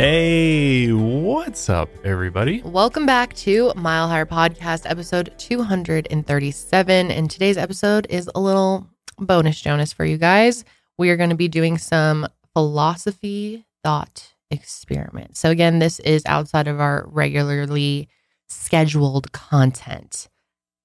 Hey, 0.00 0.90
what's 0.94 1.68
up, 1.68 1.90
everybody? 2.04 2.62
Welcome 2.62 3.04
back 3.04 3.34
to 3.34 3.70
Mile 3.76 4.08
Higher 4.08 4.24
Podcast, 4.24 4.88
episode 4.88 5.34
237. 5.36 7.10
And 7.10 7.30
today's 7.30 7.58
episode 7.58 8.06
is 8.08 8.26
a 8.34 8.40
little 8.40 8.88
bonus 9.18 9.60
Jonas 9.60 9.92
for 9.92 10.06
you 10.06 10.16
guys. 10.16 10.64
We 10.96 11.10
are 11.10 11.18
going 11.18 11.28
to 11.28 11.36
be 11.36 11.48
doing 11.48 11.76
some 11.76 12.26
philosophy 12.54 13.66
thought 13.84 14.32
experiments. 14.50 15.38
So, 15.38 15.50
again, 15.50 15.80
this 15.80 16.00
is 16.00 16.22
outside 16.24 16.66
of 16.66 16.80
our 16.80 17.04
regularly 17.06 18.08
scheduled 18.48 19.32
content. 19.32 20.30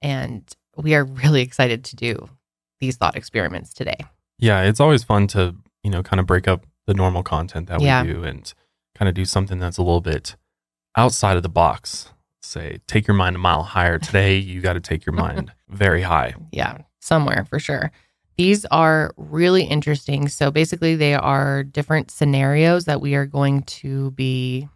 And 0.02 0.44
we 0.76 0.94
are 0.94 1.06
really 1.06 1.42
excited 1.42 1.86
to 1.86 1.96
do 1.96 2.28
these 2.82 2.98
thought 2.98 3.16
experiments 3.16 3.74
today. 3.74 4.00
Yeah, 4.40 4.64
it's 4.64 4.82
always 4.82 5.06
fun 5.06 5.28
to, 5.28 5.56
you 5.86 5.90
know, 5.90 6.04
kind 6.04 6.20
of 6.20 6.26
break 6.26 6.50
up 6.50 6.66
the 6.86 6.94
normal 6.94 7.24
content 7.24 7.68
that 7.70 7.80
we 7.80 7.86
Yeah. 7.86 8.04
do 8.04 8.22
and 8.26 8.54
kind 8.96 9.08
of 9.10 9.16
do 9.16 9.26
something 9.26 9.60
that's 9.60 9.78
a 9.78 9.82
little 9.84 10.02
bit 10.02 10.36
outside 10.98 11.38
of 11.38 11.44
the 11.44 11.50
box. 11.50 12.12
Say, 12.42 12.80
take 12.88 13.08
your 13.08 13.16
mind 13.16 13.36
a 13.36 13.40
mile 13.40 13.64
higher. 13.64 14.00
Today, 14.00 14.38
you 14.52 14.62
got 14.62 14.74
to 14.74 14.80
take 14.80 15.06
your 15.06 15.14
mind 15.14 15.52
very 15.70 16.02
high. 16.02 16.36
yeah, 16.52 16.80
somewhere 17.00 17.46
for 17.50 17.60
sure. 17.60 17.92
These 18.38 18.66
are 18.66 19.14
really 19.16 19.64
interesting. 19.64 20.28
So 20.28 20.52
basically, 20.52 20.96
they 20.96 21.14
are 21.14 21.64
different 21.64 22.12
scenarios 22.12 22.84
that 22.86 23.00
we 23.00 23.16
are 23.16 23.26
going 23.26 23.64
to 23.64 24.12
be 24.12 24.68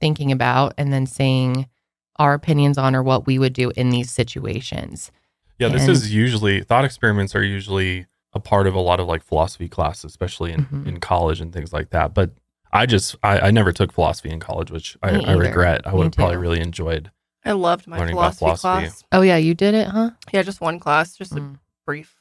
thinking 0.00 0.32
about 0.32 0.74
and 0.76 0.92
then 0.92 1.06
saying 1.06 1.68
our 2.16 2.34
opinions 2.34 2.76
on 2.76 2.96
or 2.96 3.02
what 3.02 3.26
we 3.26 3.38
would 3.38 3.52
do 3.52 3.70
in 3.76 3.90
these 3.90 4.10
situations. 4.10 5.12
Yeah, 5.60 5.68
this 5.68 5.86
is 5.88 6.12
usually 6.12 6.62
thought 6.62 6.84
experiments 6.84 7.34
are 7.36 7.42
usually 7.44 8.06
a 8.32 8.40
part 8.40 8.66
of 8.66 8.74
a 8.74 8.80
lot 8.80 8.98
of 9.00 9.06
like 9.06 9.22
philosophy 9.22 9.68
classes, 9.68 10.04
especially 10.04 10.52
in, 10.52 10.66
Mhm. 10.66 10.86
in 10.86 11.00
college 11.00 11.40
and 11.40 11.52
things 11.52 11.72
like 11.72 11.90
that. 11.90 12.14
But 12.14 12.32
I 12.72 12.86
just 12.86 13.16
I, 13.22 13.40
I 13.40 13.50
never 13.50 13.72
took 13.72 13.92
philosophy 13.92 14.30
in 14.30 14.40
college, 14.40 14.70
which 14.70 14.96
I, 15.02 15.10
I 15.10 15.32
regret. 15.32 15.86
I 15.86 15.92
Me 15.92 15.98
would 15.98 16.04
have 16.04 16.12
probably 16.14 16.36
too. 16.36 16.40
really 16.40 16.60
enjoyed. 16.60 17.10
I 17.44 17.52
loved 17.52 17.86
my 17.86 17.98
Learning 17.98 18.14
about 18.14 18.34
philosophy, 18.36 18.60
philosophy. 18.62 18.86
class. 18.86 19.04
Oh, 19.12 19.22
yeah, 19.22 19.36
you 19.36 19.54
did 19.54 19.74
it, 19.74 19.86
huh? 19.88 20.10
Yeah, 20.32 20.42
just 20.42 20.60
one 20.60 20.78
class, 20.78 21.16
just 21.16 21.32
a 21.32 21.36
Mm. 21.36 21.58
brief, 21.86 22.14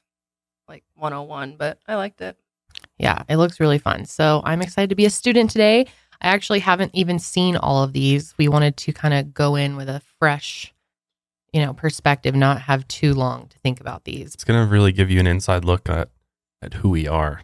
like 0.70 0.84
101, 0.96 1.56
but 1.58 1.80
I 1.88 1.96
liked 1.96 2.22
it. 2.22 2.38
Yeah, 2.98 3.24
it 3.28 3.38
looks 3.38 3.60
really 3.60 3.80
fun. 3.80 4.06
So 4.06 4.42
I'm 4.46 4.62
excited 4.62 4.90
to 4.90 4.96
be 4.96 5.06
a 5.06 5.10
student 5.10 5.50
today. 5.50 5.88
I 6.22 6.30
actually 6.30 6.60
haven't 6.60 6.92
even 6.96 7.20
seen 7.20 7.58
all 7.58 7.84
of 7.84 7.94
these. 7.94 8.34
We 8.38 8.48
wanted 8.48 8.78
to 8.78 8.94
kind 8.94 9.14
of 9.14 9.34
go 9.34 9.56
in 9.56 9.76
with 9.76 9.90
a 9.90 10.02
fresh, 10.20 10.74
you 11.52 11.64
know, 11.66 11.74
perspective, 11.74 12.34
not 12.36 12.62
have 12.62 12.88
too 12.88 13.14
long 13.14 13.48
to 13.50 13.60
think 13.60 13.82
about 13.82 14.06
these. 14.06 14.34
It's 14.34 14.44
gonna 14.44 14.66
really 14.66 14.92
give 14.92 15.10
you 15.12 15.20
an 15.20 15.28
inside 15.28 15.66
look 15.66 15.90
at 15.90 16.10
at 16.62 16.76
who 16.76 16.90
we 16.90 17.08
are. 17.08 17.42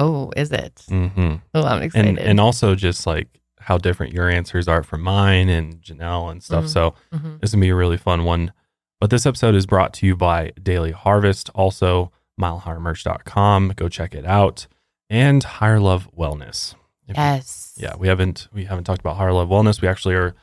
Oh, 0.00 0.32
is 0.36 0.50
it? 0.50 0.74
Mm-hmm. 0.88 1.34
Oh, 1.54 1.62
I'm 1.64 1.82
excited. 1.82 2.08
and 2.08 2.18
and 2.18 2.40
also 2.40 2.74
just 2.74 3.06
like 3.06 3.28
how 3.60 3.76
different 3.78 4.12
your 4.14 4.28
answers 4.30 4.66
are 4.66 4.82
from 4.82 5.02
mine 5.02 5.48
and 5.50 5.80
Janelle 5.82 6.30
and 6.32 6.42
stuff. 6.42 6.64
Mhm. 6.64 6.68
So 6.68 6.94
Mhm. 7.14 7.40
this 7.40 7.50
is 7.50 7.54
gonna 7.54 7.60
be 7.60 7.68
a 7.68 7.74
really 7.76 7.98
fun 7.98 8.24
one. 8.24 8.52
But 9.00 9.10
this 9.10 9.26
episode 9.26 9.54
is 9.54 9.66
brought 9.66 9.92
to 9.94 10.06
you 10.06 10.16
by 10.16 10.52
Daily 10.62 10.92
Harvest, 10.92 11.50
also 11.54 12.10
milehighermerch.com. 12.40 13.72
Go 13.76 13.88
check 13.88 14.14
it 14.14 14.24
out. 14.26 14.66
And 15.08 15.42
Higher 15.42 15.80
Love 15.80 16.08
Wellness. 16.16 16.74
If 17.06 17.16
you- 17.16 17.22
Yes. 17.22 17.74
yeah, 17.76 17.94
we 17.96 18.08
haven't 18.08 18.48
we 18.52 18.64
haven't 18.66 18.84
talked 18.84 19.00
about 19.00 19.16
Higher 19.16 19.32
Love 19.32 19.48
Wellness. 19.48 19.80
We 19.82 19.88
actually 19.88 20.14
are 20.14 20.34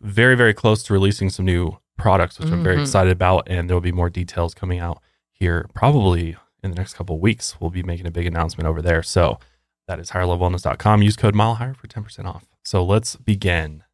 very, 0.00 0.34
very 0.36 0.54
close 0.54 0.82
to 0.84 0.92
releasing 0.92 1.28
some 1.30 1.44
new 1.44 1.78
products, 1.98 2.38
which 2.38 2.50
I'm 2.50 2.62
very 2.62 2.76
Mhm. 2.76 2.82
excited 2.82 3.12
about. 3.12 3.46
And 3.48 3.68
there 3.68 3.76
will 3.76 3.80
be 3.82 3.92
more 3.92 4.08
details 4.10 4.54
coming 4.54 4.78
out 4.78 5.00
here 5.32 5.66
probably 5.74 6.36
in 6.64 6.70
the 6.70 6.76
next 6.76 6.94
couple 6.94 7.16
of 7.16 7.20
weeks. 7.22 7.60
We'll 7.60 7.70
be 7.70 7.82
making 7.82 8.06
a 8.06 8.10
big 8.10 8.26
announcement 8.26 8.66
over 8.66 8.80
there. 8.82 9.02
So 9.02 9.38
that 9.86 9.98
is 10.00 10.10
higherlovewellness.com. 10.10 11.02
Use 11.02 11.16
code 11.16 11.34
mile 11.34 11.54
higher 11.56 11.74
for 11.74 11.86
10% 11.86 12.24
off. 12.26 12.44
So 12.64 12.82
let's 12.84 13.16
begin. 13.16 13.84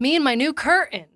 Me 0.00 0.14
and 0.14 0.24
my 0.24 0.34
new 0.34 0.52
curtain. 0.52 1.06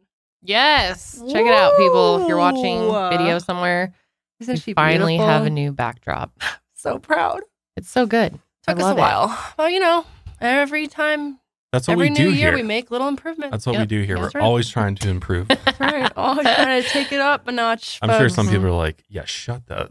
Yes. 0.43 1.21
Check 1.31 1.47
it 1.47 1.53
out, 1.53 1.77
people. 1.77 2.23
If 2.23 2.29
you're 2.29 2.37
watching 2.39 2.91
video 3.11 3.39
somewhere, 3.39 3.93
Isn't 4.41 4.57
she 4.59 4.73
finally 4.75 5.15
beautiful? 5.15 5.29
have 5.33 5.47
a 5.47 5.51
new 5.51 5.73
backdrop. 5.73 6.33
So 6.81 6.97
proud. 7.01 7.41
It's 7.77 7.91
so 7.91 8.07
good. 8.07 8.39
I 8.69 8.73
Took 8.73 8.79
us 8.79 8.83
a 8.85 8.87
love 8.95 8.99
it. 8.99 9.01
while. 9.01 9.39
Well, 9.59 9.69
you 9.69 9.81
know, 9.81 10.07
every 10.41 10.87
time, 10.87 11.41
That's 11.73 11.89
what 11.89 11.95
every 11.95 12.07
we 12.07 12.11
new 12.11 12.17
do 12.17 12.23
year, 12.31 12.51
here. 12.51 12.55
we 12.55 12.63
make 12.63 12.93
little 12.93 13.09
improvements. 13.09 13.51
That's 13.51 13.67
what 13.67 13.77
we 13.81 13.85
do 13.85 14.03
here. 14.03 14.17
We're 14.17 14.27
right. 14.33 14.37
always 14.45 14.69
trying 14.71 14.95
to 14.95 15.09
improve. 15.09 15.49
That's 15.65 15.81
right. 15.81 16.13
Always 16.17 16.47
trying 16.47 16.81
to 16.81 16.89
take 16.89 17.11
it 17.11 17.21
up 17.21 17.49
a 17.49 17.53
notch. 17.53 17.99
I'm 18.01 18.17
sure 18.17 18.29
some 18.29 18.47
people 18.49 18.67
are 18.67 18.71
like, 18.71 19.03
yeah, 19.09 19.25
shut 19.25 19.67
the. 19.67 19.91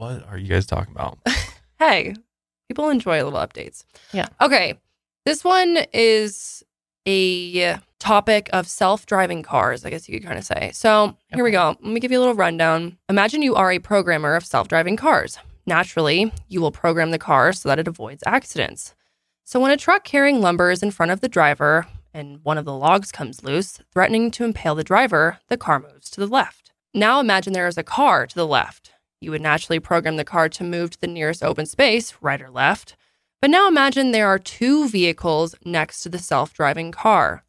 What 0.00 0.26
are 0.30 0.38
you 0.38 0.48
guys 0.48 0.64
talking 0.64 0.94
about? 0.94 1.18
hey, 1.78 2.14
people 2.68 2.88
enjoy 2.88 3.22
little 3.22 3.38
updates. 3.38 3.84
Yeah. 4.14 4.28
Okay. 4.40 4.78
This 5.26 5.44
one 5.44 5.76
is 5.92 6.62
a 7.06 7.76
topic 7.98 8.48
of 8.54 8.66
self 8.66 9.04
driving 9.04 9.42
cars, 9.42 9.84
I 9.84 9.90
guess 9.90 10.08
you 10.08 10.18
could 10.18 10.26
kind 10.26 10.38
of 10.38 10.44
say. 10.46 10.70
So 10.72 11.18
here 11.34 11.44
we 11.44 11.50
go. 11.50 11.76
Let 11.82 11.92
me 11.92 12.00
give 12.00 12.10
you 12.10 12.18
a 12.18 12.20
little 12.20 12.34
rundown. 12.34 12.96
Imagine 13.10 13.42
you 13.42 13.54
are 13.56 13.70
a 13.70 13.78
programmer 13.78 14.36
of 14.36 14.46
self 14.46 14.68
driving 14.68 14.96
cars. 14.96 15.38
Naturally, 15.66 16.32
you 16.48 16.62
will 16.62 16.72
program 16.72 17.10
the 17.10 17.18
car 17.18 17.52
so 17.52 17.68
that 17.68 17.78
it 17.78 17.86
avoids 17.86 18.22
accidents. 18.24 18.94
So 19.44 19.60
when 19.60 19.70
a 19.70 19.76
truck 19.76 20.04
carrying 20.04 20.40
lumber 20.40 20.70
is 20.70 20.82
in 20.82 20.92
front 20.92 21.12
of 21.12 21.20
the 21.20 21.28
driver 21.28 21.86
and 22.14 22.42
one 22.42 22.56
of 22.56 22.64
the 22.64 22.72
logs 22.74 23.12
comes 23.12 23.44
loose, 23.44 23.78
threatening 23.92 24.30
to 24.30 24.44
impale 24.44 24.74
the 24.74 24.82
driver, 24.82 25.40
the 25.48 25.58
car 25.58 25.78
moves 25.78 26.08
to 26.12 26.20
the 26.20 26.26
left. 26.26 26.72
Now 26.94 27.20
imagine 27.20 27.52
there 27.52 27.68
is 27.68 27.76
a 27.76 27.82
car 27.82 28.26
to 28.26 28.34
the 28.34 28.46
left. 28.46 28.92
You 29.20 29.30
would 29.32 29.42
naturally 29.42 29.80
program 29.80 30.16
the 30.16 30.24
car 30.24 30.48
to 30.48 30.64
move 30.64 30.90
to 30.90 31.00
the 31.00 31.06
nearest 31.06 31.42
open 31.42 31.66
space, 31.66 32.14
right 32.20 32.40
or 32.40 32.50
left. 32.50 32.96
But 33.42 33.50
now 33.50 33.68
imagine 33.68 34.10
there 34.10 34.28
are 34.28 34.38
two 34.38 34.88
vehicles 34.88 35.54
next 35.64 36.02
to 36.02 36.08
the 36.08 36.18
self 36.18 36.52
driving 36.52 36.92
car. 36.92 37.44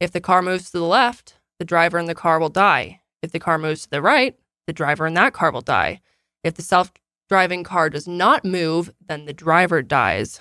If 0.00 0.10
the 0.12 0.20
car 0.20 0.42
moves 0.42 0.66
to 0.66 0.78
the 0.78 0.84
left, 0.84 1.38
the 1.58 1.64
driver 1.64 1.98
in 1.98 2.06
the 2.06 2.14
car 2.14 2.38
will 2.40 2.48
die. 2.48 3.00
If 3.22 3.30
the 3.32 3.38
car 3.38 3.58
moves 3.58 3.84
to 3.84 3.90
the 3.90 4.02
right, 4.02 4.36
the 4.66 4.72
driver 4.72 5.06
in 5.06 5.14
that 5.14 5.32
car 5.32 5.52
will 5.52 5.60
die. 5.60 6.00
If 6.42 6.54
the 6.54 6.62
self 6.62 6.92
driving 7.28 7.62
car 7.64 7.88
does 7.88 8.08
not 8.08 8.44
move, 8.44 8.90
then 9.06 9.24
the 9.26 9.32
driver 9.32 9.80
dies. 9.80 10.40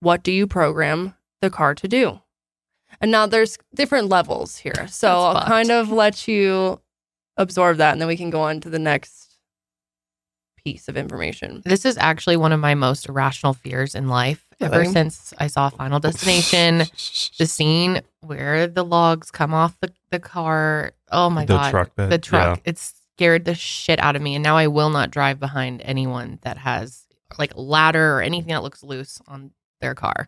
What 0.00 0.22
do 0.22 0.32
you 0.32 0.46
program 0.46 1.14
the 1.40 1.50
car 1.50 1.74
to 1.76 1.88
do? 1.88 2.20
And 3.00 3.10
now 3.10 3.26
there's 3.26 3.58
different 3.74 4.08
levels 4.08 4.58
here. 4.58 4.74
So 4.74 4.80
That's 4.82 5.04
I'll 5.04 5.34
fucked. 5.34 5.46
kind 5.46 5.70
of 5.70 5.90
let 5.90 6.26
you 6.28 6.80
absorb 7.36 7.76
that 7.78 7.92
and 7.92 8.00
then 8.00 8.08
we 8.08 8.16
can 8.16 8.30
go 8.30 8.40
on 8.42 8.60
to 8.60 8.70
the 8.70 8.78
next 8.78 9.25
piece 10.72 10.88
of 10.88 10.96
information. 10.96 11.62
This 11.64 11.84
is 11.84 11.96
actually 11.96 12.36
one 12.36 12.50
of 12.50 12.58
my 12.58 12.74
most 12.74 13.08
irrational 13.08 13.52
fears 13.54 13.94
in 13.94 14.08
life. 14.08 14.44
Ever 14.60 14.80
Really? 14.80 14.92
since 14.92 15.32
I 15.38 15.46
saw 15.46 15.68
Final 15.68 16.00
Destination, 16.00 16.78
the 17.38 17.46
scene 17.46 18.00
where 18.20 18.66
the 18.66 18.84
logs 18.84 19.30
come 19.30 19.54
off 19.54 19.78
the, 19.80 19.92
the 20.10 20.18
car. 20.18 20.90
Oh 21.12 21.30
my 21.30 21.44
god. 21.44 21.54
The 21.54 21.58
god. 21.62 21.70
truck 21.70 21.94
bed, 21.94 22.10
The 22.10 22.18
truck. 22.18 22.58
yeah. 22.64 22.70
It 22.70 22.78
scared 22.78 23.44
the 23.44 23.54
shit 23.54 24.00
out 24.00 24.16
of 24.16 24.22
me. 24.22 24.34
And 24.34 24.42
now 24.42 24.56
I 24.56 24.66
will 24.66 24.90
not 24.90 25.12
drive 25.12 25.38
behind 25.38 25.82
anyone 25.84 26.40
that 26.42 26.58
has 26.58 27.04
like 27.38 27.52
ladder 27.54 28.14
or 28.16 28.22
anything 28.22 28.48
that 28.52 28.62
looks 28.64 28.82
loose 28.82 29.20
on 29.28 29.52
their 29.80 29.94
car. 29.94 30.26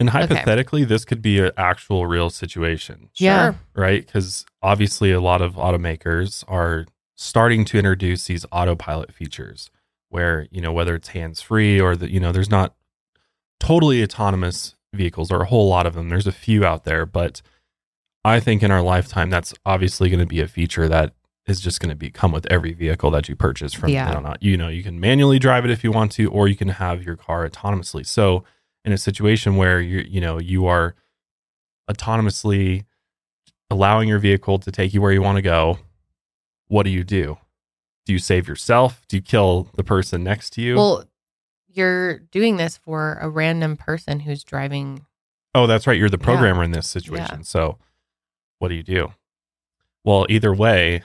And 0.00 0.08
Okay. 0.10 0.18
hypothetically, 0.18 0.84
this 0.84 1.04
could 1.06 1.22
be 1.22 1.38
an 1.38 1.52
actual 1.56 2.06
real 2.06 2.28
situation. 2.28 3.08
Yeah. 3.14 3.52
Sure. 3.52 3.58
right? 3.74 4.04
Because 4.04 4.44
obviously, 4.62 5.12
a 5.12 5.20
lot 5.20 5.40
of 5.40 5.54
automakers 5.54 6.44
are 6.48 6.84
starting 7.16 7.64
to 7.66 7.78
introduce 7.78 8.24
these 8.26 8.46
autopilot 8.52 9.12
features 9.12 9.70
where, 10.08 10.46
you 10.50 10.60
know, 10.60 10.72
whether 10.72 10.94
it's 10.94 11.08
hands 11.08 11.40
free 11.40 11.80
or 11.80 11.96
that, 11.96 12.10
you 12.10 12.20
know, 12.20 12.32
there's 12.32 12.50
not 12.50 12.74
totally 13.60 14.02
autonomous 14.02 14.74
vehicles 14.94 15.30
or 15.30 15.42
a 15.42 15.46
whole 15.46 15.68
lot 15.68 15.86
of 15.86 15.94
them. 15.94 16.08
There's 16.08 16.26
a 16.26 16.32
few 16.32 16.64
out 16.64 16.84
there, 16.84 17.06
but 17.06 17.40
I 18.24 18.40
think 18.40 18.62
in 18.62 18.70
our 18.70 18.82
lifetime, 18.82 19.30
that's 19.30 19.54
obviously 19.64 20.08
going 20.10 20.20
to 20.20 20.26
be 20.26 20.40
a 20.40 20.48
feature 20.48 20.88
that 20.88 21.14
is 21.46 21.60
just 21.60 21.80
going 21.80 21.88
to 21.90 21.96
be 21.96 22.10
come 22.10 22.30
with 22.30 22.46
every 22.52 22.72
vehicle 22.72 23.10
that 23.10 23.28
you 23.28 23.34
purchase 23.34 23.72
from 23.72 23.88
Yeah. 23.90 24.14
on 24.14 24.26
out. 24.26 24.42
You 24.42 24.56
know, 24.56 24.68
you 24.68 24.82
can 24.82 25.00
manually 25.00 25.38
drive 25.38 25.64
it 25.64 25.70
if 25.70 25.82
you 25.82 25.90
want 25.90 26.12
to, 26.12 26.30
or 26.30 26.46
you 26.46 26.54
can 26.56 26.68
have 26.68 27.02
your 27.02 27.16
car 27.16 27.48
autonomously. 27.48 28.06
So, 28.06 28.44
in 28.84 28.92
a 28.92 28.98
situation 28.98 29.56
where 29.56 29.80
you 29.80 30.04
you 30.08 30.20
know 30.20 30.38
you 30.38 30.66
are 30.66 30.94
autonomously 31.90 32.84
allowing 33.70 34.08
your 34.08 34.18
vehicle 34.18 34.58
to 34.58 34.70
take 34.70 34.92
you 34.94 35.00
where 35.00 35.12
you 35.12 35.22
want 35.22 35.36
to 35.36 35.42
go, 35.42 35.78
what 36.72 36.84
do 36.84 36.90
you 36.90 37.04
do? 37.04 37.36
Do 38.06 38.14
you 38.14 38.18
save 38.18 38.48
yourself? 38.48 39.02
Do 39.06 39.16
you 39.16 39.22
kill 39.22 39.68
the 39.76 39.84
person 39.84 40.24
next 40.24 40.54
to 40.54 40.62
you? 40.62 40.76
Well, 40.76 41.04
you're 41.68 42.18
doing 42.18 42.56
this 42.56 42.78
for 42.78 43.18
a 43.20 43.28
random 43.28 43.76
person 43.76 44.20
who's 44.20 44.42
driving. 44.42 45.04
oh, 45.54 45.66
that's 45.66 45.86
right. 45.86 45.98
You're 45.98 46.08
the 46.08 46.16
Yeah. 46.18 46.24
programmer 46.24 46.62
in 46.62 46.70
this 46.70 46.88
situation. 46.88 47.40
Yeah. 47.40 47.44
So, 47.44 47.76
what 48.58 48.68
do 48.68 48.74
you 48.74 48.82
do? 48.82 49.12
Well, 50.02 50.24
either 50.30 50.54
way, 50.54 51.02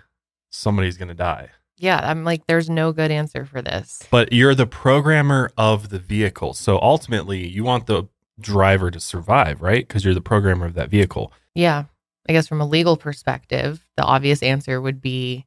somebody's 0.50 0.96
going 0.98 1.10
to 1.10 1.14
die. 1.14 1.50
Yeah, 1.76 2.00
I'm 2.02 2.24
like, 2.24 2.48
there's 2.48 2.70
no 2.70 2.94
good 2.94 3.12
answer 3.12 3.44
for 3.46 3.62
this. 3.62 4.02
But 4.10 4.32
you're 4.32 4.56
the 4.56 4.66
programmer 4.66 5.52
of 5.58 5.90
the 5.90 6.00
vehicle. 6.00 6.54
So 6.54 6.80
ultimately, 6.80 7.46
you 7.46 7.66
want 7.66 7.88
the 7.88 8.08
driver 8.40 8.90
to 8.90 9.02
survive, 9.02 9.62
right? 9.62 9.86
Because 9.86 10.06
you're 10.06 10.14
the 10.14 10.22
programmer 10.22 10.66
of 10.66 10.76
that 10.76 10.90
vehicle. 10.90 11.34
Yeah. 11.54 11.84
I 12.30 12.32
guess 12.32 12.48
from 12.48 12.62
a 12.62 12.66
legal 12.66 12.96
perspective, 12.96 13.86
the 13.98 14.04
obvious 14.04 14.42
answer 14.42 14.80
would 14.82 15.02
be 15.02 15.46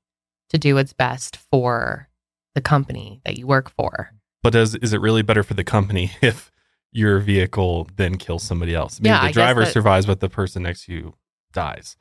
to 0.50 0.58
do 0.58 0.74
what's 0.74 0.92
best 0.92 1.36
for 1.36 2.08
the 2.54 2.60
company 2.60 3.20
that 3.24 3.38
you 3.38 3.46
work 3.46 3.70
for. 3.70 4.10
But 4.42 4.52
does 4.52 4.74
is 4.76 4.92
it 4.92 5.00
really 5.00 5.22
better 5.22 5.42
for 5.42 5.54
the 5.54 5.64
company 5.64 6.12
if 6.20 6.50
your 6.92 7.20
vehicle 7.20 7.88
then 7.96 8.16
kills 8.16 8.42
somebody 8.42 8.74
else. 8.74 9.00
Maybe 9.00 9.10
Yeah, 9.10 9.20
the 9.22 9.26
guess 9.28 9.34
driver 9.34 9.64
that- 9.64 9.72
survives, 9.72 10.06
but 10.06 10.20
the 10.20 10.28
person 10.28 10.62
next 10.64 10.86
to 10.86 10.92
you 10.92 11.14
dies. 11.52 11.96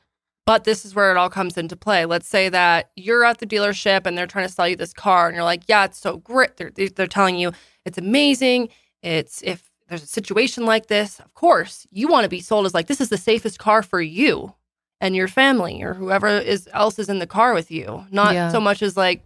But 0.46 0.63
this 0.63 0.84
is 0.84 0.96
where 0.96 1.12
it 1.12 1.18
all 1.18 1.30
comes 1.30 1.57
into 1.60 1.75
play. 1.75 2.06
Let's 2.06 2.28
say 2.28 2.50
that 2.50 2.90
you're 2.96 3.24
at 3.24 3.38
the 3.38 3.46
dealership 3.46 4.07
and 4.07 4.18
they're 4.18 4.25
trying 4.25 4.48
to 4.48 4.52
sell 4.54 4.68
you 4.68 4.75
this 4.75 4.94
car, 4.94 5.28
and 5.28 5.36
you're 5.36 5.44
like, 5.44 5.62
"Yeah, 5.68 5.86
it's 5.86 6.00
so 6.00 6.18
great." 6.18 6.57
They're 6.57 6.72
they're 6.72 7.06
telling 7.06 7.38
you 7.38 7.52
it's 7.86 8.00
amazing. 8.00 8.69
It's 9.04 9.44
if 9.44 9.69
there's 9.88 10.02
a 10.02 10.07
situation 10.07 10.66
like 10.66 10.88
this, 10.88 11.19
of 11.19 11.36
course 11.36 11.86
you 11.92 12.07
want 12.07 12.24
to 12.24 12.30
be 12.30 12.40
sold 12.42 12.66
as 12.66 12.74
like 12.74 12.88
this 12.88 13.00
is 13.00 13.10
the 13.10 13.18
safest 13.18 13.60
car 13.60 13.84
for 13.84 14.02
you 14.02 14.56
and 15.01 15.16
your 15.16 15.28
family 15.28 15.81
or 15.81 15.94
whoever 15.94 16.28
is 16.28 16.68
else 16.74 17.00
is 17.00 17.10
in 17.10 17.19
the 17.19 17.28
car 17.28 17.54
with 17.54 17.72
you. 17.72 18.06
Not 18.12 18.34
Yeah. 18.34 18.50
so 18.50 18.60
much 18.60 18.81
as 18.81 18.96
like, 18.98 19.24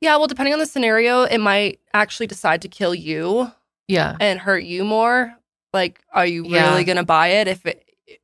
yeah, 0.00 0.16
well, 0.16 0.26
depending 0.26 0.52
on 0.52 0.58
the 0.60 0.66
scenario, 0.66 1.22
it 1.22 1.38
might 1.38 1.80
actually 1.92 2.26
decide 2.26 2.62
to 2.62 2.68
kill 2.68 2.94
you 2.94 3.50
Yeah. 3.88 4.16
and 4.20 4.38
hurt 4.40 4.64
you 4.64 4.84
more. 4.84 5.34
Like, 5.72 6.00
are 6.12 6.26
you 6.26 6.44
Yeah. 6.46 6.70
really 6.70 6.84
going 6.84 6.96
to 6.96 7.04
buy 7.04 7.28
it? 7.28 7.48
If 7.48 7.64
it, 7.66 7.80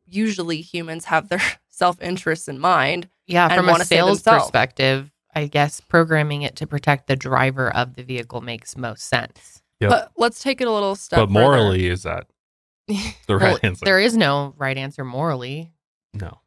usually 0.06 0.61
humans 0.61 1.06
have 1.06 1.29
their 1.29 1.41
self 1.69 2.00
interests 2.03 2.49
in 2.49 2.59
mind. 2.59 3.09
Yeah. 3.26 3.47
and 3.50 3.55
From 3.55 3.69
a 3.81 3.85
sales 3.85 4.23
perspective, 4.23 5.11
I 5.35 5.47
guess 5.47 5.81
programming 5.81 6.43
it 6.43 6.56
to 6.56 6.67
protect 6.67 7.06
the 7.06 7.17
driver 7.17 7.71
of 7.75 7.94
the 7.94 8.03
vehicle 8.03 8.41
makes 8.41 8.76
most 8.76 9.03
sense. 9.09 9.62
Yep. 9.81 9.91
But 9.91 10.12
let's 10.17 10.43
take 10.43 10.61
it 10.61 10.67
a 10.69 10.73
little 10.73 10.97
step. 10.97 11.19
but 11.19 11.26
further. 11.29 11.33
morally, 11.41 11.87
is 11.87 12.03
that 12.03 12.26
the 12.88 12.97
Well, 13.29 13.38
right 13.38 13.59
answer? 13.62 13.85
There 13.85 14.00
is 14.00 14.17
no 14.17 14.55
right 14.59 14.76
answer 14.76 15.05
morally. 15.05 15.73
no. 16.12 16.41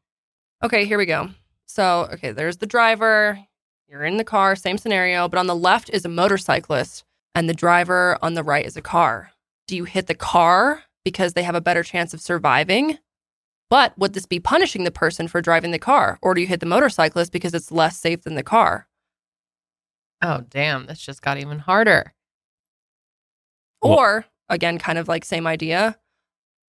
Okay, 0.63 0.85
here 0.85 0.97
we 0.97 1.05
go. 1.05 1.29
So, 1.65 2.09
okay, 2.13 2.31
there's 2.31 2.57
the 2.57 2.65
driver. 2.65 3.39
You're 3.87 4.03
in 4.03 4.17
the 4.17 4.23
car, 4.23 4.55
same 4.55 4.77
scenario, 4.77 5.27
but 5.27 5.37
on 5.37 5.47
the 5.47 5.55
left 5.55 5.89
is 5.91 6.05
a 6.05 6.09
motorcyclist, 6.09 7.03
and 7.35 7.47
the 7.47 7.53
driver 7.53 8.17
on 8.21 8.33
the 8.33 8.43
right 8.43 8.65
is 8.65 8.77
a 8.77 8.81
car. 8.81 9.31
Do 9.67 9.75
you 9.75 9.83
hit 9.83 10.07
the 10.07 10.15
car 10.15 10.83
because 11.05 11.33
they 11.33 11.43
have 11.43 11.55
a 11.55 11.61
better 11.61 11.83
chance 11.83 12.13
of 12.13 12.21
surviving? 12.21 12.97
But 13.69 13.97
would 13.97 14.13
this 14.13 14.25
be 14.25 14.39
punishing 14.39 14.83
the 14.83 14.91
person 14.91 15.27
for 15.27 15.41
driving 15.41 15.71
the 15.71 15.79
car? 15.79 16.19
Or 16.21 16.33
do 16.33 16.41
you 16.41 16.47
hit 16.47 16.59
the 16.59 16.65
motorcyclist 16.65 17.31
because 17.31 17.53
it's 17.53 17.71
less 17.71 17.97
safe 17.97 18.21
than 18.23 18.35
the 18.35 18.43
car? 18.43 18.87
Oh, 20.21 20.43
damn. 20.49 20.85
This 20.85 20.99
just 20.99 21.21
got 21.21 21.37
even 21.37 21.59
harder. 21.59 22.13
Or 23.81 24.25
again, 24.47 24.77
kind 24.77 24.97
of 24.97 25.07
like 25.07 25.25
same 25.25 25.47
idea. 25.47 25.97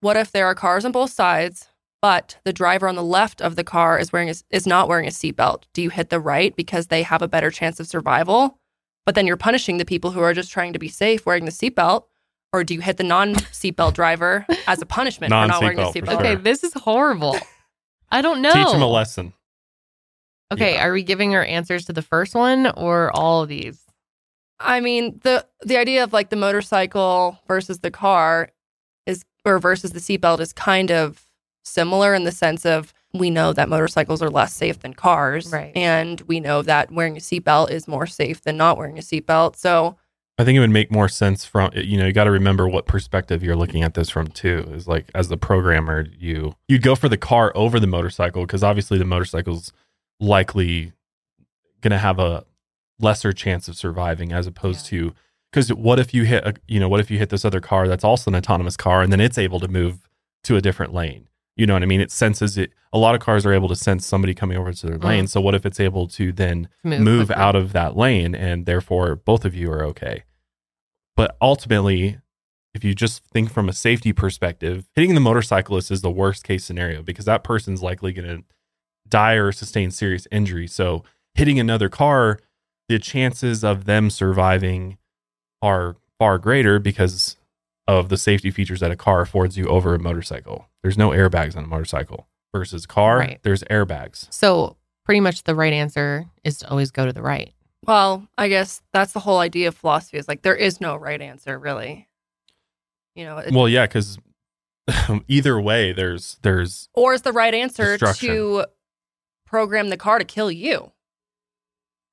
What 0.01 0.17
if 0.17 0.33
there 0.33 0.47
are 0.47 0.55
cars 0.55 0.85
on 0.85 0.93
both 0.93 1.11
sides, 1.11 1.69
but 2.05 2.37
the 2.45 2.53
driver 2.53 2.87
on 2.87 2.97
the 2.97 3.03
left 3.03 3.41
of 3.41 3.57
the 3.57 3.65
car 3.65 3.99
is 3.99 4.13
wearing 4.13 4.29
a, 4.29 4.35
is 4.51 4.67
not 4.67 4.89
wearing 4.89 5.07
a 5.07 5.11
seatbelt? 5.11 5.63
Do 5.73 5.81
you 5.81 5.89
hit 5.89 6.11
the 6.11 6.21
right 6.21 6.55
because 6.55 6.89
they 6.89 7.03
have 7.03 7.23
a 7.23 7.29
better 7.29 7.51
chance 7.51 7.81
of 7.81 7.87
survival? 7.87 8.59
But 9.07 9.15
then 9.15 9.27
you're 9.27 9.39
punishing 9.39 9.79
the 9.79 9.87
people 9.87 10.11
who 10.11 10.21
are 10.21 10.35
just 10.35 10.53
trying 10.53 10.75
to 10.75 10.79
be 10.79 10.89
safe 10.89 11.25
wearing 11.25 11.47
the 11.47 11.51
seatbelt. 11.51 12.05
Or 12.53 12.63
do 12.63 12.75
you 12.75 12.83
hit 12.83 12.99
the 12.99 13.05
non 13.05 13.35
seatbelt 13.37 13.95
driver 13.95 14.45
as 14.67 14.83
a 14.83 14.87
punishment 14.87 15.31
for 15.31 15.47
not 15.47 15.63
wearing 15.63 15.79
a 15.79 15.85
Non-seatbelt, 15.85 16.11
sure. 16.11 16.21
Okay, 16.21 16.35
this 16.35 16.63
is 16.63 16.75
horrible. 16.75 17.39
I 18.11 18.21
don't 18.21 18.43
know. 18.43 18.53
Teach 18.53 18.73
them 18.73 18.83
a 18.83 18.87
lesson. 18.87 19.33
Okay, 20.53 20.75
Yeah. 20.75 20.85
are 20.85 20.93
we 20.93 21.05
giving 21.05 21.35
our 21.35 21.43
answers 21.43 21.87
to 21.87 21.95
the 21.95 22.03
first 22.03 22.35
one 22.35 22.67
or 22.77 23.17
all 23.17 23.43
of 23.43 23.49
these? 23.49 23.81
I 24.61 24.81
mean, 24.81 25.21
the 25.23 25.47
the 25.65 25.79
idea 25.79 26.05
of 26.05 26.13
like 26.13 26.29
the 26.29 26.37
motorcycle 26.37 27.39
versus 27.49 27.79
the 27.79 27.91
car 27.91 28.51
is 29.07 29.25
or 29.47 29.59
versus 29.59 29.93
the 29.93 30.01
seatbelt 30.01 30.41
is 30.41 30.53
kind 30.53 30.91
of 30.91 31.23
similar 31.65 32.15
in 32.15 32.25
the 32.25 32.33
sense 32.33 32.65
of 32.65 32.93
we 33.13 33.31
know 33.31 33.53
that 33.53 33.69
motorcycles 33.69 34.23
are 34.23 34.31
less 34.31 34.53
safe 34.53 34.81
than 34.81 34.95
cars. 34.95 35.53
Right. 35.53 35.73
And 35.77 36.21
we 36.23 36.41
know 36.41 36.63
that 36.63 36.91
wearing 36.93 37.17
a 37.17 37.21
seatbelt 37.21 37.71
is 37.71 37.87
more 37.87 38.07
safe 38.07 38.43
than 38.43 38.57
not 38.57 38.77
wearing 38.77 38.99
a 38.99 39.03
seatbelt. 39.03 39.57
So 39.57 39.97
I 40.37 40.45
think 40.45 40.57
it 40.57 40.61
would 40.61 40.71
make 40.71 40.91
more 40.91 41.09
sense 41.09 41.45
from 41.45 41.71
you 41.75 41.97
know 41.97 42.07
you 42.07 42.13
got 42.13 42.25
to 42.25 42.31
remember 42.31 42.69
what 42.69 42.87
perspective 42.87 43.43
you're 43.43 43.57
looking 43.57 43.83
at 43.83 43.95
this 43.95 44.11
from 44.11 44.29
too. 44.29 44.69
Is 44.73 44.89
like 44.89 45.11
as 45.15 45.29
the 45.29 45.37
programmer, 45.37 46.07
you 46.19 46.55
you'd 46.69 46.83
go 46.83 46.97
for 46.97 47.09
the 47.09 47.17
car 47.17 47.53
over 47.55 47.79
the 47.79 47.87
motorcycle 47.87 48.43
because 48.43 48.65
obviously 48.65 48.99
the 48.99 49.05
motorcycle's 49.05 49.73
likely 50.19 50.93
gonna 51.81 51.99
have 51.99 52.19
a 52.19 52.45
lesser 52.99 53.33
chance 53.33 53.69
of 53.69 53.77
surviving 53.77 54.33
as 54.33 54.47
opposed 54.47 54.87
to 54.87 55.13
because 55.53 55.73
what 55.73 55.99
if 55.99 56.15
you 56.15 56.25
hit 56.25 56.45
a 56.45 56.55
you 56.67 56.81
know 56.81 56.89
what 56.89 57.01
if 57.01 57.11
you 57.11 57.19
hit 57.19 57.29
this 57.29 57.45
other 57.45 57.61
car 57.61 57.87
that's 57.87 58.05
also 58.05 58.31
an 58.31 58.37
autonomous 58.37 58.77
car 58.77 59.03
and 59.03 59.13
then 59.13 59.21
it's 59.21 59.39
able 59.39 59.61
to 59.61 59.69
move 59.69 60.09
to 60.45 60.57
a 60.57 60.61
different 60.61 60.93
lane. 60.93 61.29
You 61.57 61.67
know 61.67 61.75
what 61.75 61.83
I 61.83 61.87
mean? 61.87 62.01
It 62.01 62.11
senses 62.11 62.59
it. 62.59 62.73
A 62.93 62.99
lot 62.99 63.15
of 63.15 63.21
cars 63.21 63.47
are 63.47 63.53
able 63.53 63.69
to 63.69 63.77
sense 63.77 64.05
somebody 64.07 64.35
coming 64.35 64.57
over 64.57 64.73
to 64.73 64.87
their 64.87 64.99
Mm. 64.99 65.05
lane. 65.05 65.27
So 65.27 65.41
what 65.41 65.55
if 65.55 65.65
it's 65.65 65.79
able 65.81 66.09
to 66.09 66.33
then 66.33 66.69
Move, 66.83 67.01
move 67.01 67.31
out 67.31 67.55
of 67.55 67.73
that 67.73 67.97
lane 67.97 68.35
and 68.35 68.67
therefore 68.67 69.15
both 69.17 69.45
of 69.45 69.55
you 69.55 69.71
are 69.71 69.85
okay. 69.85 70.25
But 71.17 71.37
ultimately, 71.41 72.19
if 72.75 72.83
you 72.83 72.93
just 72.95 73.25
think 73.27 73.53
from 73.53 73.69
a 73.69 73.73
safety 73.73 74.13
perspective, 74.13 74.87
hitting 74.97 75.15
the 75.15 75.21
motorcyclist 75.21 75.91
is 75.93 76.01
the 76.03 76.11
worst 76.11 76.43
case 76.43 76.65
scenario 76.65 77.03
because 77.03 77.25
that 77.27 77.45
person's 77.45 77.83
likely 77.83 78.13
going 78.13 78.29
to 78.29 78.45
die 79.09 79.35
or 79.35 79.53
sustain 79.53 79.91
serious 79.93 80.27
injury. 80.33 80.67
So 80.67 81.05
hitting 81.35 81.61
another 81.61 81.89
car, 81.89 82.41
the 82.89 82.99
chances 82.99 83.63
of 83.63 83.85
them 83.85 84.11
surviving 84.11 84.99
are 85.63 85.97
far 86.19 86.39
greater 86.39 86.79
because 86.81 87.37
of 87.87 88.09
the 88.09 88.17
safety 88.17 88.51
features 88.51 88.81
that 88.81 88.91
a 88.91 88.97
car 88.97 89.21
affords 89.21 89.57
you 89.59 89.67
over 89.67 89.95
a 89.95 89.99
motorcycle. 89.99 90.69
There's 90.83 90.97
no 90.99 91.11
airbags 91.11 91.57
on 91.57 91.65
a 91.65 91.67
motorcycle 91.67 92.29
versus 92.55 92.87
car, 92.87 93.19
Right. 93.19 93.41
there's 93.43 93.63
airbags. 93.65 94.33
So, 94.33 94.77
pretty 95.05 95.21
much 95.21 95.43
the 95.45 95.55
right 95.55 95.73
answer 95.73 96.27
is 96.45 96.59
to 96.59 96.71
always 96.71 96.91
go 96.91 97.05
to 97.05 97.13
the 97.13 97.21
right. 97.23 97.53
well, 97.87 98.27
I 98.39 98.49
guess 98.49 98.81
that's 98.95 99.13
the 99.13 99.21
whole 99.21 99.39
idea 99.41 99.69
of 99.69 99.75
philosophy 99.77 100.17
is 100.17 100.27
like 100.29 100.41
there 100.43 100.57
is 100.57 100.81
no 100.81 100.97
right 100.97 101.21
answer 101.21 101.59
really. 101.59 102.09
You 103.15 103.25
know, 103.27 103.39
it- 103.39 103.53
Well, 103.53 103.69
yeah, 103.69 103.85
because 103.87 104.19
either 105.29 105.61
way, 105.61 105.93
there's 105.93 106.39
there's 106.43 106.89
or 106.95 107.13
is 107.13 107.23
the 107.23 107.33
right 107.33 107.53
answer 107.55 107.99
to 107.99 108.65
program 109.47 109.91
the 109.91 109.97
car 109.99 110.19
to 110.19 110.25
kill 110.25 110.51
you? 110.51 110.93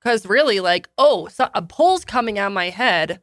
Because 0.01 0.25
really, 0.25 0.59
like, 0.59 0.89
oh, 0.97 1.27
so 1.27 1.49
a 1.53 1.61
pole's 1.61 2.03
coming 2.05 2.37
out 2.39 2.51
my 2.51 2.69
head. 2.69 3.21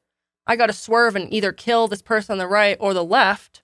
I 0.48 0.56
got 0.56 0.66
to 0.66 0.72
swerve 0.72 1.14
and 1.14 1.32
either 1.32 1.52
kill 1.52 1.86
this 1.86 2.02
person 2.02 2.32
on 2.32 2.38
the 2.38 2.48
right 2.48 2.76
or 2.80 2.94
the 2.94 3.04
left. 3.04 3.62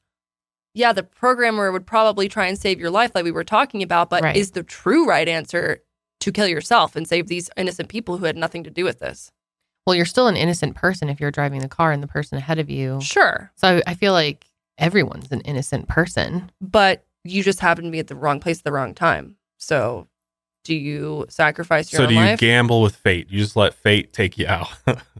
Yeah, 0.74 0.92
the 0.92 1.02
programmer 1.02 1.72
would 1.72 1.86
probably 1.86 2.28
try 2.28 2.46
and 2.46 2.58
save 2.58 2.78
your 2.78 2.90
life, 2.90 3.12
like 3.14 3.24
we 3.24 3.30
were 3.32 3.44
talking 3.44 3.82
about. 3.82 4.10
But 4.10 4.22
Right. 4.22 4.36
is 4.36 4.50
the 4.52 4.62
true 4.62 5.08
right 5.08 5.28
answer 5.28 5.82
to 6.20 6.30
kill 6.32 6.46
yourself 6.48 6.94
and 6.96 7.08
save 7.08 7.28
these 7.28 7.48
innocent 7.56 7.88
people 7.88 8.18
who 8.18 8.24
had 8.26 8.36
nothing 8.36 8.62
to 8.64 8.70
do 8.70 8.84
with 8.84 8.98
this? 8.98 9.30
Well, 9.86 9.94
you're 9.96 10.04
still 10.06 10.28
an 10.28 10.36
innocent 10.36 10.74
person 10.76 11.08
if 11.08 11.20
you're 11.20 11.30
driving 11.30 11.60
the 11.60 11.68
car 11.68 11.92
and 11.92 12.02
the 12.02 12.06
person 12.08 12.38
ahead 12.38 12.58
of 12.58 12.70
you. 12.70 13.00
Sure, 13.02 13.50
So, 13.56 13.82
I 13.86 13.94
feel 13.94 14.12
like 14.12 14.46
everyone's 14.78 15.30
an 15.30 15.40
innocent 15.42 15.88
person. 15.88 16.50
but 16.60 17.04
you 17.26 17.42
just 17.42 17.60
happen 17.60 17.84
to 17.84 17.90
be 17.90 17.98
at 18.00 18.08
the 18.08 18.14
wrong 18.16 18.38
place 18.40 18.58
at 18.58 18.64
the 18.64 18.72
wrong 18.72 18.94
time. 18.94 19.36
So, 19.58 20.08
do 20.64 20.74
you 20.74 21.24
sacrifice 21.28 21.92
your 21.92 22.02
life? 22.02 22.08
so 22.08 22.10
do 22.10 22.14
you 22.14 22.20
life? 22.20 22.40
gamble 22.40 22.82
with 22.82 22.96
fate? 22.96 23.28
You 23.30 23.38
just 23.40 23.56
let 23.56 23.74
fate 23.74 24.12
take 24.12 24.36
you 24.38 24.46
out. 24.46 24.68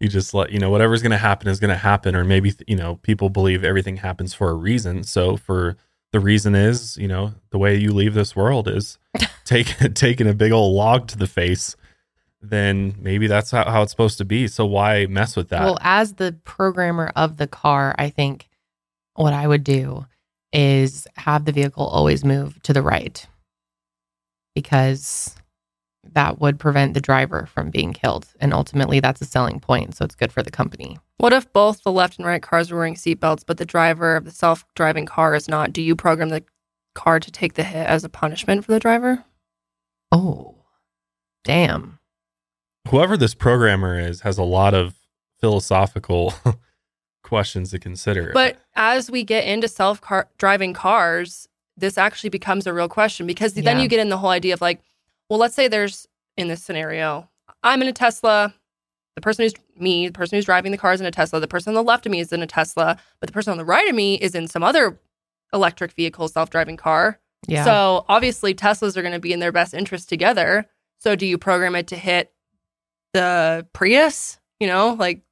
you 0.00 0.08
just 0.08 0.34
let 0.34 0.50
you 0.50 0.58
know 0.58 0.70
whatever's 0.70 1.02
going 1.02 1.12
to 1.12 1.18
happen 1.18 1.48
is 1.48 1.60
going 1.60 1.70
to 1.70 1.76
happen, 1.76 2.14
or 2.14 2.24
maybe 2.24 2.54
you 2.66 2.76
know 2.76 2.96
people 2.96 3.30
believe 3.30 3.64
everything 3.64 3.96
happens 3.96 4.34
for 4.34 4.50
a 4.50 4.54
reason. 4.54 5.02
So 5.04 5.36
for 5.36 5.76
the 6.12 6.20
reason 6.20 6.54
is 6.54 6.96
you 6.96 7.08
know 7.08 7.34
the 7.50 7.58
way 7.58 7.76
you 7.76 7.92
leave 7.92 8.14
this 8.14 8.36
world 8.36 8.68
is 8.68 8.98
take, 9.44 9.76
taking 9.94 10.28
a 10.28 10.34
big 10.34 10.52
old 10.52 10.74
log 10.74 11.08
to 11.08 11.18
the 11.18 11.26
face. 11.26 11.76
Then 12.42 12.94
maybe 12.98 13.26
that's 13.26 13.50
how, 13.50 13.64
how 13.64 13.82
it's 13.82 13.90
supposed 13.90 14.18
to 14.18 14.24
be. 14.24 14.46
So 14.46 14.66
why 14.66 15.06
mess 15.06 15.34
with 15.34 15.48
that? 15.48 15.62
Well, 15.62 15.78
as 15.80 16.14
the 16.14 16.36
programmer 16.44 17.10
of 17.16 17.38
the 17.38 17.46
car, 17.46 17.94
I 17.98 18.10
think 18.10 18.48
what 19.14 19.32
I 19.32 19.48
would 19.48 19.64
do 19.64 20.06
is 20.52 21.08
have 21.16 21.44
the 21.44 21.52
vehicle 21.52 21.86
always 21.86 22.24
move 22.24 22.62
to 22.62 22.72
the 22.72 22.82
right 22.82 23.26
because 24.54 25.34
that 26.14 26.40
would 26.40 26.58
prevent 26.58 26.94
the 26.94 27.00
driver 27.00 27.46
from 27.46 27.70
being 27.70 27.92
killed. 27.92 28.26
And 28.40 28.52
ultimately, 28.52 29.00
that's 29.00 29.20
a 29.20 29.26
selling 29.26 29.60
point. 29.60 29.96
So 29.96 30.04
it's 30.04 30.14
good 30.14 30.32
for 30.32 30.42
the 30.42 30.50
company. 30.50 30.98
What 31.18 31.32
if 31.32 31.52
both 31.52 31.82
the 31.82 31.92
left 31.92 32.18
and 32.18 32.26
right 32.26 32.42
cars 32.42 32.70
are 32.70 32.76
wearing 32.76 32.94
seatbelts, 32.94 33.44
but 33.46 33.58
the 33.58 33.64
driver 33.64 34.16
of 34.16 34.24
the 34.24 34.30
self 34.30 34.64
driving 34.74 35.06
car 35.06 35.34
is 35.34 35.48
not? 35.48 35.72
Do 35.72 35.82
you 35.82 35.96
program 35.96 36.28
the 36.28 36.44
car 36.94 37.20
to 37.20 37.30
take 37.30 37.54
the 37.54 37.64
hit 37.64 37.86
as 37.86 38.04
a 38.04 38.08
punishment 38.08 38.64
for 38.64 38.72
the 38.72 38.80
driver? 38.80 39.24
Oh, 40.12 40.64
damn. 41.44 41.98
Whoever 42.88 43.16
this 43.16 43.34
programmer 43.34 43.98
is 43.98 44.20
has 44.20 44.38
a 44.38 44.44
lot 44.44 44.74
of 44.74 44.94
philosophical 45.40 46.34
questions 47.22 47.70
to 47.70 47.78
consider. 47.78 48.30
But 48.32 48.58
as 48.74 49.10
we 49.10 49.24
get 49.24 49.44
into 49.44 49.68
self 49.68 50.00
driving 50.38 50.72
cars, 50.72 51.48
this 51.76 51.98
actually 51.98 52.30
becomes 52.30 52.66
a 52.66 52.72
real 52.72 52.88
question 52.88 53.26
because 53.26 53.54
then 53.54 53.80
you 53.80 53.88
get 53.88 54.00
in 54.00 54.08
the 54.08 54.16
whole 54.16 54.30
idea 54.30 54.54
of 54.54 54.60
like, 54.60 54.80
well, 55.28 55.38
let's 55.38 55.54
say 55.54 55.68
there's 55.68 56.06
in 56.36 56.48
this 56.48 56.62
scenario, 56.62 57.28
I'm 57.62 57.82
in 57.82 57.88
a 57.88 57.92
Tesla. 57.92 58.54
The 59.14 59.20
person 59.22 59.44
who's 59.44 59.54
me, 59.78 60.08
the 60.08 60.12
person 60.12 60.36
who's 60.36 60.44
driving 60.44 60.72
the 60.72 60.78
car 60.78 60.92
is 60.92 61.00
in 61.00 61.06
a 61.06 61.10
Tesla. 61.10 61.40
The 61.40 61.48
person 61.48 61.70
on 61.70 61.74
the 61.74 61.82
left 61.82 62.06
of 62.06 62.12
me 62.12 62.20
is 62.20 62.32
in 62.32 62.42
a 62.42 62.46
Tesla, 62.46 62.98
but 63.20 63.26
the 63.28 63.32
person 63.32 63.50
on 63.50 63.58
the 63.58 63.64
right 63.64 63.88
of 63.88 63.94
me 63.94 64.16
is 64.16 64.34
in 64.34 64.46
some 64.46 64.62
other 64.62 65.00
electric 65.52 65.92
vehicle, 65.92 66.28
self 66.28 66.50
driving 66.50 66.76
car. 66.76 67.18
Yeah. 67.48 67.64
So 67.64 68.04
obviously 68.08 68.54
Teslas 68.54 68.96
are 68.96 69.02
going 69.02 69.14
to 69.14 69.20
be 69.20 69.32
in 69.32 69.40
their 69.40 69.52
best 69.52 69.74
interest 69.74 70.08
together. 70.08 70.66
So 70.98 71.16
do 71.16 71.26
you 71.26 71.38
program 71.38 71.74
it 71.76 71.86
to 71.88 71.96
hit 71.96 72.32
the 73.12 73.66
Prius? 73.72 74.38
You 74.60 74.66
know, 74.66 74.94
like 74.98 75.22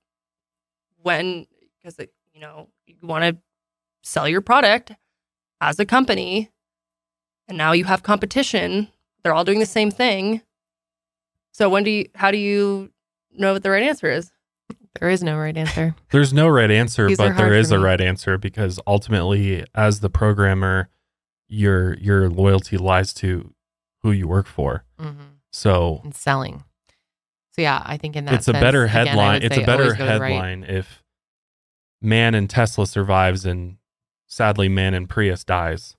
when 1.03 1.47
because 1.83 1.99
you 2.33 2.41
know 2.41 2.69
you 2.87 2.97
want 3.03 3.25
to 3.25 3.37
sell 4.03 4.29
your 4.29 4.41
product 4.41 4.93
as 5.61 5.79
a 5.79 5.87
company, 5.87 6.51
and 7.49 7.57
now 7.57 7.73
you 7.73 7.85
have 7.85 8.03
competition. 8.03 8.89
They're 9.25 9.35
all 9.35 9.45
doing 9.45 9.59
the 9.59 9.67
same 9.67 9.91
thing. 9.91 10.43
So 11.53 11.69
when 11.69 11.83
do 11.83 11.91
you? 11.91 12.09
How 12.15 12.31
do 12.31 12.39
you 12.39 12.93
know 13.33 13.55
what 13.55 13.63
the 13.63 13.71
right 13.71 13.83
answer 13.83 14.11
is? 14.11 14.31
There 15.01 15.11
is 15.11 15.23
no 15.25 15.37
right 15.37 15.57
answer. 15.57 15.97
There's 16.11 16.33
no 16.33 16.49
right 16.49 16.71
answer, 16.71 17.09
These 17.09 17.17
but 17.17 17.37
there 17.37 17.49
hard 17.49 17.53
is 17.55 17.71
for 17.71 17.77
a 17.77 17.81
right 17.81 18.01
answer 18.01 18.39
because 18.39 18.79
ultimately, 18.87 19.65
as 19.75 20.01
the 20.01 20.11
programmer, 20.11 20.89
your 21.49 21.95
your 21.95 22.29
loyalty 22.29 22.77
lies 22.77 23.13
to 23.15 23.53
who 24.03 24.13
you 24.13 24.29
work 24.29 24.47
for. 24.47 24.85
hmm 24.99 25.11
So 25.51 26.01
And 26.05 26.15
selling. 26.15 26.65
So 27.53 27.63
yeah, 27.63 27.83
I 27.85 27.97
think 27.97 28.17
in 28.17 28.25
that 28.27 28.35
it's 28.35 28.49
a 28.49 28.53
better 28.53 28.87
headline. 28.89 29.43
would 29.43 29.45
it's 29.45 29.57
a 29.57 29.65
better 29.65 29.85
always 29.85 29.99
go 29.99 30.07
to 30.07 30.13
the 30.13 30.21
right. 30.21 30.33
headline 30.33 30.65
if 30.65 31.03
man 32.03 32.35
in 32.35 32.49
Tesla 32.49 32.87
survives 32.87 33.47
and 33.47 33.77
sadly 34.27 34.69
man 34.69 34.95
in 34.95 35.07
Prius 35.07 35.45
dies. 35.45 35.97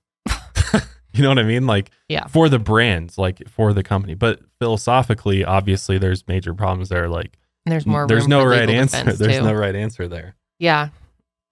You 1.16 1.22
know 1.22 1.28
what 1.30 1.38
I 1.38 1.42
mean? 1.44 1.66
Like 1.66 1.90
Yeah. 2.08 2.26
for 2.26 2.48
the 2.48 2.58
brands, 2.58 3.18
like 3.18 3.48
for 3.48 3.72
the 3.72 3.82
company. 3.82 4.14
But 4.14 4.40
philosophically, 4.58 5.44
obviously 5.44 5.98
there's 5.98 6.26
major 6.28 6.54
problems 6.54 6.88
there. 6.88 7.08
Like 7.08 7.38
And 7.64 7.72
there's 7.72 7.86
more. 7.86 8.06
there's 8.06 8.28
no 8.28 8.44
right 8.44 8.68
answer. 8.68 8.98
defense, 8.98 9.18
There's 9.18 9.40
no 9.42 9.52
right 9.54 9.74
answer 9.74 10.08
there. 10.08 10.34
Yeah. 10.58 10.88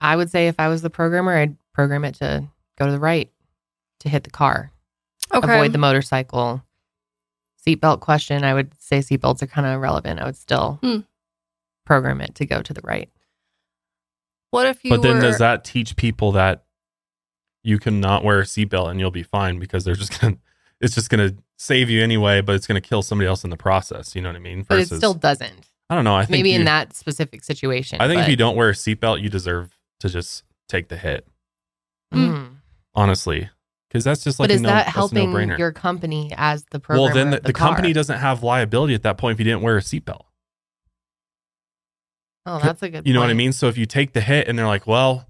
I 0.00 0.16
would 0.16 0.30
say 0.30 0.48
if 0.48 0.56
I 0.58 0.68
was 0.68 0.82
the 0.82 0.90
programmer, 0.90 1.36
I'd 1.36 1.56
program 1.72 2.04
it 2.04 2.14
to 2.16 2.44
go 2.78 2.86
to 2.86 2.92
the 2.92 2.98
right 2.98 3.30
to 4.00 4.08
hit 4.08 4.24
the 4.24 4.30
car, 4.30 4.70
avoid 5.30 5.72
the 5.72 5.78
motorcycle. 5.78 6.62
Seatbelt 7.66 8.00
question, 8.00 8.44
I 8.44 8.52
would 8.52 8.72
say 8.78 8.98
seatbelts 8.98 9.42
are 9.42 9.46
kind 9.46 9.66
of 9.66 9.72
irrelevant. 9.74 10.20
I 10.20 10.24
would 10.26 10.36
still 10.36 10.78
Hmm. 10.82 10.98
program 11.86 12.20
it 12.20 12.34
to 12.34 12.44
go 12.46 12.60
to 12.60 12.74
the 12.74 12.82
right. 12.84 13.08
What 14.50 14.66
if 14.66 14.84
you? 14.84 14.90
But 14.90 15.02
then 15.02 15.20
does 15.22 15.38
that 15.38 15.64
teach 15.64 15.96
people 15.96 16.32
that 16.32 16.63
you 17.64 17.78
cannot 17.78 18.22
wear 18.22 18.40
a 18.40 18.44
seatbelt 18.44 18.90
and 18.90 19.00
you'll 19.00 19.10
be 19.10 19.22
fine 19.22 19.58
because 19.58 19.84
they're 19.84 19.94
just 19.94 20.20
gonna 20.20 20.36
it's 20.80 20.94
just 20.94 21.10
gonna 21.10 21.34
save 21.56 21.90
you 21.90 22.02
anyway, 22.02 22.40
but 22.40 22.54
it's 22.54 22.66
gonna 22.66 22.80
kill 22.80 23.02
somebody 23.02 23.26
else 23.26 23.42
in 23.42 23.50
the 23.50 23.56
process. 23.56 24.14
You 24.14 24.22
know 24.22 24.28
what 24.28 24.36
I 24.36 24.40
mean? 24.40 24.64
But 24.68 24.80
it 24.80 24.86
still 24.86 25.14
doesn't. 25.14 25.68
I 25.90 25.94
don't 25.94 26.04
know. 26.04 26.14
I 26.14 26.24
think 26.24 26.30
Maybe 26.30 26.50
you, 26.50 26.60
in 26.60 26.64
that 26.66 26.94
specific 26.94 27.42
situation. 27.42 28.00
I 28.00 28.08
think 28.08 28.22
if 28.22 28.28
you 28.28 28.36
don't 28.36 28.56
wear 28.56 28.70
a 28.70 28.72
seatbelt, 28.72 29.22
you 29.22 29.28
deserve 29.28 29.76
to 30.00 30.08
just 30.08 30.44
take 30.68 30.88
the 30.88 30.96
hit. 30.96 31.26
Mm. 32.12 32.56
Honestly, 32.94 33.50
because 33.88 34.04
that's 34.04 34.22
just 34.22 34.38
like 34.38 34.48
but 34.48 34.52
a 34.52 34.54
is 34.54 34.60
no, 34.60 34.68
that 34.68 34.86
that's 34.86 34.88
a 34.88 34.92
helping 34.92 35.30
no-brainer. 35.30 35.58
your 35.58 35.72
company 35.72 36.32
as 36.36 36.64
the 36.70 36.80
programmer? 36.80 37.06
well, 37.06 37.14
then 37.14 37.30
the, 37.30 37.36
of 37.38 37.42
the, 37.42 37.52
company 37.52 37.92
doesn't 37.92 38.18
have 38.18 38.42
liability 38.42 38.94
at 38.94 39.02
that 39.02 39.18
point 39.18 39.34
if 39.34 39.40
you 39.40 39.44
didn't 39.44 39.62
wear 39.62 39.76
a 39.76 39.80
seatbelt. 39.80 40.22
Oh, 42.46 42.58
that's 42.58 42.82
a 42.82 42.90
good. 42.90 43.06
You 43.06 43.14
know 43.14 43.20
what 43.20 43.30
I 43.30 43.34
mean? 43.34 43.52
So 43.52 43.68
if 43.68 43.78
you 43.78 43.86
take 43.86 44.12
the 44.12 44.20
hit 44.20 44.48
and 44.48 44.58
they're 44.58 44.66
like, 44.66 44.86
well, 44.86 45.26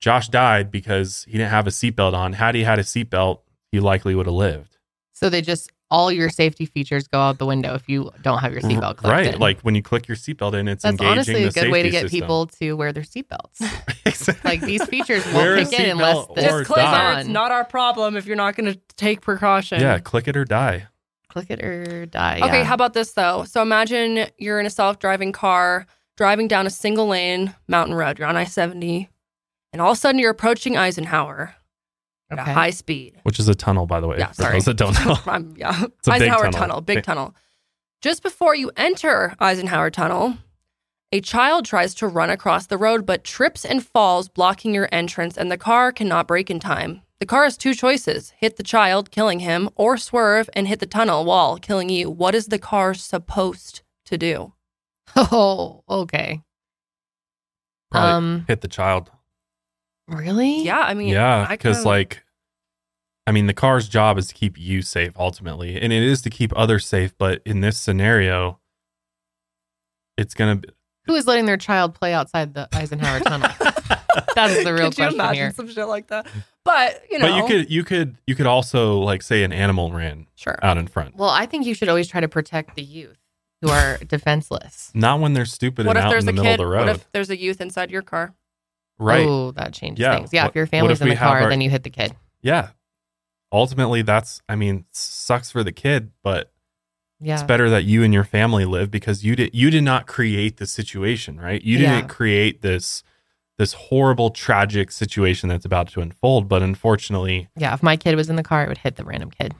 Josh 0.00 0.28
died 0.28 0.70
because 0.70 1.24
he 1.24 1.32
didn't 1.32 1.50
have 1.50 1.66
a 1.66 1.70
seatbelt 1.70 2.14
on. 2.14 2.32
Had 2.32 2.54
he 2.54 2.64
had 2.64 2.78
a 2.78 2.82
seatbelt, 2.82 3.40
he 3.70 3.80
likely 3.80 4.14
would 4.14 4.26
have 4.26 4.34
lived. 4.34 4.78
So 5.12 5.28
they 5.28 5.42
just 5.42 5.70
all 5.90 6.12
your 6.12 6.30
safety 6.30 6.66
features 6.66 7.08
go 7.08 7.18
out 7.18 7.38
the 7.38 7.46
window 7.46 7.74
if 7.74 7.88
you 7.88 8.10
don't 8.22 8.38
have 8.38 8.52
your 8.52 8.62
seatbelt 8.62 8.96
clipped 8.96 9.12
right. 9.12 9.34
in. 9.34 9.40
Like 9.40 9.60
when 9.60 9.74
you 9.74 9.82
click 9.82 10.06
your 10.06 10.16
seatbelt 10.16 10.54
in, 10.54 10.68
it's 10.68 10.84
that's 10.84 10.92
engaging 10.92 11.12
honestly 11.12 11.44
a 11.44 11.50
the 11.50 11.60
good 11.60 11.70
way 11.70 11.82
to 11.82 11.90
get 11.90 12.02
system. 12.02 12.20
people 12.20 12.46
to 12.46 12.72
wear 12.74 12.92
their 12.92 13.02
seatbelts. 13.02 13.60
Exactly. 14.06 14.40
like 14.50 14.60
these 14.60 14.84
features 14.84 15.24
Wear 15.34 15.54
a 15.54 15.56
won't 15.58 15.70
kick 15.70 15.80
in 15.80 15.90
unless 15.90 16.16
seatbelt 16.16 16.34
this 16.36 16.44
or 16.52 16.58
just 16.60 16.72
click 16.72 16.84
die. 16.84 17.18
it. 17.18 17.20
It's 17.20 17.28
not 17.28 17.50
our 17.52 17.64
problem 17.64 18.16
if 18.16 18.24
you're 18.24 18.36
not 18.36 18.56
going 18.56 18.72
to 18.72 18.80
take 18.96 19.20
precaution. 19.20 19.80
Yeah, 19.80 19.98
click 19.98 20.28
it 20.28 20.36
or 20.36 20.44
die. 20.44 20.86
click 21.28 21.50
it 21.50 21.62
or 21.62 22.06
die. 22.06 22.40
Okay, 22.42 22.60
yeah. 22.60 22.64
how 22.64 22.74
about 22.74 22.94
this 22.94 23.12
though? 23.12 23.44
So 23.44 23.60
imagine 23.60 24.26
you're 24.38 24.60
in 24.60 24.66
a 24.66 24.70
self-driving 24.70 25.32
car 25.32 25.86
driving 26.16 26.48
down 26.48 26.66
a 26.66 26.70
single 26.70 27.08
lane 27.08 27.54
mountain 27.66 27.94
road. 27.94 28.18
You're 28.18 28.28
on 28.28 28.36
I-70 28.36 29.08
and 29.72 29.80
all 29.82 29.92
of 29.92 29.96
a 29.96 30.00
sudden 30.00 30.18
you're 30.18 30.30
approaching 30.30 30.76
Eisenhower 30.76 31.54
at 32.30 32.38
Okay. 32.38 32.50
a 32.50 32.54
high 32.54 32.70
speed. 32.70 33.20
Which 33.24 33.38
is 33.40 33.48
a 33.48 33.54
tunnel, 33.54 33.86
by 33.86 34.00
the 34.00 34.06
way. 34.08 34.16
Yeah, 34.18 34.28
for 34.28 34.42
sorry. 34.42 34.52
those 34.54 34.64
that 34.66 34.74
don't 34.76 35.04
know. 35.04 35.16
I'm- 35.26 35.54
yeah. 35.56 35.84
a 35.84 35.88
big 35.88 35.92
Eisenhower 36.08 36.44
tunnel. 36.44 36.52
tunnel. 36.60 36.80
big 36.80 36.96
Big- 36.98 37.04
tunnel. 37.04 37.34
Just 38.02 38.22
before 38.22 38.54
you 38.54 38.70
enter 38.78 39.34
Eisenhower 39.40 39.90
Tunnel, 39.90 40.38
a 41.12 41.20
child 41.20 41.66
tries 41.66 41.92
to 41.96 42.06
run 42.08 42.30
across 42.30 42.66
the 42.66 42.78
road 42.78 43.04
but 43.04 43.24
trips 43.24 43.64
and 43.64 43.84
falls, 43.84 44.28
blocking 44.28 44.72
your 44.74 44.88
entrance, 44.90 45.36
and 45.36 45.50
the 45.52 45.58
car 45.58 45.92
cannot 45.92 46.26
break 46.26 46.48
in 46.50 46.60
time. 46.60 47.02
The 47.18 47.26
car 47.26 47.44
has 47.44 47.58
two 47.58 47.74
choices 47.74 48.32
hit 48.38 48.56
the 48.56 48.62
child, 48.62 49.10
killing 49.10 49.40
him, 49.40 49.68
or 49.74 49.98
swerve 49.98 50.48
and 50.54 50.66
hit 50.66 50.80
the 50.80 50.86
tunnel 50.86 51.26
wall, 51.26 51.58
killing 51.58 51.90
you. 51.90 52.08
What 52.08 52.34
is 52.34 52.46
the 52.46 52.58
car 52.58 52.94
supposed 52.94 53.82
to 54.06 54.16
do? 54.16 54.54
Oh, 55.16 55.82
okay. 55.90 56.40
Probably 57.90 58.10
Um, 58.12 58.44
hit 58.48 58.60
the 58.62 58.68
child. 58.68 59.10
Really? 60.10 60.62
Yeah, 60.64 60.80
I 60.80 60.94
mean, 60.94 61.08
yeah, 61.08 61.46
because 61.48 61.78
kinda- 61.78 61.88
like, 61.88 62.22
I 63.26 63.32
mean, 63.32 63.46
the 63.46 63.54
car's 63.54 63.88
job 63.88 64.18
is 64.18 64.26
to 64.28 64.34
keep 64.34 64.58
you 64.58 64.82
safe 64.82 65.12
ultimately, 65.16 65.80
and 65.80 65.92
it 65.92 66.02
is 66.02 66.20
to 66.22 66.30
keep 66.30 66.52
others 66.56 66.86
safe. 66.86 67.12
But 67.18 67.42
in 67.44 67.60
this 67.60 67.78
scenario, 67.78 68.58
it's 70.16 70.34
gonna. 70.34 70.56
Be, 70.56 70.68
Who 71.06 71.14
is 71.14 71.26
letting 71.26 71.46
their 71.46 71.56
child 71.56 71.94
play 71.94 72.12
outside 72.12 72.54
the 72.54 72.68
Eisenhower 72.72 73.20
Tunnel? 73.24 73.50
That's 74.34 74.64
the 74.64 74.72
real 74.74 74.90
Could 74.90 74.98
you 74.98 75.04
question 75.04 75.14
imagine 75.14 75.34
here. 75.36 75.52
some 75.52 75.68
shit 75.68 75.86
like 75.86 76.08
that? 76.08 76.26
But 76.64 77.02
you 77.10 77.18
know, 77.18 77.28
but 77.28 77.36
you 77.36 77.46
could, 77.46 77.70
you 77.70 77.84
could, 77.84 78.16
you 78.26 78.34
could 78.34 78.46
also 78.46 78.98
like 78.98 79.22
say 79.22 79.44
an 79.44 79.52
animal 79.52 79.92
ran 79.92 80.26
sure. 80.34 80.58
out 80.62 80.76
in 80.78 80.86
front. 80.88 81.16
Well, 81.16 81.30
I 81.30 81.46
think 81.46 81.66
you 81.66 81.74
should 81.74 81.88
always 81.88 82.06
try 82.08 82.20
to 82.20 82.28
protect 82.28 82.74
the 82.76 82.82
youth 82.82 83.16
who 83.62 83.70
are 83.70 83.98
defenseless. 83.98 84.90
Not 84.94 85.20
when 85.20 85.32
they're 85.34 85.44
stupid 85.46 85.86
What 85.86 85.96
and 85.96 86.00
if 86.00 86.06
out 86.06 86.10
there's 86.10 86.26
in 86.26 86.34
the 86.34 86.40
a 86.40 86.44
middle 86.44 86.52
kid? 86.56 86.60
of 86.60 86.66
the 86.70 86.76
What 86.76 86.86
road. 86.86 86.96
if 86.96 87.12
there's 87.12 87.30
a 87.30 87.38
youth 87.38 87.60
inside 87.60 87.90
your 87.90 88.02
car? 88.02 88.34
Right. 89.00 89.26
Oh, 89.26 89.50
that 89.52 89.72
changes 89.72 90.02
Yeah. 90.02 90.14
things. 90.16 90.30
Yeah, 90.32 90.44
What- 90.44 90.50
if 90.50 90.54
your 90.56 90.66
family's 90.66 90.98
if 91.00 91.02
in 91.02 91.08
the 91.08 91.16
car, 91.16 91.40
our- 91.42 91.48
then 91.50 91.60
you 91.60 91.70
hit 91.70 91.82
the 91.82 91.90
kid. 91.90 92.14
Yeah. 92.42 92.68
Ultimately, 93.52 94.02
that's. 94.02 94.40
I 94.48 94.54
mean, 94.54 94.84
sucks 94.92 95.50
for 95.50 95.64
the 95.64 95.72
kid, 95.72 96.12
but 96.22 96.52
Yeah. 97.20 97.34
it's 97.34 97.42
better 97.42 97.68
that 97.70 97.82
you 97.84 98.02
and 98.04 98.14
your 98.14 98.22
family 98.24 98.64
live 98.64 98.90
because 98.90 99.24
you 99.24 99.34
did 99.36 99.54
you 99.54 99.70
did 99.70 99.82
not 99.82 100.06
create 100.06 100.56
the 100.56 100.66
situation 100.66 101.38
right 101.38 101.60
you 101.62 101.76
didn't 101.76 101.94
Yeah. 101.98 102.06
create 102.06 102.62
this 102.62 103.02
this 103.58 103.74
horrible 103.74 104.30
tragic 104.30 104.90
situation 104.90 105.50
that's 105.50 105.66
about 105.66 105.88
to 105.88 106.00
unfold 106.00 106.48
but 106.48 106.62
unfortunately 106.62 107.48
Yeah. 107.56 107.74
If 107.74 107.82
my 107.82 107.98
kid 107.98 108.16
was 108.16 108.30
in 108.30 108.36
the 108.36 108.42
car, 108.42 108.64
it 108.64 108.68
would 108.68 108.78
hit 108.78 108.96
the 108.96 109.04
random 109.04 109.30
kid. 109.30 109.54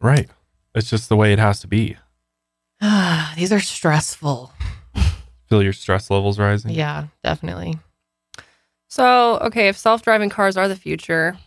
right 0.00 0.30
it's 0.74 0.88
just 0.88 1.10
the 1.10 1.16
way 1.16 1.34
it 1.34 1.38
has 1.38 1.60
to 1.60 1.66
be 1.68 1.96
These 3.36 3.52
are 3.52 3.60
stressful. 3.60 4.52
feel 5.50 5.62
your 5.62 5.74
stress 5.74 6.08
levels 6.10 6.38
rising 6.38 6.70
Yeah, 6.70 7.08
definitely. 7.22 7.78
So, 8.90 9.38
okay, 9.38 9.68
if 9.68 9.78
self 9.78 10.02
driving 10.02 10.30
cars 10.30 10.56
are 10.56 10.66
the 10.68 10.74
future, 10.76 11.38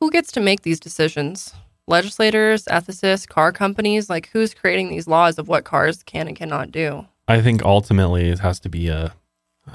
who 0.00 0.10
gets 0.10 0.30
to 0.32 0.40
make 0.40 0.62
these 0.62 0.78
decisions? 0.80 1.52
Legislators, 1.88 2.64
ethicists, 2.66 3.26
car 3.26 3.50
companies? 3.50 4.08
Like, 4.08 4.28
who's 4.32 4.54
creating 4.54 4.88
these 4.90 5.08
laws 5.08 5.38
of 5.38 5.48
what 5.48 5.64
cars 5.64 6.02
can 6.04 6.28
and 6.28 6.36
cannot 6.36 6.70
do? 6.70 7.06
i 7.30 7.42
think 7.42 7.62
ultimately 7.62 8.30
it 8.30 8.38
has 8.38 8.58
to 8.58 8.70
be 8.70 8.88
a 8.88 9.12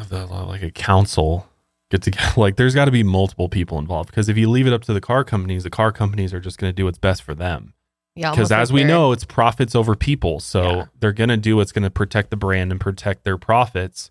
the- 0.10 0.26
like 0.26 0.64
a 0.64 0.72
council 0.72 1.48
get 1.92 2.02
together 2.02 2.34
like 2.38 2.56
there's 2.56 2.74
got 2.74 2.86
to 2.86 2.92
be 2.92 3.04
multiple 3.04 3.48
people 3.48 3.78
involved 3.78 4.10
because 4.10 4.28
if 4.28 4.36
you 4.36 4.50
leave 4.50 4.66
it 4.66 4.74
up 4.74 4.82
to 4.82 4.92
the 4.92 5.00
car 5.00 5.24
companies 5.24 5.62
the 5.62 5.70
car 5.70 5.92
companies 5.92 6.34
are 6.34 6.40
just 6.40 6.58
going 6.58 6.70
to 6.70 6.76
do 6.76 6.86
what's 6.86 6.98
best 6.98 7.22
for 7.22 7.36
them 7.36 7.76
Yeah. 8.16 8.32
because 8.32 8.52
as 8.52 8.72
like 8.72 8.76
we 8.76 8.84
know 8.86 9.12
it's 9.12 9.24
profits 9.24 9.76
over 9.76 9.94
people 9.96 10.40
so 10.40 10.64
Yeah. 10.64 10.86
they're 11.00 11.14
going 11.14 11.30
to 11.30 11.38
do 11.38 11.56
what's 11.58 11.72
going 11.72 11.84
to 11.84 11.92
protect 11.92 12.32
the 12.32 12.38
brand 12.38 12.72
and 12.72 12.82
protect 12.82 13.24
their 13.24 13.38
profits 13.38 14.10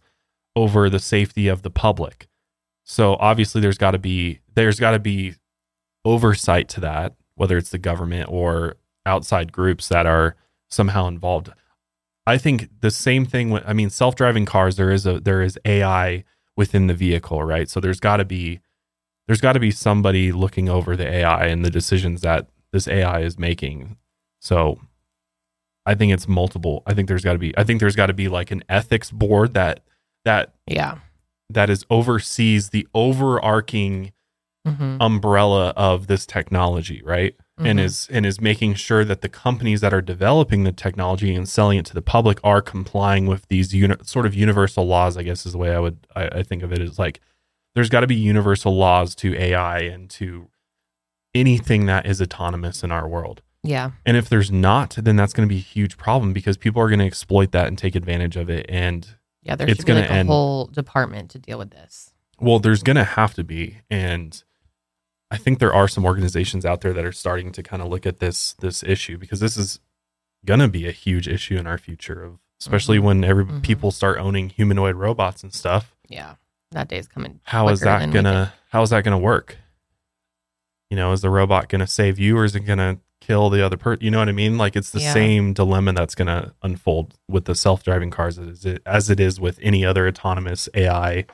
over 0.54 0.90
the 0.90 0.98
safety 0.98 1.48
of 1.48 1.62
the 1.62 1.70
public. 1.70 2.28
So 2.84 3.16
obviously 3.16 3.60
there's 3.60 3.78
got 3.78 3.92
to 3.92 3.98
be 3.98 4.40
there's 4.54 4.80
got 4.80 4.92
to 4.92 4.98
be 4.98 5.34
oversight 6.04 6.68
to 6.68 6.80
that 6.80 7.14
whether 7.34 7.56
it's 7.56 7.70
the 7.70 7.78
government 7.78 8.28
or 8.30 8.76
outside 9.06 9.52
groups 9.52 9.88
that 9.88 10.06
are 10.06 10.36
somehow 10.68 11.06
involved. 11.06 11.50
I 12.26 12.38
think 12.38 12.68
the 12.80 12.90
same 12.90 13.24
thing 13.24 13.50
with 13.50 13.64
i 13.66 13.72
mean 13.72 13.90
self-driving 13.90 14.46
cars 14.46 14.76
there 14.76 14.90
is 14.90 15.06
a 15.06 15.20
there 15.20 15.42
is 15.42 15.58
ai 15.64 16.24
within 16.56 16.86
the 16.86 16.94
vehicle 16.94 17.42
right? 17.42 17.68
So 17.68 17.80
there's 17.80 18.00
got 18.00 18.18
to 18.18 18.24
be 18.24 18.60
there's 19.26 19.40
got 19.40 19.54
to 19.54 19.60
be 19.60 19.70
somebody 19.70 20.32
looking 20.32 20.68
over 20.68 20.96
the 20.96 21.06
ai 21.06 21.46
and 21.46 21.64
the 21.64 21.70
decisions 21.70 22.20
that 22.22 22.48
this 22.72 22.88
ai 22.88 23.20
is 23.20 23.38
making. 23.38 23.96
So 24.40 24.78
i 25.84 25.94
think 25.94 26.12
it's 26.12 26.28
multiple 26.28 26.82
i 26.86 26.94
think 26.94 27.08
there's 27.08 27.24
got 27.24 27.32
to 27.32 27.38
be 27.38 27.56
i 27.58 27.64
think 27.64 27.80
there's 27.80 27.96
got 27.96 28.06
to 28.06 28.12
be 28.12 28.28
like 28.28 28.50
an 28.52 28.62
ethics 28.68 29.10
board 29.10 29.52
that 29.54 29.80
that 30.24 30.52
Yeah. 30.66 30.98
that 31.50 31.68
is 31.70 31.84
oversees 31.90 32.70
the 32.70 32.86
overarching 32.94 34.12
Mhm. 34.66 34.96
umbrella 35.00 35.70
of 35.70 36.06
this 36.06 36.24
technology 36.24 37.02
right 37.04 37.34
and 37.58 37.78
Mhm. 37.80 37.82
is 37.82 38.08
and 38.12 38.24
is 38.24 38.40
making 38.40 38.74
sure 38.74 39.04
that 39.04 39.20
the 39.20 39.28
companies 39.28 39.80
that 39.80 39.92
are 39.92 40.00
developing 40.00 40.62
the 40.64 40.70
technology 40.72 41.34
and 41.34 41.48
selling 41.48 41.78
it 41.78 41.84
to 41.86 41.94
the 41.94 42.00
public 42.02 42.38
are 42.44 42.62
complying 42.62 43.26
with 43.26 43.46
these 43.48 43.74
uni- 43.74 43.96
sort 44.04 44.24
of 44.24 44.34
universal 44.34 44.86
laws 44.86 45.16
i 45.16 45.22
guess 45.24 45.44
is 45.44 45.52
the 45.52 45.58
way 45.58 45.74
i 45.74 45.80
would 45.80 46.06
i, 46.14 46.26
I 46.28 46.42
think 46.44 46.62
of 46.62 46.72
it 46.72 46.78
is 46.80 46.96
like 46.98 47.20
there's 47.74 47.88
got 47.88 48.00
to 48.00 48.06
be 48.06 48.14
universal 48.14 48.76
laws 48.76 49.14
to 49.16 49.34
ai 49.36 49.80
and 49.80 50.08
to 50.10 50.48
anything 51.34 51.86
that 51.86 52.06
is 52.06 52.20
autonomous 52.22 52.84
in 52.84 52.92
our 52.92 53.08
world 53.08 53.42
Yeah. 53.64 53.90
and 54.06 54.16
if 54.16 54.28
there's 54.28 54.52
not 54.52 54.96
then 55.00 55.16
that's 55.16 55.32
going 55.32 55.48
to 55.48 55.52
be 55.52 55.58
a 55.58 55.62
huge 55.64 55.96
problem 55.96 56.32
because 56.32 56.56
people 56.56 56.80
are 56.80 56.88
going 56.88 57.00
to 57.00 57.06
exploit 57.06 57.50
that 57.52 57.66
and 57.66 57.76
take 57.76 57.94
advantage 57.96 58.36
of 58.36 58.48
it 58.48 58.66
and 58.68 59.16
Yeah, 59.42 59.56
there 59.56 59.68
It's 59.68 59.84
gonna 59.84 60.00
like 60.00 60.10
a 60.10 60.12
end- 60.12 60.28
whole 60.28 60.66
department 60.66 61.30
to 61.32 61.38
deal 61.38 61.58
with 61.58 61.70
this. 61.70 62.12
Well, 62.40 62.58
there's 62.58 62.82
going 62.82 62.96
to 62.96 63.04
have 63.04 63.34
to 63.34 63.44
be, 63.44 63.78
and 63.90 64.42
I 65.30 65.36
think 65.36 65.58
there 65.60 65.72
are 65.72 65.86
some 65.86 66.04
organizations 66.04 66.64
out 66.66 66.80
there 66.80 66.92
that 66.92 67.04
are 67.04 67.12
starting 67.12 67.52
to 67.52 67.62
kind 67.62 67.80
of 67.82 67.88
look 67.88 68.04
at 68.06 68.18
this 68.18 68.54
this 68.54 68.82
issue 68.82 69.16
because 69.18 69.38
this 69.40 69.56
is 69.56 69.78
going 70.44 70.58
to 70.60 70.68
be 70.68 70.88
a 70.88 70.92
huge 70.92 71.28
issue 71.28 71.56
in 71.56 71.66
our 71.66 71.78
future 71.78 72.22
of 72.24 72.38
especially 72.60 72.98
Mhm. 72.98 73.02
when 73.02 73.24
every 73.24 73.44
Mhm. 73.44 73.62
people 73.62 73.90
start 73.92 74.18
owning 74.18 74.48
humanoid 74.48 74.96
robots 74.96 75.42
and 75.42 75.52
stuff. 75.54 75.94
Yeah, 76.08 76.34
that 76.72 76.88
day's 76.88 77.06
coming. 77.08 77.40
How 77.44 77.68
is 77.68 77.80
that 77.80 78.10
going 78.12 78.24
to 78.24 78.52
how 78.70 78.82
is 78.82 78.90
that 78.90 79.02
going 79.04 79.12
to 79.12 79.18
work? 79.18 79.56
You 80.90 80.96
know, 80.96 81.12
is 81.12 81.22
the 81.22 81.30
robot 81.30 81.68
going 81.68 81.80
to 81.80 81.86
save 81.86 82.18
you 82.18 82.36
or 82.38 82.44
is 82.44 82.54
it 82.54 82.60
going 82.60 82.78
to 82.78 82.98
kill 83.26 83.50
the 83.50 83.64
other 83.64 83.76
person? 83.76 84.04
You 84.04 84.10
know 84.10 84.18
what 84.18 84.28
I 84.28 84.32
mean? 84.32 84.58
Like 84.58 84.76
it's 84.76 84.90
the 84.90 85.00
Yeah. 85.00 85.12
same 85.14 85.52
dilemma 85.52 85.92
that's 85.92 86.14
going 86.14 86.26
to 86.26 86.52
unfold 86.62 87.14
with 87.28 87.44
the 87.44 87.54
self-driving 87.54 88.10
cars 88.10 88.38
as 88.38 88.64
it, 88.64 88.82
as 88.84 89.08
it 89.10 89.20
is 89.20 89.40
with 89.40 89.58
any 89.62 89.84
other 89.84 90.06
autonomous 90.08 90.68
AI. 90.74 91.26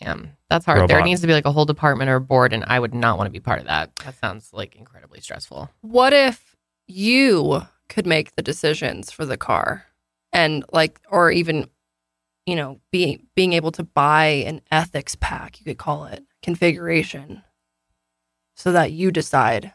Damn, 0.00 0.36
that's 0.50 0.64
hard. 0.64 0.88
There 0.88 1.02
needs 1.02 1.20
to 1.20 1.26
be 1.26 1.32
like 1.32 1.44
a 1.46 1.52
whole 1.52 1.64
department 1.66 2.10
or 2.10 2.18
board, 2.18 2.52
and 2.52 2.64
I 2.66 2.80
would 2.80 2.94
not 2.94 3.16
want 3.16 3.28
to 3.28 3.32
be 3.32 3.40
part 3.40 3.60
of 3.60 3.66
that. 3.66 3.94
That 4.04 4.16
sounds 4.16 4.50
like 4.52 4.74
incredibly 4.74 5.20
stressful. 5.20 5.70
What 5.82 6.12
if 6.12 6.56
you 6.86 7.62
could 7.88 8.06
make 8.06 8.34
the 8.34 8.42
decisions 8.42 9.10
for 9.12 9.24
the 9.24 9.36
car 9.36 9.86
and 10.32 10.64
like 10.72 11.00
or 11.10 11.30
even 11.30 11.68
you 12.46 12.56
know 12.56 12.80
being 12.90 13.26
being 13.34 13.52
able 13.52 13.70
to 13.72 13.82
buy 13.84 14.26
an 14.26 14.60
ethics 14.70 15.14
pack 15.14 15.58
you 15.60 15.64
could 15.64 15.78
call 15.78 16.04
it 16.06 16.24
configuration 16.42 17.42
so 18.56 18.72
that 18.72 18.92
you 18.92 19.10
decide 19.10 19.72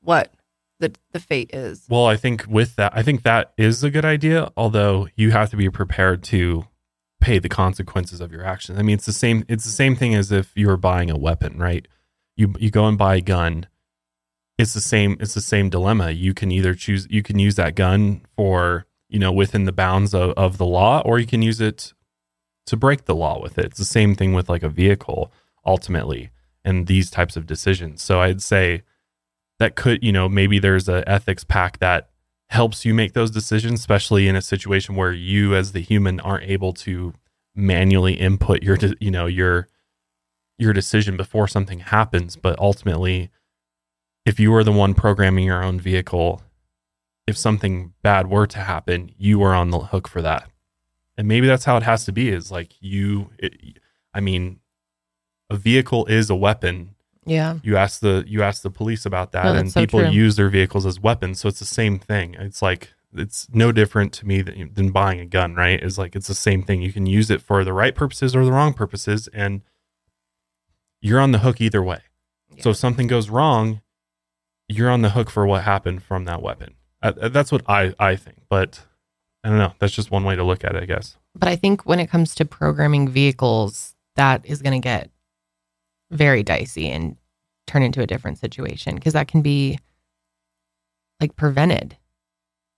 what 0.00 0.32
the 0.80 0.92
the 1.12 1.20
fate 1.20 1.50
is. 1.52 1.86
Well, 1.88 2.06
I 2.06 2.16
think 2.16 2.46
with 2.48 2.76
that, 2.76 2.92
I 2.94 3.02
think 3.02 3.22
that 3.22 3.52
is 3.56 3.84
a 3.84 3.90
good 3.90 4.04
idea. 4.04 4.50
Although 4.56 5.08
you 5.14 5.30
have 5.30 5.50
to 5.50 5.56
be 5.56 5.70
prepared 5.70 6.22
to 6.24 6.66
pay 7.20 7.38
the 7.38 7.48
consequences 7.48 8.20
of 8.20 8.32
your 8.32 8.44
actions. 8.44 8.78
I 8.78 8.82
mean, 8.82 8.94
it's 8.94 9.06
the 9.06 9.12
same. 9.12 9.44
It's 9.48 9.64
the 9.64 9.70
same 9.70 9.94
thing 9.94 10.14
as 10.14 10.32
if 10.32 10.52
you 10.56 10.66
were 10.66 10.76
buying 10.76 11.10
a 11.10 11.16
weapon, 11.16 11.58
right? 11.58 11.86
You 12.36 12.54
you 12.58 12.70
go 12.70 12.86
and 12.86 12.98
buy 12.98 13.16
a 13.16 13.20
gun. 13.20 13.66
It's 14.58 14.74
the 14.74 14.80
same. 14.80 15.16
It's 15.20 15.34
the 15.34 15.40
same 15.40 15.70
dilemma. 15.70 16.10
You 16.10 16.34
can 16.34 16.50
either 16.50 16.74
choose. 16.74 17.06
You 17.10 17.22
can 17.22 17.38
use 17.38 17.54
that 17.56 17.74
gun 17.74 18.22
for 18.36 18.86
you 19.08 19.18
know 19.18 19.32
within 19.32 19.64
the 19.64 19.72
bounds 19.72 20.14
of, 20.14 20.32
of 20.32 20.58
the 20.58 20.66
law, 20.66 21.02
or 21.04 21.18
you 21.18 21.26
can 21.26 21.42
use 21.42 21.60
it 21.60 21.92
to 22.66 22.76
break 22.76 23.04
the 23.04 23.14
law 23.14 23.40
with 23.40 23.58
it. 23.58 23.66
It's 23.66 23.78
the 23.78 23.84
same 23.84 24.14
thing 24.14 24.32
with 24.32 24.48
like 24.48 24.62
a 24.62 24.68
vehicle 24.68 25.32
ultimately, 25.64 26.30
and 26.64 26.86
these 26.86 27.10
types 27.10 27.36
of 27.36 27.46
decisions. 27.46 28.02
So 28.02 28.20
I'd 28.20 28.42
say 28.42 28.82
that 29.60 29.76
could 29.76 30.02
you 30.02 30.10
know 30.10 30.28
maybe 30.28 30.58
there's 30.58 30.88
a 30.88 31.08
ethics 31.08 31.44
pack 31.44 31.78
that 31.78 32.10
helps 32.48 32.84
you 32.84 32.92
make 32.92 33.12
those 33.12 33.30
decisions 33.30 33.78
especially 33.78 34.26
in 34.26 34.34
a 34.34 34.42
situation 34.42 34.96
where 34.96 35.12
you 35.12 35.54
as 35.54 35.70
the 35.70 35.80
human 35.80 36.18
aren't 36.18 36.50
able 36.50 36.72
to 36.72 37.12
manually 37.54 38.14
input 38.14 38.62
your 38.62 38.76
you 38.98 39.10
know 39.10 39.26
your 39.26 39.68
your 40.58 40.72
decision 40.74 41.16
before 41.16 41.48
something 41.48 41.78
happens. 41.78 42.36
But 42.36 42.58
ultimately 42.58 43.30
if 44.26 44.38
you 44.38 44.50
were 44.50 44.64
the 44.64 44.72
one 44.72 44.94
programming 44.94 45.44
your 45.44 45.62
own 45.62 45.80
vehicle 45.80 46.42
if 47.26 47.36
something 47.36 47.92
bad 48.02 48.28
were 48.28 48.46
to 48.46 48.58
happen 48.58 49.12
you 49.16 49.42
are 49.42 49.54
on 49.54 49.70
the 49.70 49.78
hook 49.78 50.08
for 50.08 50.22
that. 50.22 50.50
And 51.16 51.28
maybe 51.28 51.46
that's 51.46 51.64
how 51.64 51.76
it 51.76 51.82
has 51.82 52.04
to 52.06 52.12
be 52.12 52.30
is 52.30 52.50
like 52.50 52.74
you 52.80 53.30
it, 53.38 53.78
i 54.14 54.20
mean 54.20 54.60
a 55.48 55.56
vehicle 55.56 56.06
is 56.06 56.30
a 56.30 56.34
weapon 56.34 56.94
Yeah, 57.30 57.58
you 57.62 57.76
ask 57.76 58.00
the 58.00 58.24
you 58.26 58.42
ask 58.42 58.62
the 58.62 58.70
police 58.70 59.06
about 59.06 59.30
that 59.32 59.44
No, 59.44 59.54
and 59.54 59.70
so 59.70 59.80
people 59.80 60.00
true. 60.00 60.10
use 60.10 60.34
their 60.34 60.48
vehicles 60.48 60.84
as 60.84 60.98
weapons. 60.98 61.40
So 61.40 61.48
it's 61.48 61.60
the 61.60 61.64
same 61.64 61.98
thing. 62.00 62.34
It's 62.34 62.60
like 62.60 62.92
it's 63.14 63.46
no 63.52 63.70
different 63.70 64.12
to 64.14 64.26
me 64.26 64.42
than, 64.42 64.72
than 64.74 64.90
buying 64.90 65.20
a 65.20 65.26
gun 65.26 65.54
right? 65.54 65.80
It's 65.80 65.96
like 65.96 66.16
it's 66.16 66.26
the 66.26 66.34
same 66.34 66.64
thing. 66.64 66.82
You 66.82 66.92
can 66.92 67.06
use 67.06 67.30
it 67.30 67.40
for 67.40 67.62
the 67.62 67.72
right 67.72 67.94
purposes 67.94 68.34
or 68.34 68.44
the 68.44 68.50
wrong 68.50 68.72
purposes 68.72 69.28
and 69.32 69.62
you're 71.00 71.20
on 71.20 71.30
the 71.30 71.38
hook 71.38 71.60
either 71.60 71.82
way. 71.84 72.00
So 72.58 72.70
if 72.70 72.76
something 72.76 73.06
goes 73.06 73.30
wrong 73.30 73.80
you're 74.68 74.90
on 74.90 75.02
the 75.02 75.10
hook 75.10 75.30
for 75.30 75.46
what 75.46 75.62
happened 75.62 76.02
from 76.02 76.24
that 76.24 76.42
weapon. 76.42 76.74
Uh, 77.02 77.12
uh, 77.20 77.28
that's 77.28 77.50
what 77.50 77.62
i 77.68 77.94
i 77.98 78.14
think 78.16 78.38
but 78.48 78.80
i 79.44 79.48
don't 79.48 79.58
know. 79.58 79.72
That's 79.78 79.92
just 79.92 80.10
one 80.10 80.24
way 80.24 80.34
to 80.34 80.42
look 80.44 80.64
at 80.64 80.74
it 80.74 80.82
i 80.82 80.86
guess. 80.86 81.16
But 81.34 81.48
I 81.48 81.54
think 81.54 81.86
when 81.86 82.00
it 82.00 82.08
comes 82.08 82.34
to 82.34 82.44
programming 82.44 83.08
vehicles, 83.08 83.94
that 84.16 84.44
is 84.44 84.62
going 84.62 84.80
to 84.80 84.84
get 84.84 85.10
very 86.10 86.42
dicey 86.42 86.88
and 86.90 87.16
turn 87.70 87.82
into 87.82 88.02
a 88.02 88.06
different 88.06 88.38
situation 88.38 88.96
because 88.96 89.12
that 89.12 89.28
can 89.28 89.42
be 89.42 89.78
like 91.20 91.36
prevented. 91.36 91.96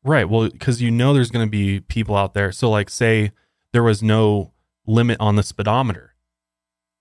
Right. 0.04 0.28
Well, 0.28 0.50
because 0.50 0.82
you 0.82 0.90
know 0.90 1.14
there's 1.14 1.30
going 1.30 1.46
to 1.46 1.50
be 1.50 1.80
people 1.80 2.16
out 2.16 2.34
there. 2.34 2.52
So, 2.52 2.68
like, 2.68 2.90
say 2.90 3.32
there 3.72 3.82
was 3.82 4.02
no 4.02 4.52
limit 4.86 5.16
on 5.20 5.36
the 5.36 5.42
speedometer, 5.44 6.14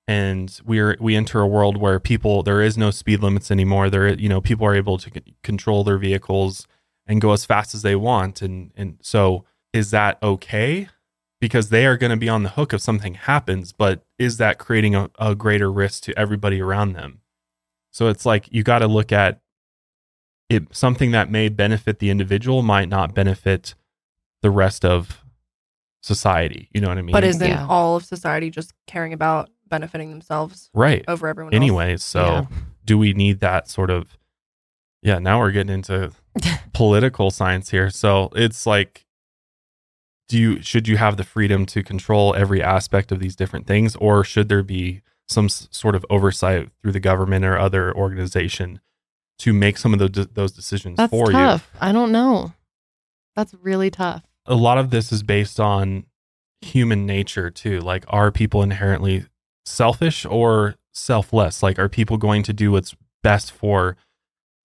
and 0.07 0.59
we're 0.65 0.95
we 0.99 1.15
enter 1.15 1.41
a 1.41 1.47
world 1.47 1.77
where 1.77 1.99
people 1.99 2.43
there 2.43 2.61
is 2.61 2.77
no 2.77 2.91
speed 2.91 3.21
limits 3.21 3.49
anymore. 3.49 3.89
There, 3.89 4.13
you 4.13 4.29
know, 4.29 4.39
people 4.39 4.67
are 4.67 4.75
able 4.75 4.97
to 4.99 5.09
c- 5.09 5.35
control 5.43 5.83
their 5.83 5.97
vehicles 5.97 6.67
and 7.07 7.19
go 7.19 7.33
as 7.33 7.43
fast 7.43 7.73
as 7.73 7.81
they 7.81 7.95
want, 7.95 8.41
and 8.41 8.71
and 8.77 8.97
so 9.01 9.45
is 9.73 9.91
that 9.91 10.19
okay? 10.21 10.87
Because 11.39 11.69
they 11.69 11.87
are 11.87 11.97
going 11.97 12.11
to 12.11 12.17
be 12.17 12.29
on 12.29 12.43
the 12.43 12.49
hook 12.49 12.71
if 12.71 12.81
something 12.81 13.15
happens, 13.15 13.73
but 13.73 14.03
is 14.19 14.37
that 14.37 14.59
creating 14.59 14.93
a, 14.93 15.09
a 15.17 15.33
greater 15.33 15.71
risk 15.71 16.03
to 16.03 16.19
everybody 16.19 16.61
around 16.61 16.93
them? 16.93 17.20
So 17.91 18.07
it's 18.07 18.25
like 18.25 18.47
you 18.51 18.63
got 18.63 18.79
to 18.79 18.87
look 18.87 19.11
at 19.11 19.41
it 20.49 20.75
something 20.75 21.11
that 21.11 21.29
may 21.29 21.49
benefit 21.49 21.99
the 21.99 22.09
individual 22.09 22.61
might 22.61 22.89
not 22.89 23.13
benefit 23.13 23.75
the 24.41 24.49
rest 24.49 24.83
of 24.83 25.23
society. 26.01 26.67
You 26.73 26.81
know 26.81 26.89
what 26.89 26.97
I 26.97 27.01
mean? 27.01 27.13
But 27.13 27.23
isn't 27.23 27.47
Yeah. 27.47 27.67
all 27.69 27.95
of 27.95 28.05
society 28.05 28.49
just 28.49 28.73
caring 28.87 29.13
about 29.13 29.49
benefiting 29.67 30.09
themselves 30.09 30.69
right. 30.73 31.05
over 31.07 31.27
everyone 31.27 31.53
else? 31.53 31.57
Anyways, 31.57 32.03
so 32.03 32.23
Yeah. 32.25 32.45
do 32.83 32.97
we 32.97 33.13
need 33.13 33.39
that 33.41 33.69
sort 33.69 33.89
of 33.89 34.17
yeah, 35.03 35.17
now 35.17 35.39
we're 35.39 35.51
getting 35.51 35.73
into 35.73 36.11
political 36.73 37.31
science 37.31 37.71
here. 37.71 37.89
So 37.89 38.29
it's 38.35 38.65
like 38.65 39.05
do 40.27 40.37
you 40.37 40.61
should 40.61 40.87
you 40.87 40.97
have 40.97 41.17
the 41.17 41.23
freedom 41.23 41.65
to 41.65 41.83
control 41.83 42.33
every 42.35 42.63
aspect 42.63 43.11
of 43.11 43.19
these 43.19 43.35
different 43.35 43.67
things 43.67 43.95
or 43.97 44.23
should 44.23 44.47
there 44.47 44.63
be 44.63 45.01
some 45.31 45.49
sort 45.49 45.95
of 45.95 46.05
oversight 46.09 46.69
through 46.81 46.91
the 46.91 46.99
government 46.99 47.45
or 47.45 47.57
other 47.57 47.93
organization 47.95 48.79
to 49.39 49.53
make 49.53 49.77
some 49.77 49.93
of 49.93 49.99
those 49.99 50.27
those 50.33 50.51
decisions 50.51 50.97
That's 50.97 51.09
for 51.09 51.27
you? 51.27 51.37
tough. 51.37 51.69
I 51.79 51.91
don't 51.91 52.11
know. 52.11 52.53
That's 53.35 53.53
really 53.61 53.89
tough. 53.89 54.23
a 54.45 54.55
lot 54.55 54.77
of 54.77 54.89
this 54.89 55.11
is 55.11 55.23
based 55.23 55.59
on 55.59 56.05
human 56.61 57.05
nature 57.05 57.49
too. 57.49 57.79
Like, 57.79 58.03
are 58.07 58.31
people 58.31 58.61
inherently 58.61 59.25
selfish 59.65 60.25
or 60.25 60.75
selfless? 60.91 61.63
Like, 61.63 61.79
are 61.79 61.89
people 61.89 62.17
going 62.17 62.43
to 62.43 62.53
do 62.53 62.71
what's 62.73 62.95
best 63.23 63.51
for 63.51 63.95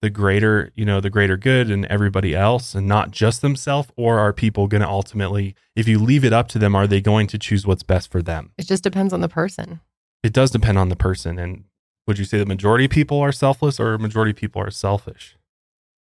the 0.03 0.11
greater, 0.11 0.73
you 0.75 0.85
know, 0.85 1.01
the 1.01 1.09
greater 1.11 1.37
good 1.39 1.71
and 1.71 1.87
everybody 1.87 2.35
else 2.35 2.75
and 2.75 2.87
not 2.87 3.13
just 3.13 3.41
themselves? 3.41 3.89
Or 3.97 4.19
are 4.19 4.33
people 4.33 4.67
going 4.67 4.83
to 4.83 4.89
ultimately, 4.89 5.55
if 5.75 5.89
you 5.89 5.99
leave 5.99 6.25
it 6.25 6.33
up 6.35 6.49
to 6.49 6.59
them, 6.59 6.75
are 6.75 6.87
they 6.87 7.01
going 7.01 7.29
to 7.29 7.39
choose 7.39 7.67
what's 7.67 7.83
best 7.83 8.11
for 8.11 8.21
them? 8.21 8.53
It 8.59 8.67
just 8.67 8.83
depends 8.83 9.13
on 9.15 9.21
the 9.21 9.29
person. 9.29 9.81
It 10.27 10.33
does 10.33 10.51
depend 10.51 10.77
on 10.77 10.89
the 10.89 10.97
person. 10.97 11.39
And 11.39 11.65
would 12.09 12.19
you 12.19 12.25
say 12.25 12.37
the 12.37 12.47
majority 12.47 12.87
of 12.87 12.91
people 12.91 13.21
are 13.21 13.31
selfless 13.31 13.79
or 13.79 13.97
majority 13.97 14.33
of 14.33 14.37
people 14.37 14.61
are 14.61 14.73
selfish? 14.73 15.37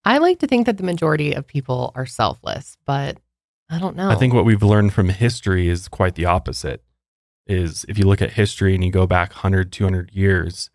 I 0.05 0.19
like 0.19 0.41
to 0.41 0.49
think 0.49 0.67
that 0.67 0.77
the 0.77 0.83
majority 0.83 1.33
of 1.35 1.47
people 1.47 1.93
are 1.95 2.05
selfless, 2.05 2.77
but 2.85 3.19
I 3.71 3.79
don't 3.79 3.95
know. 3.95 4.11
I 4.11 4.17
think 4.17 4.35
what 4.35 4.45
we've 4.45 4.63
learned 4.63 4.93
from 4.93 5.11
history 5.11 5.69
is 5.69 5.87
quite 5.87 6.17
the 6.17 6.25
opposite. 6.25 6.83
Is 7.47 7.87
if 7.89 7.97
you 7.97 8.07
look 8.07 8.21
at 8.21 8.33
history 8.33 8.75
and 8.75 8.85
you 8.85 8.91
go 8.91 9.07
back 9.07 9.31
100, 9.31 9.71
200 9.71 10.11
years, 10.13 10.69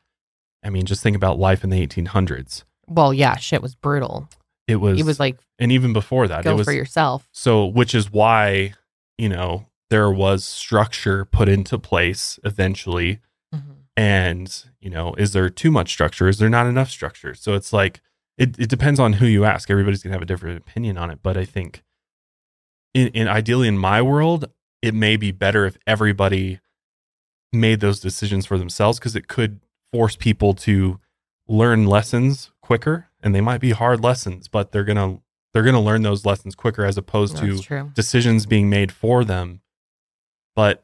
I 0.63 0.69
mean, 0.69 0.85
just 0.85 1.03
think 1.03 1.15
about 1.17 1.37
life 1.37 1.65
in 1.65 1.69
the 1.69 1.85
1800s. 1.85 2.63
well, 2.87 3.13
yeah, 3.13 3.35
shit 3.35 3.61
was 3.61 3.75
brutal. 3.75 4.29
It 4.67 4.77
was, 4.77 4.97
It 4.97 5.05
was 5.05 5.19
like 5.19 5.37
and 5.59 5.71
even 5.73 5.91
before 5.91 6.29
that, 6.29 6.45
go 6.45 6.51
it 6.51 6.55
was 6.55 6.65
for 6.65 6.71
yourself. 6.71 7.27
so, 7.33 7.65
which 7.65 7.93
is 7.93 8.09
why, 8.09 8.73
you 9.17 9.27
know, 9.27 9.67
there 9.89 10.09
was 10.09 10.45
structure 10.45 11.25
put 11.25 11.49
into 11.49 11.77
place 11.77 12.39
eventually. 12.45 13.19
And, 13.95 14.51
you 14.79 14.89
know, 14.89 15.13
is 15.15 15.33
there 15.33 15.49
too 15.49 15.71
much 15.71 15.91
structure? 15.91 16.27
Is 16.27 16.39
there 16.39 16.49
not 16.49 16.65
enough 16.65 16.89
structure? 16.89 17.35
So 17.35 17.53
it's 17.53 17.71
like, 17.71 18.01
it, 18.37 18.57
it 18.57 18.69
depends 18.69 18.99
on 18.99 19.13
who 19.13 19.27
you 19.27 19.45
ask. 19.45 19.69
Everybody's 19.69 20.01
going 20.01 20.11
to 20.11 20.15
have 20.15 20.23
a 20.23 20.25
different 20.25 20.57
opinion 20.57 20.97
on 20.97 21.11
it. 21.11 21.19
But 21.21 21.37
I 21.37 21.45
think, 21.45 21.83
in, 22.93 23.09
in 23.09 23.27
ideally 23.27 23.67
in 23.67 23.77
my 23.77 24.01
world, 24.01 24.49
it 24.81 24.93
may 24.93 25.15
be 25.15 25.31
better 25.31 25.65
if 25.65 25.77
everybody 25.85 26.59
made 27.53 27.79
those 27.79 27.99
decisions 27.99 28.45
for 28.45 28.57
themselves 28.57 28.99
because 28.99 29.15
it 29.15 29.27
could 29.27 29.61
force 29.91 30.15
people 30.15 30.53
to 30.55 30.99
learn 31.47 31.85
lessons 31.85 32.51
quicker 32.61 33.07
and 33.21 33.35
they 33.35 33.41
might 33.41 33.61
be 33.61 33.71
hard 33.71 34.03
lessons 34.03 34.47
but 34.47 34.71
they're 34.71 34.83
going 34.83 34.97
to 34.97 35.21
they're 35.51 35.63
going 35.63 35.75
to 35.75 35.79
learn 35.79 36.01
those 36.01 36.25
lessons 36.25 36.55
quicker 36.55 36.83
as 36.83 36.97
opposed 36.97 37.37
to 37.37 37.59
true. 37.59 37.91
decisions 37.93 38.45
being 38.47 38.69
made 38.69 38.91
for 38.91 39.23
them 39.23 39.61
but 40.55 40.83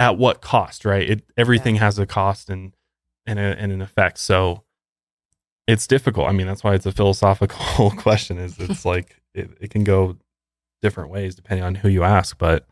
at 0.00 0.18
what 0.18 0.40
cost 0.40 0.84
right 0.84 1.08
it 1.08 1.22
everything 1.36 1.76
has 1.76 1.98
a 1.98 2.06
cost 2.06 2.50
and 2.50 2.74
and, 3.26 3.38
a, 3.38 3.42
and 3.42 3.70
an 3.72 3.80
effect 3.80 4.18
so 4.18 4.64
it's 5.66 5.86
difficult 5.86 6.28
i 6.28 6.32
mean 6.32 6.46
that's 6.46 6.64
why 6.64 6.74
it's 6.74 6.86
a 6.86 6.92
philosophical 6.92 7.90
question 7.96 8.38
is 8.38 8.56
it's 8.58 8.84
like 8.84 9.22
it, 9.34 9.50
it 9.60 9.70
can 9.70 9.84
go 9.84 10.16
different 10.80 11.10
ways 11.10 11.34
depending 11.34 11.64
on 11.64 11.76
who 11.76 11.88
you 11.88 12.02
ask 12.02 12.36
but 12.38 12.66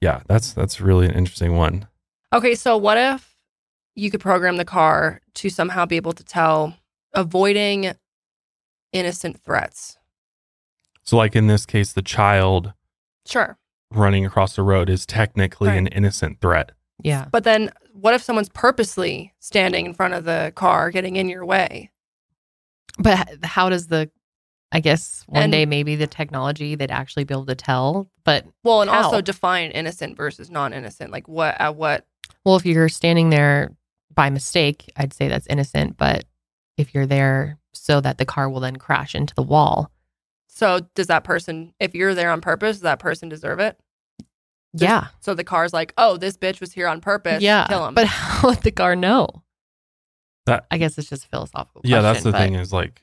Yeah, 0.00 0.20
that's 0.28 0.52
that's 0.52 0.80
really 0.80 1.06
an 1.06 1.14
interesting 1.14 1.56
one. 1.56 1.88
Okay, 2.32 2.54
so 2.54 2.76
what 2.76 2.98
if 2.98 3.36
you 3.94 4.10
could 4.10 4.20
program 4.20 4.56
the 4.56 4.64
car 4.64 5.22
to 5.34 5.48
somehow 5.48 5.86
be 5.86 5.96
able 5.96 6.12
to 6.12 6.24
tell 6.24 6.76
avoiding 7.14 7.92
innocent 8.92 9.40
threats? 9.42 9.96
So, 11.02 11.16
like 11.16 11.34
in 11.34 11.46
this 11.46 11.64
case, 11.66 11.92
the 11.92 12.02
child 12.02 12.74
Sure. 13.26 13.58
Running 13.96 14.24
across 14.26 14.56
the 14.56 14.62
road 14.62 14.88
is 14.90 15.06
technically 15.06 15.68
Right. 15.68 15.78
an 15.78 15.86
innocent 15.88 16.40
threat. 16.40 16.72
Yeah. 17.02 17.26
But 17.30 17.44
then 17.44 17.70
what 17.92 18.14
if 18.14 18.22
someone's 18.22 18.48
purposely 18.48 19.32
standing 19.40 19.86
in 19.86 19.94
front 19.94 20.14
of 20.14 20.24
the 20.24 20.52
car, 20.54 20.90
getting 20.90 21.16
in 21.16 21.28
your 21.28 21.44
way? 21.44 21.90
But 22.98 23.44
how 23.44 23.68
does 23.68 23.88
the, 23.88 24.10
I 24.72 24.80
guess 24.80 25.22
one 25.26 25.44
And- 25.44 25.52
day 25.52 25.66
maybe 25.66 25.96
the 25.96 26.06
technology 26.06 26.74
they'd 26.74 26.90
actually 26.90 27.24
be 27.24 27.34
able 27.34 27.46
to 27.46 27.54
tell. 27.54 28.10
But 28.24 28.46
Well, 28.64 28.82
and 28.82 28.90
How? 28.90 29.04
also 29.04 29.20
define 29.20 29.70
innocent 29.70 30.16
versus 30.16 30.50
non-innocent. 30.50 31.10
Like 31.12 31.28
what 31.28 31.54
at 31.60 31.76
what 31.76 32.06
well, 32.44 32.56
if 32.56 32.64
you're 32.66 32.88
standing 32.88 33.30
there 33.30 33.72
by 34.14 34.30
mistake, 34.30 34.90
I'd 34.96 35.12
say 35.12 35.28
that's 35.28 35.46
innocent. 35.48 35.96
But 35.96 36.24
if 36.76 36.94
you're 36.94 37.06
there 37.06 37.58
so 37.72 38.00
that 38.00 38.18
the 38.18 38.24
car 38.24 38.48
will 38.48 38.60
then 38.60 38.76
crash 38.76 39.14
into 39.14 39.34
the 39.34 39.42
wall, 39.42 39.90
so 40.48 40.80
does 40.94 41.06
that 41.08 41.22
person 41.24 41.74
if 41.78 41.94
you're 41.94 42.14
there 42.14 42.30
on 42.30 42.40
purpose, 42.40 42.76
does 42.76 42.82
that 42.82 42.98
person 42.98 43.28
deserve 43.28 43.60
it? 43.60 43.78
There's- 44.76 44.90
yeah, 44.90 45.08
So 45.20 45.34
the 45.34 45.44
car's 45.44 45.72
like, 45.72 45.92
oh, 45.98 46.16
this 46.16 46.36
bitch 46.36 46.60
was 46.60 46.72
here 46.72 46.86
on 46.88 47.00
purpose. 47.00 47.42
yeah. 47.42 47.66
Kill 47.68 47.86
him. 47.86 47.94
But 47.94 48.06
how 48.06 48.48
would 48.48 48.62
the 48.62 48.70
car 48.70 48.94
know? 48.96 49.42
That- 50.46 50.66
I 50.70 50.78
guess 50.78 50.96
it's 50.98 51.08
just 51.08 51.24
a 51.24 51.28
philosophical. 51.28 51.82
yeah, 51.84 52.00
that's 52.02 52.22
the 52.22 52.32
thing 52.32 52.54
is 52.54 52.72
like, 52.72 53.02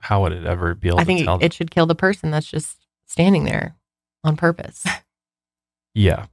how 0.00 0.22
would 0.22 0.32
it 0.32 0.44
ever 0.44 0.74
be 0.74 0.88
able 0.88 0.98
I 0.98 1.02
to 1.02 1.06
think 1.06 1.24
tell? 1.24 1.38
it 1.40 1.52
should 1.52 1.70
kill 1.70 1.86
the 1.86 1.94
person 1.94 2.30
that's 2.30 2.46
just 2.50 2.78
standing 3.06 3.44
there 3.44 3.76
on 4.24 4.36
purpose. 4.36 4.84
yeah, 5.94 6.26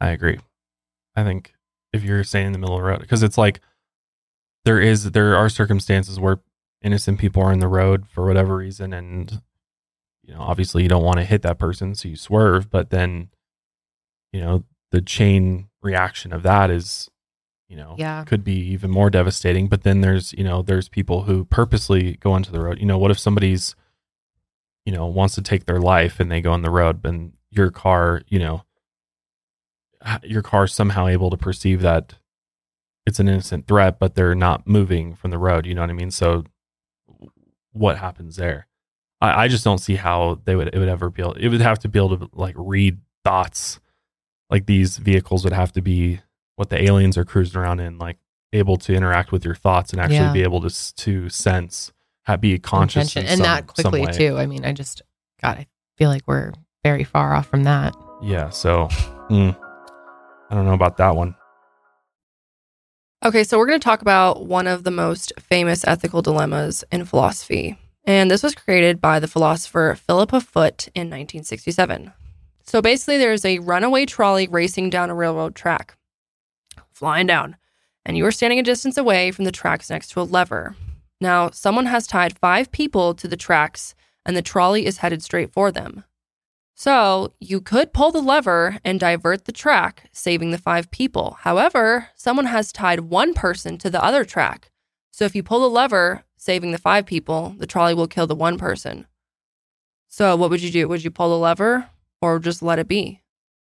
I 0.00 0.10
agree. 0.10 0.38
I 1.16 1.22
think 1.22 1.54
if 1.92 2.02
you're 2.02 2.24
staying 2.24 2.46
in 2.46 2.52
the 2.52 2.58
middle 2.58 2.74
of 2.76 2.80
the 2.82 2.88
road, 2.88 3.00
because 3.00 3.22
it's 3.22 3.38
like 3.38 3.60
there 4.64 4.80
is 4.80 5.12
there 5.12 5.36
are 5.36 5.48
circumstances 5.48 6.18
where 6.18 6.40
innocent 6.82 7.18
people 7.20 7.40
are 7.42 7.52
in 7.52 7.60
the 7.60 7.68
road 7.68 8.06
for 8.08 8.26
whatever 8.26 8.56
reason, 8.56 8.92
and 8.92 9.40
you 10.24 10.34
know, 10.34 10.40
obviously 10.40 10.82
you 10.82 10.88
don't 10.88 11.04
want 11.04 11.18
to 11.18 11.24
hit 11.24 11.42
that 11.42 11.58
person, 11.58 11.94
so 11.94 12.08
you 12.08 12.16
swerve, 12.16 12.68
but 12.70 12.90
then 12.90 13.28
you 14.34 14.40
know 14.40 14.64
the 14.90 15.00
chain 15.00 15.68
reaction 15.82 16.32
of 16.32 16.42
that 16.42 16.70
is 16.70 17.08
you 17.68 17.76
know 17.76 17.94
Yeah. 17.98 18.24
could 18.24 18.42
be 18.44 18.56
even 18.72 18.90
more 18.90 19.08
devastating. 19.10 19.68
But 19.68 19.82
then 19.84 20.00
there's 20.00 20.32
you 20.32 20.44
know 20.44 20.60
there's 20.62 20.88
people 20.88 21.22
who 21.22 21.44
purposely 21.44 22.16
go 22.16 22.32
onto 22.32 22.50
the 22.52 22.60
road. 22.60 22.78
You 22.80 22.86
know 22.86 22.98
what 22.98 23.10
if 23.10 23.18
somebody's 23.18 23.74
you 24.84 24.92
know 24.92 25.06
wants 25.06 25.34
to 25.36 25.42
take 25.42 25.64
their 25.66 25.80
life 25.80 26.20
and 26.20 26.30
they 26.30 26.40
go 26.40 26.52
on 26.52 26.62
the 26.62 26.70
road 26.70 27.04
and 27.06 27.32
your 27.50 27.70
car 27.70 28.22
you 28.28 28.38
know 28.38 28.64
your 30.22 30.42
car's 30.42 30.74
somehow 30.74 31.06
able 31.06 31.30
to 31.30 31.36
perceive 31.36 31.80
that 31.80 32.14
it's 33.06 33.18
an 33.20 33.28
innocent 33.28 33.66
threat 33.66 33.98
but 33.98 34.14
they're 34.14 34.34
not 34.34 34.66
moving 34.66 35.14
from 35.14 35.30
the 35.30 35.38
road 35.38 35.64
you 35.66 35.74
know 35.74 35.80
what 35.80 35.90
i 35.90 35.94
mean? 35.94 36.10
So 36.10 36.44
what 37.72 37.98
happens 37.98 38.36
there? 38.36 38.66
I, 39.20 39.44
I 39.44 39.48
just 39.48 39.64
don't 39.64 39.78
see 39.78 39.96
how 39.96 40.40
they 40.44 40.54
would 40.56 40.68
it 40.74 40.78
would 40.78 40.88
ever 40.88 41.08
be 41.10 41.22
able 41.22 41.32
it 41.34 41.48
would 41.48 41.60
have 41.62 41.78
to 41.80 41.88
be 41.88 41.98
able 41.98 42.18
to 42.18 42.28
like 42.34 42.54
read 42.58 42.98
thoughts 43.24 43.80
like 44.54 44.66
these 44.66 44.98
vehicles 44.98 45.42
would 45.42 45.52
have 45.52 45.72
to 45.72 45.82
be 45.82 46.20
what 46.54 46.70
the 46.70 46.80
aliens 46.80 47.18
are 47.18 47.24
cruising 47.24 47.60
around 47.60 47.80
in 47.80 47.98
like 47.98 48.18
able 48.52 48.76
to 48.76 48.94
interact 48.94 49.32
with 49.32 49.44
your 49.44 49.56
thoughts 49.56 49.90
and 49.92 50.00
actually 50.00 50.18
Yeah. 50.18 50.32
be 50.32 50.42
able 50.44 50.60
to 50.68 50.94
to 51.04 51.28
sense 51.28 51.92
ha- 52.26 52.36
be 52.36 52.56
conscious 52.60 53.16
in 53.16 53.26
and 53.26 53.38
some- 53.38 53.42
that 53.42 53.58
some 53.76 53.90
quickly 53.90 54.02
way. 54.06 54.12
too. 54.12 54.38
I 54.38 54.46
mean, 54.46 54.64
I 54.64 54.72
just 54.72 55.02
God, 55.42 55.58
I 55.58 55.66
feel 55.98 56.08
like 56.08 56.22
we're 56.28 56.52
very 56.84 57.02
far 57.02 57.34
off 57.34 57.46
from 57.48 57.64
that. 57.64 57.94
yeah 58.22 58.48
so 58.50 58.86
mm, 59.28 59.56
i 60.50 60.54
don't 60.54 60.66
know 60.66 60.74
about 60.82 60.96
that 60.98 61.16
one 61.16 61.34
Okay, 63.24 63.42
so 63.42 63.56
we're 63.58 63.66
going 63.66 63.80
to 63.80 63.84
talk 63.84 64.02
about 64.02 64.44
one 64.46 64.66
of 64.66 64.84
the 64.84 64.90
most 64.90 65.32
famous 65.40 65.82
ethical 65.86 66.20
dilemmas 66.20 66.84
in 66.92 67.06
philosophy. 67.06 67.78
And 68.04 68.30
this 68.30 68.42
was 68.42 68.54
created 68.54 69.00
by 69.00 69.18
the 69.18 69.26
philosopher 69.28 69.96
Philippa 70.06 70.42
Foot 70.42 70.88
in 70.94 71.08
1967. 71.08 72.12
So 72.64 72.80
basically, 72.80 73.18
there's 73.18 73.44
a 73.44 73.58
runaway 73.58 74.06
trolley 74.06 74.48
racing 74.48 74.90
down 74.90 75.10
a 75.10 75.14
railroad 75.14 75.54
track, 75.54 75.96
flying 76.92 77.26
down, 77.26 77.56
and 78.06 78.16
you 78.16 78.24
are 78.26 78.32
standing 78.32 78.58
a 78.58 78.62
distance 78.62 78.96
away 78.96 79.30
from 79.30 79.44
the 79.44 79.52
tracks 79.52 79.90
next 79.90 80.08
to 80.10 80.20
a 80.20 80.22
lever. 80.22 80.74
Now, 81.20 81.50
someone 81.50 81.86
has 81.86 82.06
tied 82.06 82.38
five 82.38 82.72
people 82.72 83.14
to 83.14 83.28
the 83.28 83.36
tracks, 83.36 83.94
and 84.24 84.34
the 84.34 84.42
trolley 84.42 84.86
is 84.86 84.98
headed 84.98 85.22
straight 85.22 85.52
for 85.52 85.70
them. 85.70 86.04
So 86.74 87.34
you 87.38 87.60
could 87.60 87.92
pull 87.92 88.10
the 88.10 88.20
lever 88.20 88.78
and 88.82 88.98
divert 88.98 89.44
the 89.44 89.52
track, 89.52 90.08
saving 90.12 90.50
the 90.50 90.58
five 90.58 90.90
people. 90.90 91.36
However, 91.40 92.08
someone 92.16 92.46
has 92.46 92.72
tied 92.72 93.00
one 93.00 93.32
person 93.34 93.78
to 93.78 93.90
the 93.90 94.02
other 94.02 94.24
track. 94.24 94.70
So 95.12 95.24
if 95.24 95.36
you 95.36 95.42
pull 95.42 95.60
the 95.60 95.70
lever, 95.70 96.24
saving 96.36 96.72
the 96.72 96.78
five 96.78 97.06
people, 97.06 97.54
the 97.58 97.66
trolley 97.66 97.94
will 97.94 98.08
kill 98.08 98.26
the 98.26 98.34
one 98.34 98.58
person. 98.58 99.06
So 100.08 100.34
what 100.34 100.50
would 100.50 100.62
you 100.62 100.70
do? 100.70 100.88
Would 100.88 101.04
you 101.04 101.10
pull 101.10 101.30
the 101.30 101.38
lever 101.38 101.90
or 102.24 102.38
just 102.38 102.62
let 102.62 102.78
it 102.78 102.88
be? 102.88 103.20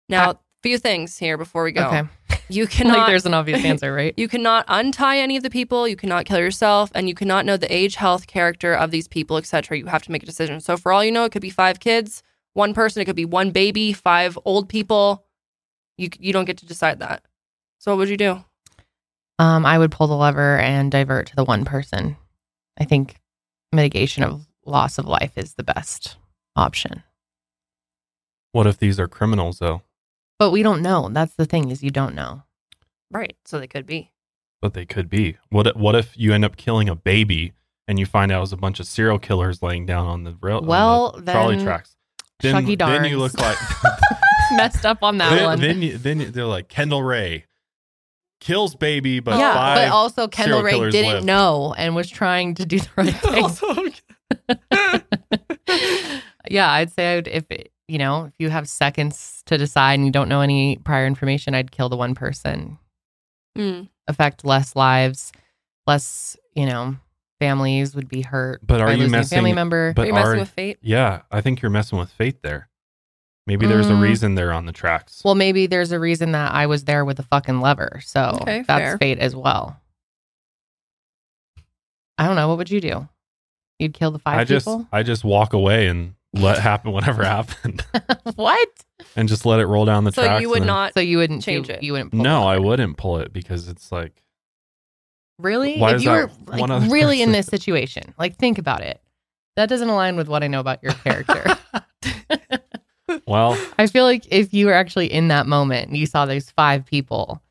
Now, 0.09 0.31
a 0.31 0.39
few 0.63 0.79
things 0.79 1.19
here 1.19 1.37
before 1.37 1.63
we 1.65 1.73
go. 1.73 1.87
Okay, 1.87 2.03
You 2.49 2.65
like 2.65 2.73
cannot 2.73 3.07
there's 3.09 3.27
an 3.27 3.35
obvious 3.35 3.65
answer, 3.73 3.93
right? 3.93 4.15
you 4.17 4.29
cannot 4.29 4.65
untie 4.69 5.19
any 5.19 5.37
of 5.37 5.43
the 5.43 5.51
people, 5.51 5.87
you 5.87 5.97
cannot 5.97 6.25
kill 6.25 6.39
yourself, 6.39 6.91
and 6.95 7.09
you 7.09 7.15
cannot 7.15 7.45
know 7.45 7.57
the 7.57 7.73
age, 7.75 7.97
health, 7.97 8.27
character 8.27 8.73
of 8.75 8.91
these 8.91 9.09
people, 9.09 9.37
etc. 9.37 9.77
You 9.79 9.87
have 9.87 10.03
to 10.05 10.13
make 10.13 10.23
a 10.23 10.27
decision. 10.27 10.61
So 10.61 10.77
for 10.77 10.93
all 10.93 11.05
you 11.05 11.13
know, 11.13 11.25
it 11.25 11.33
could 11.33 11.43
be 11.43 11.51
five 11.51 11.81
kids, 11.81 12.23
one 12.55 12.73
person, 12.73 13.03
it 13.03 13.05
could 13.05 13.17
be 13.17 13.25
one 13.25 13.51
baby, 13.51 13.93
five 13.93 14.39
old 14.45 14.69
people. 14.69 15.25
You 15.99 16.09
you 16.19 16.33
don't 16.33 16.45
get 16.47 16.59
to 16.59 16.67
decide 16.67 17.01
that. 17.01 17.23
So 17.79 17.93
what 17.93 17.99
would 17.99 18.09
you 18.09 18.17
do? 18.17 18.45
Um, 19.39 19.67
I 19.67 19.77
would 19.79 19.91
pull 19.93 20.07
the 20.07 20.17
lever 20.17 20.59
and 20.59 20.91
divert 20.91 21.27
to 21.27 21.37
the 21.37 21.45
one 21.45 21.65
person. 21.65 22.17
I 22.79 22.85
think 22.85 23.17
mitigation 23.73 24.23
of 24.23 24.47
loss 24.65 24.99
of 24.99 25.07
life 25.07 25.37
is 25.37 25.55
the 25.55 25.63
best 25.63 26.17
option. 26.57 27.03
What 28.57 28.67
if 28.67 28.79
these 28.79 28.99
are 28.99 29.07
criminals 29.07 29.59
though 29.59 29.83
But 30.39 30.51
we 30.51 30.63
don't 30.63 30.81
know. 30.81 31.11
That's 31.13 31.35
the 31.35 31.45
thing 31.45 31.71
is 31.71 31.83
you 31.83 31.91
don't 31.91 32.15
know. 32.15 32.43
Right. 33.11 33.37
So 33.45 33.59
they 33.61 33.67
could 33.67 33.85
be. 33.87 34.13
but 34.63 34.73
they 34.73 34.87
could 34.87 35.09
be 35.11 35.37
what 35.51 35.67
if, 35.67 35.77
what 35.77 35.95
if 35.95 36.17
you 36.17 36.33
end 36.33 36.45
up 36.45 36.57
killing 36.57 36.89
a 36.89 36.95
baby 36.95 37.53
and 37.87 37.99
you 37.99 38.07
find 38.07 38.33
out 38.33 38.39
it 38.39 38.41
was 38.41 38.53
a 38.55 38.57
bunch 38.57 38.81
of 38.81 38.87
serial 38.87 39.19
killers 39.19 39.63
laying 39.63 39.85
down 39.85 40.07
on 40.07 40.25
the 40.25 40.35
rail 40.41 40.59
on 40.59 40.67
Well, 40.67 41.13
the 41.23 41.33
trolley 41.33 41.63
tracks 41.63 41.97
then, 42.41 42.55
Chucky 42.55 42.77
then 42.77 43.05
you 43.05 43.19
look 43.19 43.35
like 43.39 43.59
Messed 44.57 44.87
up 44.87 45.03
on 45.03 45.19
that 45.19 45.31
then, 45.35 45.45
one. 45.45 45.61
then, 45.61 45.83
you, 45.83 45.99
then 45.99 46.21
you- 46.21 46.31
they're 46.31 46.45
like 46.47 46.69
Kendall 46.69 47.03
Rae 47.03 47.45
kills 48.41 48.75
baby, 48.75 49.21
but 49.21 49.39
yeah, 49.39 49.53
five 49.55 49.77
but 49.77 49.89
also 49.93 50.29
Kendall 50.29 50.63
Rae 50.63 50.91
didn't 50.91 51.13
live. 51.15 51.25
know 51.25 51.75
and 51.77 51.95
was 51.95 52.09
trying 52.09 52.55
to 52.55 52.65
do 52.67 52.79
the 52.81 52.89
right 52.97 53.15
thing. 54.47 54.65
yeah, 56.49 56.71
I'd 56.71 56.93
say 56.93 57.13
I 57.13 57.17
would, 57.17 57.29
if 57.29 57.45
it, 57.51 57.73
you 57.89 57.99
know, 57.99 58.25
if 58.27 58.33
you 58.39 58.51
have 58.51 58.69
seconds 58.69 59.43
to 59.47 59.57
decide 59.59 59.95
and 59.95 60.05
you 60.07 60.11
don't 60.13 60.29
know 60.29 60.41
any 60.41 60.77
prior 60.79 61.07
information, 61.07 61.55
I'd 61.55 61.71
kill 61.71 61.89
the 61.89 61.97
one 61.97 62.15
person. 62.15 62.79
Mm. 63.57 63.89
Affect 64.09 64.45
less 64.45 64.75
lives, 64.77 65.33
less, 65.87 66.37
you 66.55 66.67
know, 66.67 66.97
families 67.41 67.95
would 67.95 68.09
be 68.09 68.23
hurt. 68.23 68.61
But 68.67 68.81
are 68.81 68.87
by 68.87 68.93
you 68.93 68.99
losing 68.99 69.15
a 69.15 69.19
messing- 69.19 69.37
family 69.39 69.53
member? 69.53 69.93
but 69.95 70.03
Are 70.03 70.07
you 70.07 70.15
messing 70.15 70.33
are- 70.37 70.39
with 70.41 70.51
fate? 70.51 70.79
Yeah, 70.83 71.23
I 71.31 71.41
think 71.41 71.63
you're 71.63 71.71
messing 71.71 71.99
with 71.99 72.11
fate 72.11 72.43
there. 72.43 72.69
Maybe 73.47 73.67
there's 73.67 73.89
a 73.89 73.93
Mm. 73.93 74.01
reason 74.03 74.35
they're 74.35 74.53
on 74.53 74.67
the 74.67 74.73
tracks. 74.73 75.23
well, 75.25 75.37
maybe 75.37 75.67
there's 75.69 75.93
a 75.93 76.01
reason 76.01 76.33
that 76.33 76.53
I 76.53 76.67
was 76.67 76.85
there 76.85 77.05
with 77.05 77.19
the 77.19 77.23
fucking 77.23 77.61
lever, 77.61 78.01
so 78.05 78.39
Okay, 78.43 78.63
that's 78.67 78.81
fair. 78.81 78.99
fate 78.99 79.19
as 79.21 79.37
well. 79.37 79.81
I 82.19 82.27
don't 82.27 82.37
know. 82.37 82.49
What 82.49 82.59
would 82.59 82.71
you 82.71 82.81
do? 82.81 83.09
You'd 83.79 83.95
kill 83.95 84.11
the 84.11 84.19
five 84.19 84.39
I 84.39 84.45
just 84.45 84.67
people? 84.67 84.89
I 84.91 85.03
just 85.03 85.23
walk 85.23 85.53
away 85.53 85.87
and 85.87 86.15
let 86.41 86.59
happen 86.59 86.93
whatever 86.93 87.25
happened 87.25 87.85
what? 88.37 88.69
and 89.17 89.29
just 89.29 89.45
let 89.47 89.61
it 89.61 89.67
roll 89.67 89.85
down 89.85 90.05
the 90.05 90.13
So 90.13 90.23
tracks. 90.25 90.41
you 90.43 90.49
would 90.51 90.57
and 90.59 90.63
then- 90.69 90.75
not 90.75 90.95
So 90.95 91.01
you 91.01 91.19
wouldn't 91.19 91.43
change 91.43 91.69
you, 91.69 91.75
it. 91.75 91.83
You 91.83 91.93
wouldn't. 91.93 92.11
Pull 92.13 92.19
the 92.19 92.25
No, 92.25 92.45
I 92.47 92.59
wouldn't 92.59 92.97
pull 92.97 93.19
it 93.19 93.33
because 93.33 93.69
it's 93.69 93.91
like 93.93 94.23
Really? 95.39 95.79
Why 95.79 95.91
if 95.91 95.97
is 95.97 96.05
you 96.05 96.11
were 96.11 96.27
that 96.29 96.49
like, 96.49 96.61
one 96.61 96.71
other 96.71 96.89
really 96.89 97.21
in 97.21 97.29
person? 97.29 97.33
this 97.33 97.47
situation, 97.47 98.15
like 98.19 98.37
think 98.37 98.57
about 98.59 98.81
it. 98.81 99.01
That 99.57 99.69
doesn't 99.69 99.89
align 99.89 100.17
with 100.17 100.29
what 100.29 100.43
I 100.43 100.47
know 100.49 100.61
about 100.61 100.83
your 100.83 100.93
character. 100.93 101.59
well, 103.27 103.59
I 103.79 103.87
feel 103.87 104.05
like 104.05 104.27
if 104.31 104.53
you 104.55 104.67
were 104.67 104.73
actually 104.73 105.13
in 105.13 105.29
that 105.29 105.47
moment 105.47 105.89
and 105.89 105.97
you 105.97 106.07
saw 106.07 106.27
those 106.27 106.51
five 106.51 106.85
people 106.87 107.43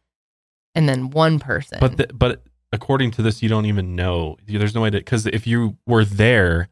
and 0.73 0.89
then 0.89 1.09
one 1.11 1.39
person. 1.39 1.77
but 1.79 1.97
the, 1.97 2.07
but 2.13 2.43
according 2.73 3.11
to 3.11 3.21
this, 3.21 3.41
you 3.41 3.49
don't 3.49 3.65
even 3.65 3.95
know. 3.95 4.37
There's 4.47 4.75
no 4.75 4.81
way 4.81 4.89
to 4.89 4.97
because 4.97 5.25
if 5.27 5.45
you 5.47 5.77
were 5.85 6.03
there, 6.05 6.69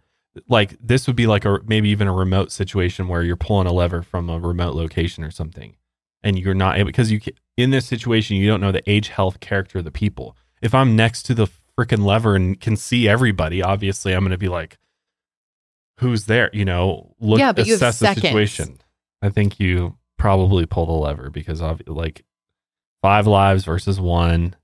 like 0.48 0.76
this 0.82 1.08
would 1.08 1.16
be 1.16 1.28
like 1.28 1.46
a 1.46 1.60
maybe 1.66 1.90
even 1.90 2.08
a 2.08 2.14
remote 2.14 2.52
situation 2.52 3.08
where 3.08 3.24
you're 3.24 3.36
pulling 3.36 3.68
a 3.68 3.74
lever 3.74 4.02
from 4.02 4.30
a 4.30 4.40
remote 4.40 4.76
location 4.76 5.24
or 5.24 5.32
something, 5.32 5.76
and 6.24 6.40
you're 6.40 6.54
not 6.54 6.78
able 6.78 6.88
because 6.88 7.12
you 7.12 7.20
in 7.58 7.70
this 7.70 7.86
situation 7.86 8.38
you 8.38 8.48
don't 8.48 8.62
know 8.62 8.72
the 8.72 8.88
age, 8.90 9.10
health, 9.10 9.40
character 9.40 9.80
of 9.80 9.86
the 9.86 9.92
people. 9.92 10.36
If 10.62 10.74
I'm 10.74 10.96
next 10.96 11.24
to 11.24 11.36
the 11.36 11.48
freaking 11.78 12.06
lever 12.06 12.36
and 12.36 12.60
can 12.60 12.76
see 12.76 13.08
everybody, 13.08 13.62
obviously 13.62 14.14
I'm 14.14 14.22
going 14.22 14.32
to 14.32 14.38
be 14.38 14.48
like, 14.48 14.78
who's 16.00 16.26
there? 16.26 16.50
You 16.54 16.66
know, 16.66 17.16
look, 17.20 17.40
Yeah, 17.40 17.52
but 17.52 17.68
you 17.68 17.76
assess 17.76 18.00
the 18.00 18.14
situation. 18.14 18.80
I 19.22 19.30
think 19.30 19.60
you 19.60 19.98
probably 20.18 20.66
pull 20.66 20.86
the 20.86 20.94
lever 20.94 21.30
because 21.30 21.62
of 21.62 21.82
like 21.88 22.24
five 23.02 23.28
lives 23.28 23.66
versus 23.66 24.00
one. 24.00 24.56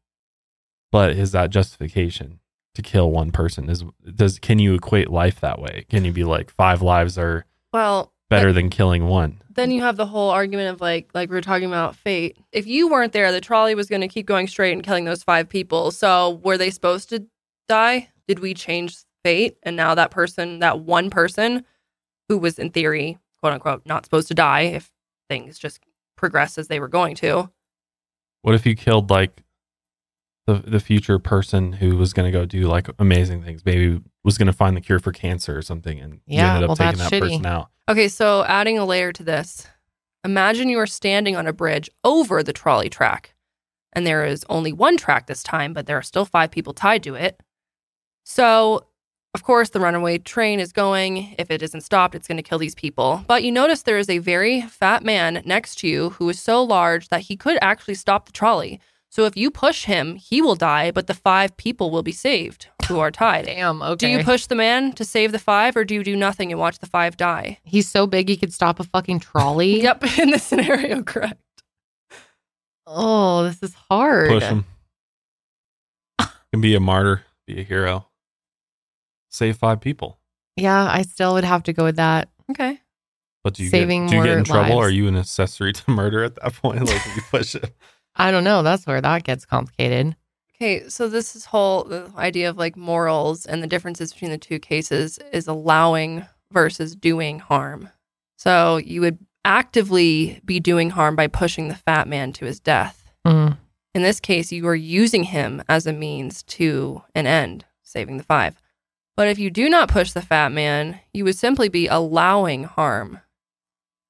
But 0.92 1.12
is 1.12 1.34
that 1.34 1.52
justification 1.52 2.40
to 2.82 2.90
kill 2.90 3.12
one 3.12 3.32
person? 3.32 3.70
Is 3.70 3.84
does 4.16 4.40
can 4.40 4.60
you 4.60 4.74
equate 4.74 5.10
life 5.10 5.40
that 5.42 5.60
way? 5.60 5.86
Can 5.90 6.06
you 6.06 6.12
be 6.12 6.24
like 6.24 6.50
five 6.52 6.82
lives 6.82 7.18
are 7.18 7.46
Well, 7.74 8.14
better 8.30 8.52
than 8.54 8.70
killing 8.70 9.06
one? 9.08 9.42
then 9.52 9.72
you 9.72 9.82
have 9.82 9.98
the 9.98 10.06
whole 10.06 10.30
argument 10.30 10.74
of 10.74 10.80
like 10.80 11.10
like 11.14 11.30
we 11.30 11.36
were 11.36 11.42
talking 11.42 11.68
about 11.68 11.96
fate. 11.96 12.38
If 12.54 12.66
you 12.66 12.88
weren't 12.90 13.12
there, 13.14 13.32
the 13.32 13.42
trolley 13.42 13.76
was 13.76 13.90
going 13.90 14.02
to 14.02 14.08
keep 14.08 14.26
going 14.26 14.48
straight 14.48 14.72
and 14.72 14.84
killing 14.84 15.04
those 15.06 15.22
five 15.24 15.50
people. 15.50 15.92
So 15.92 16.40
were 16.44 16.58
they 16.58 16.70
supposed 16.70 17.10
to 17.10 17.26
die? 17.68 18.10
Did 18.28 18.40
we 18.40 18.54
change 18.54 18.98
fate? 19.26 19.58
And 19.64 19.76
now 19.76 19.96
that 19.96 20.12
person, 20.12 20.60
that 20.60 20.80
one 20.80 21.10
person 21.10 21.66
who 22.30 22.38
was 22.38 22.58
in 22.58 22.70
theory, 22.70 23.18
quote 23.42 23.52
unquote, 23.54 23.82
not 23.86 24.06
supposed 24.06 24.30
to 24.30 24.34
die 24.34 24.62
if 24.62 24.92
things 25.30 25.60
just 25.60 25.82
progress 26.16 26.58
as 26.58 26.70
they 26.70 26.80
were 26.80 26.88
going 26.88 27.16
to. 27.16 27.50
What 28.44 28.56
if 28.56 28.66
you 28.66 28.76
killed 28.76 29.10
like 29.10 29.44
the 30.54 30.70
the 30.70 30.80
future 30.80 31.20
person 31.20 31.74
who 31.74 31.96
was 31.98 32.14
going 32.14 32.32
to 32.32 32.38
go 32.38 32.46
do 32.46 32.68
like 32.68 32.88
amazing 33.00 33.44
things? 33.44 33.64
Maybe 33.66 34.02
was 34.24 34.38
going 34.38 34.48
to 34.48 34.54
find 34.54 34.76
the 34.76 34.82
cure 34.82 35.00
for 35.00 35.12
cancer 35.12 35.58
or 35.58 35.62
something, 35.62 36.00
and 36.00 36.14
you 36.26 36.38
Yeah, 36.38 36.48
ended 36.56 36.64
up 36.64 36.70
well, 36.70 36.76
taking 36.76 37.00
that 37.00 37.12
shitty. 37.12 37.20
person 37.32 37.46
out. 37.46 37.70
Okay, 37.90 38.08
so 38.08 38.44
adding 38.46 38.78
a 38.78 38.86
layer 38.86 39.12
to 39.14 39.24
this. 39.24 39.68
Imagine 40.26 40.68
you 40.70 40.78
are 40.80 40.86
standing 40.88 41.36
on 41.36 41.48
a 41.48 41.54
bridge 41.54 41.90
over 42.04 42.44
the 42.44 42.52
trolley 42.54 42.90
track, 42.90 43.34
and 43.94 44.06
there 44.06 44.26
is 44.26 44.46
only 44.50 44.74
one 44.74 44.98
track 44.98 45.28
this 45.28 45.42
time, 45.44 45.74
but 45.74 45.86
there 45.86 45.98
are 45.98 46.02
still 46.04 46.26
five 46.26 46.52
people 46.52 46.74
tied 46.74 47.04
to 47.04 47.16
it. 47.16 47.40
So, 48.24 48.86
of 49.34 49.44
course, 49.44 49.70
the 49.70 49.80
runaway 49.80 50.18
train 50.18 50.60
is 50.60 50.72
going. 50.74 51.36
If 51.38 51.50
it 51.52 51.62
isn't 51.62 51.82
stopped, 51.82 52.16
it's 52.16 52.28
going 52.28 52.38
to 52.38 52.44
kill 52.44 52.58
these 52.60 52.76
people. 52.76 53.24
But 53.28 53.44
you 53.44 53.52
notice 53.52 53.84
there 53.84 53.98
is 53.98 54.10
a 54.10 54.18
very 54.18 54.62
fat 54.62 55.04
man 55.04 55.42
next 55.46 55.80
to 55.80 55.88
you 55.88 56.12
who 56.12 56.28
is 56.30 56.40
so 56.42 56.62
large 56.64 57.08
that 57.10 57.22
he 57.22 57.36
could 57.38 57.58
actually 57.62 57.96
stop 57.96 58.26
the 58.26 58.32
trolley. 58.32 58.80
So, 59.10 59.26
if 59.26 59.36
you 59.36 59.50
push 59.50 59.86
him, 59.86 60.16
he 60.16 60.42
will 60.42 60.56
die, 60.56 60.92
but 60.92 61.08
the 61.08 61.14
five 61.14 61.58
people 61.58 61.90
will 61.90 62.04
be 62.04 62.12
saved 62.12 62.68
who 62.88 63.00
are 63.00 63.12
tied. 63.12 63.46
Damn. 63.46 63.82
Okay. 63.82 63.96
Do 63.96 64.08
you 64.08 64.24
push 64.24 64.46
the 64.46 64.56
man 64.56 64.92
to 64.94 65.06
save 65.06 65.32
the 65.32 65.40
five, 65.40 65.76
or 65.76 65.84
do 65.84 65.96
you 65.96 66.04
do 66.04 66.16
nothing 66.16 66.52
and 66.52 66.60
watch 66.60 66.80
the 66.80 66.86
five 66.86 67.18
die? 67.18 67.60
He's 67.64 67.88
so 67.88 68.06
big 68.08 68.30
he 68.30 68.38
could 68.38 68.54
stop 68.54 68.80
a 68.80 68.84
fucking 68.84 69.20
trolley. 69.20 69.82
Yep, 69.90 70.04
in 70.20 70.32
this 70.32 70.44
scenario, 70.44 71.02
correct. 71.04 71.42
Oh, 72.86 73.44
this 73.44 73.62
is 73.64 73.74
hard. 73.74 74.30
Push 74.30 74.44
him. 74.44 74.66
Can 76.52 76.62
be 76.62 76.74
a 76.76 76.80
martyr, 76.80 77.24
be 77.46 77.60
a 77.62 77.64
hero, 77.64 78.08
save 79.30 79.58
five 79.58 79.80
people. 79.80 80.20
Yeah, 80.56 80.88
I 80.92 81.04
still 81.04 81.34
would 81.34 81.44
have 81.44 81.64
to 81.64 81.74
go 81.74 81.84
with 81.84 81.98
that. 81.98 82.30
Okay. 82.50 82.80
But 83.44 83.54
do 83.54 83.64
you 83.64 83.70
Saving 83.70 84.08
get, 84.08 84.12
do 84.12 84.18
you 84.18 84.24
get 84.24 84.32
in 84.32 84.38
more 84.40 84.46
trouble? 84.46 84.76
lives. 84.78 84.88
Are 84.88 84.90
you 84.92 85.08
an 85.08 85.16
accessory 85.16 85.74
to 85.74 85.92
murder 85.92 86.24
at 86.24 86.36
that 86.36 86.54
point? 86.56 86.80
Like 86.88 86.96
if 86.96 87.16
you 87.16 87.22
push 87.30 87.56
it. 87.56 87.72
I 88.20 88.32
don't 88.32 88.44
know. 88.44 88.62
That's 88.62 88.86
where 88.86 89.02
that 89.02 89.24
gets 89.24 89.46
complicated. 89.46 90.16
Okay, 90.56 90.90
so 90.90 91.08
this 91.08 91.38
is 91.38 91.46
whole 91.46 91.86
the 91.86 92.12
idea 92.18 92.50
of 92.50 92.58
like 92.58 92.76
morals 92.76 93.46
and 93.46 93.64
the 93.64 93.68
differences 93.68 94.12
between 94.12 94.32
the 94.32 94.38
two 94.38 94.60
cases 94.60 95.18
is 95.32 95.48
allowing 95.48 96.26
versus 96.52 96.96
doing 96.96 97.40
harm. 97.40 97.90
So 98.38 98.76
you 98.78 99.00
would 99.00 99.20
actively 99.46 100.42
be 100.44 100.60
doing 100.60 100.90
harm 100.90 101.16
by 101.16 101.28
pushing 101.28 101.70
the 101.70 101.76
fat 101.76 102.10
man 102.10 102.34
to 102.34 102.46
his 102.46 102.60
death. 102.60 103.10
Mm. 103.26 103.58
In 103.96 104.04
this 104.04 104.20
case, 104.20 104.52
you 104.52 104.68
are 104.68 104.76
using 104.76 105.24
him 105.24 105.64
as 105.70 105.88
a 105.88 105.94
means 105.94 106.44
to 106.44 107.04
an 107.16 107.26
end, 107.26 107.66
saving 107.82 108.18
the 108.18 108.24
five. 108.24 108.62
But 109.16 109.30
if 109.30 109.40
you 109.40 109.50
do 109.50 109.70
not 109.70 109.90
push 109.90 110.12
the 110.12 110.22
fat 110.22 110.52
man, 110.52 111.00
you 111.14 111.24
would 111.24 111.36
simply 111.38 111.70
be 111.70 111.88
allowing 111.88 112.66
harm. 112.66 113.20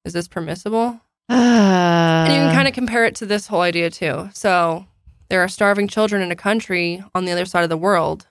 Is 0.04 0.14
this 0.14 0.28
permissible? 0.28 1.00
And 1.30 2.34
you 2.34 2.40
can 2.40 2.54
kind 2.56 2.68
of 2.68 2.74
compare 2.74 3.06
it 3.06 3.16
to 3.16 3.26
this 3.26 3.48
whole 3.48 3.62
idea 3.62 3.90
too. 3.90 4.30
So 4.34 4.86
there 5.30 5.42
are 5.42 5.48
starving 5.48 5.88
children 5.88 6.22
in 6.22 6.32
a 6.32 6.36
country 6.36 7.04
on 7.14 7.26
the 7.26 7.32
other 7.32 7.46
side 7.46 7.64
of 7.64 7.70
the 7.70 7.78
world, 7.78 8.28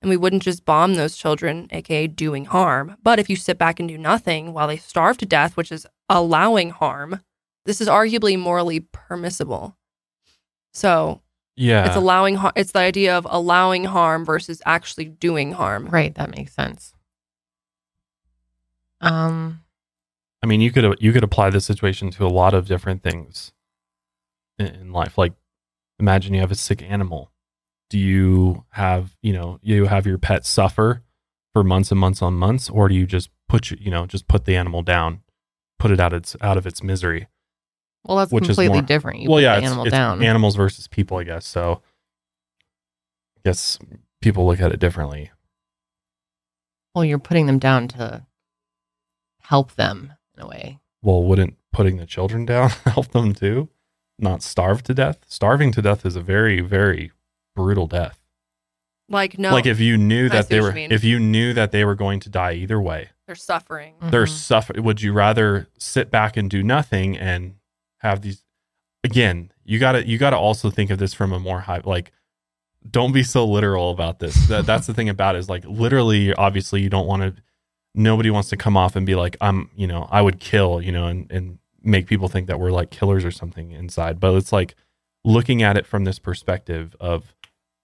and 0.00 0.08
we 0.08 0.16
wouldn't 0.16 0.42
just 0.42 0.64
bomb 0.64 0.94
those 0.94 1.16
children, 1.16 1.68
aka 1.72 2.06
doing 2.06 2.44
harm. 2.44 2.96
But 3.02 3.18
if 3.18 3.28
you 3.28 3.36
sit 3.36 3.58
back 3.58 3.80
and 3.80 3.88
do 3.88 3.98
nothing 3.98 4.52
while 4.52 4.68
they 4.68 4.76
starve 4.76 5.18
to 5.18 5.26
death, 5.26 5.56
which 5.56 5.72
is 5.72 5.86
allowing 6.08 6.70
harm, 6.70 7.20
this 7.66 7.80
is 7.80 7.88
arguably 7.88 8.38
morally 8.38 8.80
permissible. 8.80 9.76
So 10.72 11.20
Yeah. 11.56 11.86
it's 11.86 11.96
allowing 11.96 12.36
har- 12.36 12.52
it's 12.56 12.72
the 12.72 12.78
idea 12.80 13.16
of 13.18 13.26
allowing 13.28 13.84
harm 13.84 14.24
versus 14.24 14.62
actually 14.64 15.04
doing 15.06 15.52
harm. 15.52 15.86
right. 15.88 16.14
That 16.14 16.34
makes 16.36 16.54
sense. 16.54 16.94
Um. 19.00 19.60
I 20.42 20.46
mean, 20.46 20.60
you 20.60 20.72
could 20.72 20.96
you 21.00 21.12
could 21.12 21.24
apply 21.24 21.50
this 21.50 21.64
situation 21.64 22.10
to 22.12 22.26
a 22.26 22.28
lot 22.28 22.54
of 22.54 22.66
different 22.66 23.02
things 23.02 23.52
in, 24.58 24.66
in 24.66 24.92
life. 24.92 25.16
Like, 25.16 25.32
imagine 26.00 26.34
you 26.34 26.40
have 26.40 26.50
a 26.50 26.56
sick 26.56 26.82
animal. 26.82 27.30
Do 27.90 27.98
you 27.98 28.64
have 28.70 29.16
you 29.22 29.32
know 29.32 29.58
you 29.62 29.86
have 29.86 30.06
your 30.06 30.18
pet 30.18 30.44
suffer 30.44 31.02
for 31.52 31.62
months 31.62 31.90
and 31.90 32.00
months 32.00 32.22
on 32.22 32.34
months, 32.34 32.68
or 32.70 32.88
do 32.88 32.94
you 32.94 33.06
just 33.06 33.30
put 33.48 33.70
your, 33.70 33.78
you 33.80 33.90
know 33.90 34.06
just 34.06 34.26
put 34.26 34.44
the 34.44 34.56
animal 34.56 34.82
down, 34.82 35.20
put 35.78 35.90
it 35.90 36.00
out 36.00 36.12
its 36.12 36.34
out 36.40 36.56
of 36.56 36.66
its 36.66 36.82
misery? 36.82 37.28
Well, 38.04 38.16
that's 38.16 38.32
Which 38.32 38.44
is 38.44 38.48
completely 38.56 38.78
more- 38.78 38.86
different. 38.86 39.20
You 39.20 39.28
well, 39.28 39.36
put 39.38 39.42
yeah, 39.44 39.52
the 39.52 39.58
it's, 39.58 39.66
animal 39.66 39.84
it's 39.84 39.92
down. 39.92 40.22
animals 40.24 40.56
versus 40.56 40.88
people, 40.88 41.18
I 41.18 41.24
guess. 41.24 41.46
So, 41.46 41.82
I 43.36 43.40
guess 43.44 43.78
people 44.20 44.44
look 44.44 44.60
at 44.60 44.72
it 44.72 44.80
differently. 44.80 45.30
well, 46.96 47.04
you're 47.04 47.20
putting 47.20 47.46
them 47.46 47.60
down 47.60 47.86
to 47.88 48.26
help 49.42 49.74
them 49.76 50.14
in 50.36 50.42
a 50.42 50.46
way. 50.48 50.78
Well, 51.02 51.22
wouldn't 51.24 51.56
putting 51.72 51.96
the 51.96 52.06
children 52.06 52.44
down 52.44 52.70
help 52.84 53.08
them 53.12 53.32
too? 53.34 53.68
Not 54.18 54.42
starve 54.42 54.82
to 54.84 54.94
death. 54.94 55.18
Starving 55.26 55.72
to 55.72 55.82
death 55.82 56.06
is 56.06 56.16
a 56.16 56.20
very, 56.20 56.60
very 56.60 57.10
brutal 57.56 57.86
death. 57.86 58.18
Like 59.08 59.38
no, 59.38 59.50
Like 59.52 59.66
if 59.66 59.80
you 59.80 59.98
knew 59.98 60.28
that 60.28 60.48
they 60.48 60.60
were, 60.60 60.74
if 60.76 61.02
you 61.04 61.18
knew 61.18 61.52
that 61.54 61.72
they 61.72 61.84
were 61.84 61.94
going 61.96 62.20
to 62.20 62.30
die 62.30 62.52
either 62.52 62.80
way, 62.80 63.10
they're 63.26 63.34
suffering. 63.34 63.94
they're 64.00 64.24
Mhm. 64.26 64.28
suffer. 64.28 64.80
Would 64.80 65.02
you 65.02 65.12
rather 65.12 65.68
sit 65.78 66.10
back 66.10 66.36
and 66.36 66.48
do 66.48 66.62
nothing 66.62 67.18
and 67.18 67.56
have 67.98 68.22
these? 68.22 68.44
Again, 69.04 69.52
you 69.64 69.78
gotta 69.78 70.06
you 70.06 70.16
gotta 70.18 70.36
also 70.38 70.70
think 70.70 70.90
of 70.90 70.98
this 70.98 71.12
from 71.14 71.32
a 71.32 71.38
more 71.40 71.60
high 71.60 71.80
like. 71.84 72.12
Don't 72.88 73.12
be 73.12 73.22
so 73.22 73.44
literal 73.46 73.90
about 73.90 74.18
this. 74.18 74.34
That 74.48 74.66
that's 74.66 74.86
the 74.86 74.94
thing 74.94 75.08
about 75.08 75.34
it 75.36 75.40
is 75.40 75.48
like 75.48 75.64
literally. 75.66 76.32
Obviously, 76.34 76.80
you 76.80 76.88
don't 76.88 77.06
want 77.06 77.22
to. 77.22 77.42
Nobody 77.94 78.30
wants 78.30 78.48
to 78.50 78.56
come 78.56 78.76
off 78.76 78.96
and 78.96 79.04
be 79.04 79.14
like, 79.14 79.36
I'm, 79.40 79.70
you 79.76 79.86
know, 79.86 80.08
I 80.10 80.22
would 80.22 80.40
kill, 80.40 80.80
you 80.80 80.92
know, 80.92 81.06
and 81.06 81.30
and 81.30 81.58
make 81.82 82.06
people 82.06 82.28
think 82.28 82.46
that 82.46 82.60
we're 82.60 82.70
like 82.70 82.90
killers 82.90 83.24
or 83.24 83.30
something 83.30 83.72
inside. 83.72 84.20
But 84.20 84.34
it's 84.36 84.52
like 84.52 84.74
looking 85.24 85.62
at 85.62 85.76
it 85.76 85.86
from 85.86 86.04
this 86.04 86.18
perspective 86.18 86.96
of, 87.00 87.34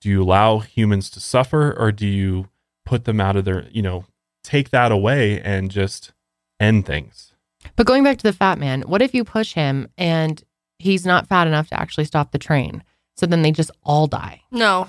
do 0.00 0.08
you 0.08 0.22
allow 0.22 0.60
humans 0.60 1.10
to 1.10 1.20
suffer 1.20 1.74
or 1.76 1.90
do 1.92 2.06
you 2.06 2.48
put 2.88 3.04
them 3.04 3.20
out 3.20 3.36
of 3.36 3.44
their, 3.44 3.68
you 3.70 3.82
know, 3.82 4.06
take 4.42 4.70
that 4.70 4.90
away 4.90 5.40
and 5.42 5.70
just 5.70 6.12
end 6.58 6.86
things. 6.86 7.34
But 7.76 7.86
going 7.86 8.02
back 8.02 8.16
to 8.18 8.22
the 8.22 8.32
fat 8.32 8.58
man, 8.58 8.82
what 8.82 9.02
if 9.02 9.14
you 9.14 9.24
push 9.24 9.52
him 9.52 9.88
and 9.98 10.42
he's 10.78 11.04
not 11.04 11.26
fat 11.26 11.46
enough 11.46 11.68
to 11.68 11.78
actually 11.78 12.06
stop 12.06 12.32
the 12.32 12.38
train? 12.38 12.82
So 13.16 13.26
then 13.26 13.42
they 13.42 13.52
just 13.52 13.70
all 13.82 14.06
die. 14.06 14.42
No, 14.50 14.88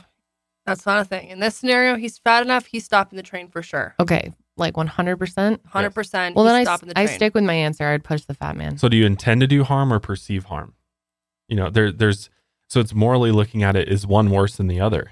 that's 0.66 0.86
not 0.86 1.02
a 1.02 1.06
thing. 1.06 1.28
In 1.28 1.40
this 1.40 1.58
scenario, 1.58 1.98
he's 1.98 2.18
fat 2.20 2.42
enough. 2.42 2.68
He's 2.68 2.86
stopping 2.86 3.18
the 3.18 3.24
train 3.24 3.50
for 3.50 3.62
sure. 3.62 3.96
Okay, 4.00 4.34
like 4.60 4.76
100%. 4.76 5.60
Hundred 5.68 5.94
percent. 5.96 6.36
Well, 6.36 6.46
then 6.46 6.56
I, 6.56 6.60
he's 6.60 6.68
s- 6.68 6.72
stopping 6.80 6.90
the 6.90 7.00
I 7.00 7.06
train. 7.06 7.16
stick 7.18 7.34
with 7.34 7.44
my 7.44 7.54
answer. 7.54 7.88
I'd 7.88 8.04
push 8.04 8.24
the 8.26 8.34
fat 8.34 8.56
man. 8.58 8.78
So 8.78 8.90
do 8.90 8.98
you 8.98 9.06
intend 9.06 9.42
to 9.42 9.48
do 9.48 9.64
harm 9.64 9.92
or 9.94 10.00
perceive 10.00 10.46
harm? 10.46 10.74
You 11.48 11.56
know, 11.56 11.70
there 11.70 11.92
there's 11.92 12.30
so 12.68 12.80
it's 12.80 12.94
morally 12.94 13.32
looking 13.32 13.64
at 13.64 13.76
it 13.76 13.88
is 13.90 14.06
one 14.06 14.30
worse 14.30 14.56
than 14.58 14.68
the 14.68 14.80
other. 14.80 15.12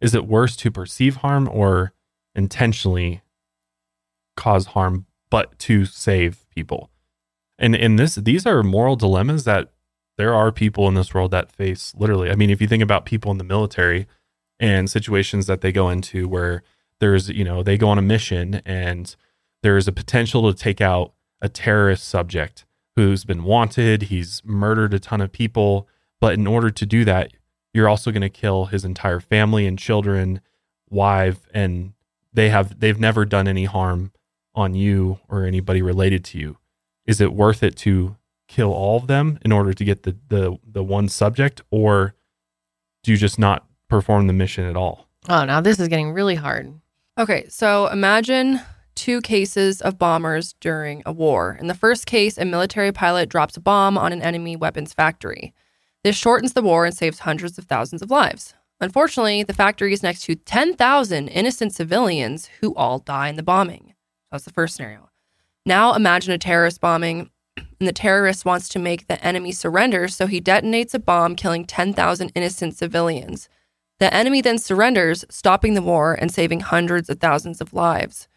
Is 0.00 0.14
it 0.14 0.26
worse 0.26 0.56
to 0.56 0.70
perceive 0.70 1.16
harm 1.16 1.48
or 1.48 1.92
intentionally 2.34 3.22
cause 4.36 4.66
harm 4.66 5.06
but 5.30 5.58
to 5.60 5.84
save 5.84 6.46
people? 6.50 6.90
And 7.58 7.74
in 7.74 7.96
this 7.96 8.16
these 8.16 8.46
are 8.46 8.62
moral 8.62 8.96
dilemmas 8.96 9.44
that 9.44 9.72
there 10.18 10.34
are 10.34 10.50
people 10.50 10.88
in 10.88 10.94
this 10.94 11.12
world 11.14 11.30
that 11.30 11.52
face 11.52 11.94
literally. 11.96 12.30
I 12.30 12.34
mean, 12.34 12.50
if 12.50 12.60
you 12.60 12.66
think 12.68 12.82
about 12.82 13.04
people 13.06 13.30
in 13.30 13.38
the 13.38 13.44
military 13.44 14.06
and 14.58 14.90
situations 14.90 15.46
that 15.46 15.60
they 15.60 15.72
go 15.72 15.88
into 15.90 16.26
where 16.28 16.62
there's, 17.00 17.28
you 17.28 17.44
know, 17.44 17.62
they 17.62 17.76
go 17.76 17.88
on 17.88 17.98
a 17.98 18.02
mission 18.02 18.62
and 18.64 19.14
there's 19.62 19.88
a 19.88 19.92
potential 19.92 20.50
to 20.50 20.58
take 20.58 20.80
out 20.80 21.12
a 21.40 21.48
terrorist 21.48 22.06
subject 22.06 22.64
who's 22.96 23.24
been 23.24 23.44
wanted, 23.44 24.02
he's 24.02 24.42
murdered 24.44 24.94
a 24.94 24.98
ton 24.98 25.20
of 25.20 25.30
people, 25.30 25.86
but 26.20 26.34
in 26.34 26.46
order 26.46 26.70
to 26.70 26.86
do 26.86 27.04
that, 27.04 27.32
you're 27.74 27.88
also 27.88 28.10
going 28.10 28.22
to 28.22 28.30
kill 28.30 28.66
his 28.66 28.84
entire 28.84 29.20
family 29.20 29.66
and 29.66 29.78
children, 29.78 30.40
wife, 30.88 31.46
and 31.52 31.92
they 32.32 32.48
have 32.48 32.80
they've 32.80 32.98
never 32.98 33.26
done 33.26 33.46
any 33.46 33.66
harm 33.66 34.12
on 34.54 34.74
you 34.74 35.18
or 35.28 35.44
anybody 35.44 35.82
related 35.82 36.24
to 36.24 36.38
you. 36.38 36.56
Is 37.04 37.20
it 37.20 37.34
worth 37.34 37.62
it 37.62 37.76
to 37.78 38.16
kill 38.48 38.72
all 38.72 38.96
of 38.96 39.08
them 39.08 39.38
in 39.44 39.52
order 39.52 39.74
to 39.74 39.84
get 39.84 40.04
the 40.04 40.16
the 40.28 40.56
the 40.66 40.82
one 40.82 41.08
subject 41.08 41.60
or 41.70 42.14
do 43.02 43.10
you 43.12 43.18
just 43.18 43.38
not 43.38 43.66
perform 43.88 44.26
the 44.26 44.32
mission 44.32 44.64
at 44.64 44.76
all? 44.76 45.08
Oh, 45.28 45.44
now 45.44 45.60
this 45.60 45.78
is 45.78 45.88
getting 45.88 46.12
really 46.12 46.34
hard. 46.34 46.72
Okay, 47.18 47.46
so 47.48 47.86
imagine 47.86 48.60
two 48.94 49.22
cases 49.22 49.80
of 49.80 49.98
bombers 49.98 50.54
during 50.60 51.02
a 51.06 51.12
war. 51.12 51.56
In 51.58 51.66
the 51.66 51.74
first 51.74 52.04
case, 52.04 52.36
a 52.36 52.44
military 52.44 52.92
pilot 52.92 53.30
drops 53.30 53.56
a 53.56 53.60
bomb 53.60 53.96
on 53.96 54.12
an 54.12 54.20
enemy 54.20 54.54
weapons 54.54 54.92
factory. 54.92 55.54
This 56.04 56.14
shortens 56.14 56.52
the 56.52 56.60
war 56.60 56.84
and 56.84 56.94
saves 56.94 57.20
hundreds 57.20 57.56
of 57.56 57.64
thousands 57.64 58.02
of 58.02 58.10
lives. 58.10 58.52
Unfortunately, 58.82 59.42
the 59.42 59.54
factory 59.54 59.94
is 59.94 60.02
next 60.02 60.24
to 60.24 60.34
10,000 60.34 61.28
innocent 61.28 61.72
civilians 61.72 62.50
who 62.60 62.74
all 62.74 62.98
die 62.98 63.28
in 63.28 63.36
the 63.36 63.42
bombing. 63.42 63.94
That's 64.30 64.44
the 64.44 64.52
first 64.52 64.76
scenario. 64.76 65.08
Now 65.64 65.94
imagine 65.94 66.34
a 66.34 66.38
terrorist 66.38 66.82
bombing, 66.82 67.30
and 67.56 67.88
the 67.88 67.92
terrorist 67.92 68.44
wants 68.44 68.68
to 68.68 68.78
make 68.78 69.06
the 69.06 69.24
enemy 69.24 69.52
surrender, 69.52 70.06
so 70.08 70.26
he 70.26 70.38
detonates 70.38 70.92
a 70.92 70.98
bomb, 70.98 71.34
killing 71.34 71.64
10,000 71.64 72.30
innocent 72.34 72.76
civilians. 72.76 73.48
The 73.98 74.12
enemy 74.12 74.40
then 74.40 74.58
surrenders, 74.58 75.24
stopping 75.30 75.74
the 75.74 75.82
war 75.82 76.14
and 76.14 76.32
saving 76.32 76.60
hundreds 76.60 77.08
of 77.08 77.18
thousands 77.18 77.60
of 77.60 77.72
lives. 77.72 78.28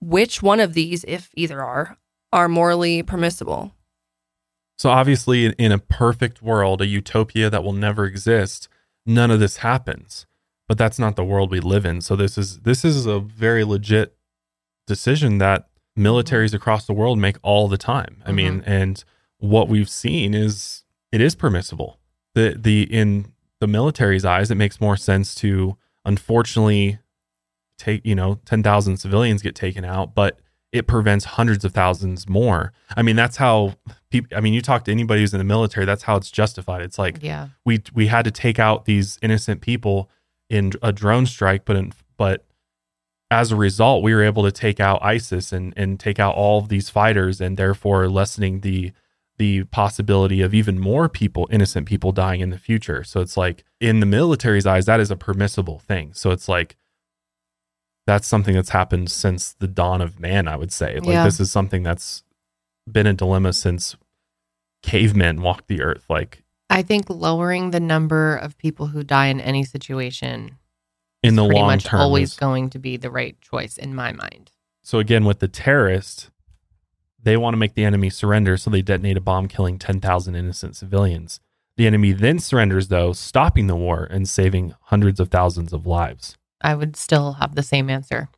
Which 0.00 0.42
one 0.42 0.60
of 0.60 0.74
these, 0.74 1.04
if 1.08 1.30
either 1.34 1.62
are, 1.62 1.96
are 2.32 2.48
morally 2.48 3.02
permissible? 3.02 3.72
So 4.78 4.90
obviously, 4.90 5.46
in, 5.46 5.72
a 5.72 5.78
perfect 5.78 6.42
world, 6.42 6.80
a 6.80 6.86
utopia 6.86 7.48
that 7.48 7.62
will 7.62 7.72
never 7.72 8.04
exist, 8.04 8.68
none 9.06 9.30
of 9.30 9.40
this 9.40 9.58
happens. 9.58 10.26
But 10.68 10.76
that's 10.78 10.98
not 10.98 11.16
the 11.16 11.24
world 11.24 11.50
we 11.50 11.60
live 11.60 11.86
in. 11.86 12.00
So 12.00 12.16
this 12.16 12.36
is 12.36 12.60
this 12.60 12.84
is 12.84 13.06
a 13.06 13.20
very 13.20 13.62
legit 13.62 14.16
decision 14.86 15.38
that 15.38 15.68
militaries 15.98 16.54
across 16.54 16.86
the 16.86 16.92
world 16.94 17.18
make 17.18 17.36
all 17.42 17.68
the 17.68 17.76
time. 17.76 18.22
I 18.24 18.32
mean, 18.32 18.60
mm-hmm. 18.60 18.70
and 18.70 19.04
what 19.38 19.68
we've 19.68 19.90
seen 19.90 20.34
is 20.34 20.84
it 21.10 21.20
is 21.20 21.34
permissible. 21.34 21.98
The 22.34 22.56
the 22.58 22.82
in 22.84 23.32
the 23.62 23.68
military's 23.68 24.24
eyes, 24.24 24.50
it 24.50 24.56
makes 24.56 24.80
more 24.80 24.96
sense 24.96 25.36
to 25.36 25.76
unfortunately 26.04 26.98
take, 27.78 28.04
you 28.04 28.16
know, 28.16 28.40
10,000 28.44 28.96
civilians 28.96 29.40
get 29.40 29.54
taken 29.54 29.84
out, 29.84 30.16
but 30.16 30.40
it 30.72 30.88
prevents 30.88 31.24
hundreds 31.26 31.64
of 31.64 31.72
thousands 31.72 32.28
more. 32.28 32.72
I 32.96 33.02
mean, 33.02 33.14
that's 33.14 33.36
how 33.36 33.74
people 34.10 34.36
I 34.36 34.40
mean, 34.40 34.52
you 34.52 34.60
talk 34.62 34.84
to 34.86 34.90
anybody 34.90 35.20
who's 35.20 35.32
in 35.32 35.38
the 35.38 35.44
military, 35.44 35.86
that's 35.86 36.02
how 36.02 36.16
it's 36.16 36.30
justified. 36.30 36.82
It's 36.82 36.98
like 36.98 37.18
Yeah. 37.22 37.48
we 37.64 37.82
we 37.94 38.08
had 38.08 38.24
to 38.24 38.32
take 38.32 38.58
out 38.58 38.84
these 38.84 39.16
innocent 39.22 39.60
people 39.60 40.10
in 40.50 40.72
a 40.82 40.92
drone 40.92 41.26
strike, 41.26 41.64
but 41.64 41.76
in, 41.76 41.92
but 42.16 42.44
as 43.30 43.52
a 43.52 43.56
result, 43.56 44.02
we 44.02 44.12
were 44.12 44.24
able 44.24 44.42
to 44.42 44.52
take 44.52 44.80
out 44.80 44.98
ISIS 45.04 45.52
and 45.52 45.72
and 45.76 46.00
take 46.00 46.18
out 46.18 46.34
all 46.34 46.58
of 46.58 46.68
these 46.68 46.90
fighters, 46.90 47.40
and 47.40 47.56
therefore 47.56 48.08
lessening 48.08 48.60
the 48.60 48.92
the 49.38 49.64
possibility 49.64 50.40
of 50.42 50.54
even 50.54 50.78
more 50.78 51.08
people, 51.08 51.48
innocent 51.50 51.86
people, 51.86 52.12
dying 52.12 52.40
in 52.40 52.50
the 52.50 52.58
future. 52.58 53.02
So 53.02 53.20
it's 53.20 53.36
like 53.36 53.64
in 53.80 54.00
the 54.00 54.06
military's 54.06 54.66
eyes, 54.66 54.86
that 54.86 55.00
is 55.00 55.10
a 55.10 55.16
permissible 55.16 55.78
thing. 55.78 56.12
So 56.12 56.30
it's 56.30 56.48
like 56.48 56.76
that's 58.06 58.26
something 58.26 58.54
that's 58.54 58.70
happened 58.70 59.10
since 59.10 59.52
the 59.54 59.68
dawn 59.68 60.00
of 60.00 60.18
man. 60.20 60.48
I 60.48 60.56
would 60.56 60.72
say 60.72 60.98
like 60.98 61.06
Yeah. 61.08 61.24
this 61.24 61.40
is 61.40 61.50
something 61.50 61.82
that's 61.82 62.24
been 62.90 63.06
a 63.06 63.14
dilemma 63.14 63.52
since 63.52 63.96
cavemen 64.82 65.40
walked 65.40 65.68
the 65.68 65.80
earth. 65.82 66.04
Like 66.08 66.42
I 66.68 66.82
think 66.82 67.08
lowering 67.08 67.70
the 67.70 67.80
number 67.80 68.34
of 68.36 68.58
people 68.58 68.88
who 68.88 69.02
die 69.04 69.26
in 69.26 69.40
any 69.40 69.64
situation 69.64 70.58
in 71.22 71.36
the 71.36 71.44
long 71.44 71.66
much 71.66 71.84
term, 71.84 72.00
always 72.00 72.32
is- 72.32 72.36
going 72.38 72.70
to 72.70 72.78
be 72.78 72.96
the 72.96 73.10
right 73.10 73.40
choice 73.40 73.76
in 73.78 73.94
my 73.94 74.12
mind. 74.12 74.50
So 74.82 74.98
again, 74.98 75.24
with 75.24 75.38
the 75.38 75.46
terrorist, 75.48 76.30
they 77.22 77.36
want 77.36 77.54
to 77.54 77.58
make 77.58 77.74
the 77.74 77.84
enemy 77.84 78.10
surrender, 78.10 78.56
so 78.56 78.70
they 78.70 78.82
detonate 78.82 79.16
a 79.16 79.20
bomb, 79.20 79.48
killing 79.48 79.78
ten 79.78 80.00
thousand 80.00 80.34
innocent 80.34 80.76
civilians. 80.76 81.40
The 81.76 81.86
enemy 81.86 82.12
then 82.12 82.38
surrenders, 82.38 82.88
though, 82.88 83.12
stopping 83.12 83.66
the 83.66 83.76
war 83.76 84.06
and 84.10 84.28
saving 84.28 84.74
hundreds 84.82 85.18
of 85.20 85.28
thousands 85.28 85.72
of 85.72 85.86
lives. 85.86 86.36
I 86.60 86.74
would 86.74 86.96
still 86.96 87.34
have 87.34 87.54
the 87.54 87.62
same 87.62 87.88
answer. 87.88 88.28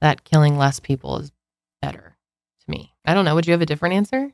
That 0.00 0.24
killing 0.24 0.58
less 0.58 0.80
people 0.80 1.18
is 1.18 1.32
better 1.80 2.16
to 2.64 2.70
me. 2.70 2.92
I 3.04 3.14
don't 3.14 3.24
know. 3.24 3.34
Would 3.34 3.46
you 3.46 3.52
have 3.52 3.62
a 3.62 3.66
different 3.66 3.94
answer? 3.94 4.32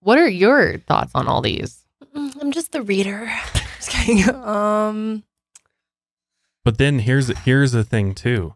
What 0.00 0.18
are 0.18 0.28
your 0.28 0.78
thoughts 0.78 1.12
on 1.14 1.26
all 1.28 1.42
these? 1.42 1.84
Mm, 2.14 2.40
I'm 2.40 2.52
just 2.52 2.72
the 2.72 2.82
reader. 2.82 3.30
just 3.76 3.90
kidding. 3.90 4.34
Um, 4.34 5.24
But 6.64 6.78
then 6.78 7.00
here's 7.00 7.28
here's 7.40 7.72
the 7.72 7.84
thing 7.84 8.14
too. 8.14 8.54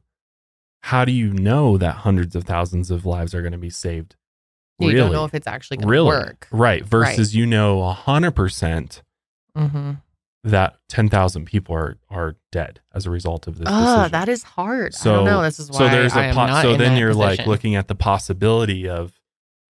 How 0.89 1.05
do 1.05 1.13
you 1.13 1.33
know 1.33 1.79
that 1.79 1.97
hundreds 1.97 2.37
of 2.37 2.45
thousands 2.45 2.91
of 2.91 3.07
lives 3.07 3.35
are 3.35 3.41
going 3.41 3.53
to 3.53 3.59
be 3.59 3.71
saved? 3.71 4.17
You 4.79 4.89
really, 4.89 5.01
don't 5.01 5.13
know 5.13 5.25
if 5.25 5.35
it's 5.35 5.47
actually 5.47 5.79
going 5.79 5.87
to 5.87 5.91
really, 5.91 6.09
work. 6.09 6.49
right? 6.51 6.85
Versus 6.85 7.35
you 7.35 7.47
know 7.47 7.83
hundred 7.91 8.33
percent 8.33 9.03
Mm-hmm. 9.57 9.93
that 10.43 10.77
ten 10.89 11.09
thousand 11.09 11.45
people 11.47 11.75
are 11.77 11.97
are 12.11 12.35
dead 12.51 12.81
as 12.93 13.07
a 13.07 13.11
result 13.11 13.47
of 13.47 13.59
this. 13.59 13.69
Oh, 13.71 13.95
decision. 13.95 14.13
that 14.13 14.29
is 14.29 14.43
hard. 14.43 14.93
I 14.95 14.99
So 14.99 15.15
don't 15.17 15.25
know. 15.27 15.43
This 15.43 15.59
is 15.61 15.71
why 15.71 15.79
so 15.79 15.89
there's 15.89 16.13
I 16.15 16.27
a 16.27 16.35
po- 16.35 16.61
so 16.63 16.77
then 16.77 16.99
you're 16.99 17.15
like 17.15 17.47
looking 17.47 17.77
at 17.77 17.87
the 17.89 17.95
possibility 17.95 18.89
of 18.89 19.13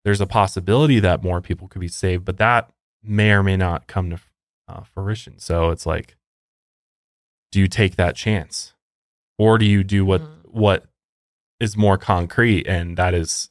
there's 0.05 0.21
a 0.23 0.27
possibility 0.27 0.99
that 1.01 1.23
more 1.23 1.40
people 1.42 1.69
could 1.69 1.81
be 1.81 1.88
saved, 1.88 2.25
but 2.25 2.38
that 2.38 2.71
may 3.03 3.31
or 3.33 3.42
may 3.42 3.57
not 3.57 3.87
come 3.87 4.09
to 4.11 4.19
uh, 4.66 4.81
fruition. 4.95 5.38
So 5.38 5.71
it's 5.71 5.85
like, 5.87 6.16
do 7.53 7.61
you 7.61 7.69
take 7.69 7.97
that 7.97 8.16
chance, 8.16 8.73
or 9.38 9.59
do 9.59 9.66
you 9.66 9.85
do 9.85 10.05
what 10.07 10.23
Mhm. 10.23 10.33
what 10.47 10.85
is 11.61 11.77
more 11.77 11.99
concrete, 11.99 12.66
and 12.66 12.97
that 12.97 13.14
is, 13.14 13.51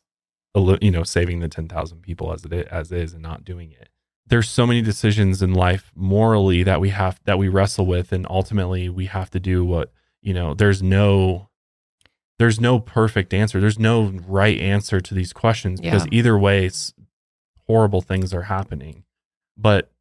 you 0.56 0.92
know, 0.92 1.04
saving 1.04 1.40
the 1.40 1.50
ten 1.50 1.68
thousand 1.68 2.02
people 2.02 2.32
as 2.34 2.46
it 2.46 2.54
is, 2.54 2.66
as 2.68 2.92
is, 2.92 3.14
and 3.14 3.22
not 3.22 3.44
doing 3.44 3.72
it. 3.72 3.90
There's 4.28 4.50
so 4.50 4.66
many 4.66 4.82
decisions 4.82 5.42
in 5.42 5.54
life 5.54 5.92
morally 5.96 6.64
that 6.64 6.82
we 6.82 6.90
have 6.90 7.20
that 7.26 7.38
we 7.38 7.48
wrestle 7.48 7.86
with, 7.86 8.12
and 8.12 8.26
ultimately 8.30 8.90
we 8.90 9.06
have 9.06 9.30
to 9.32 9.40
do 9.40 9.64
what 9.64 9.92
you 10.22 10.34
know. 10.34 10.54
There's 10.54 10.82
no 10.82 11.50
there's 12.38 12.60
no 12.60 12.80
perfect 12.80 13.34
answer. 13.34 13.62
There's 13.62 13.80
no 13.80 14.12
right 14.28 14.60
answer 14.60 15.00
to 15.00 15.14
these 15.14 15.32
questions 15.32 15.80
because 15.80 16.08
either 16.12 16.38
way, 16.38 16.70
horrible 17.68 18.02
things 18.02 18.34
are 18.34 18.44
happening. 18.44 19.04
But 19.58 19.92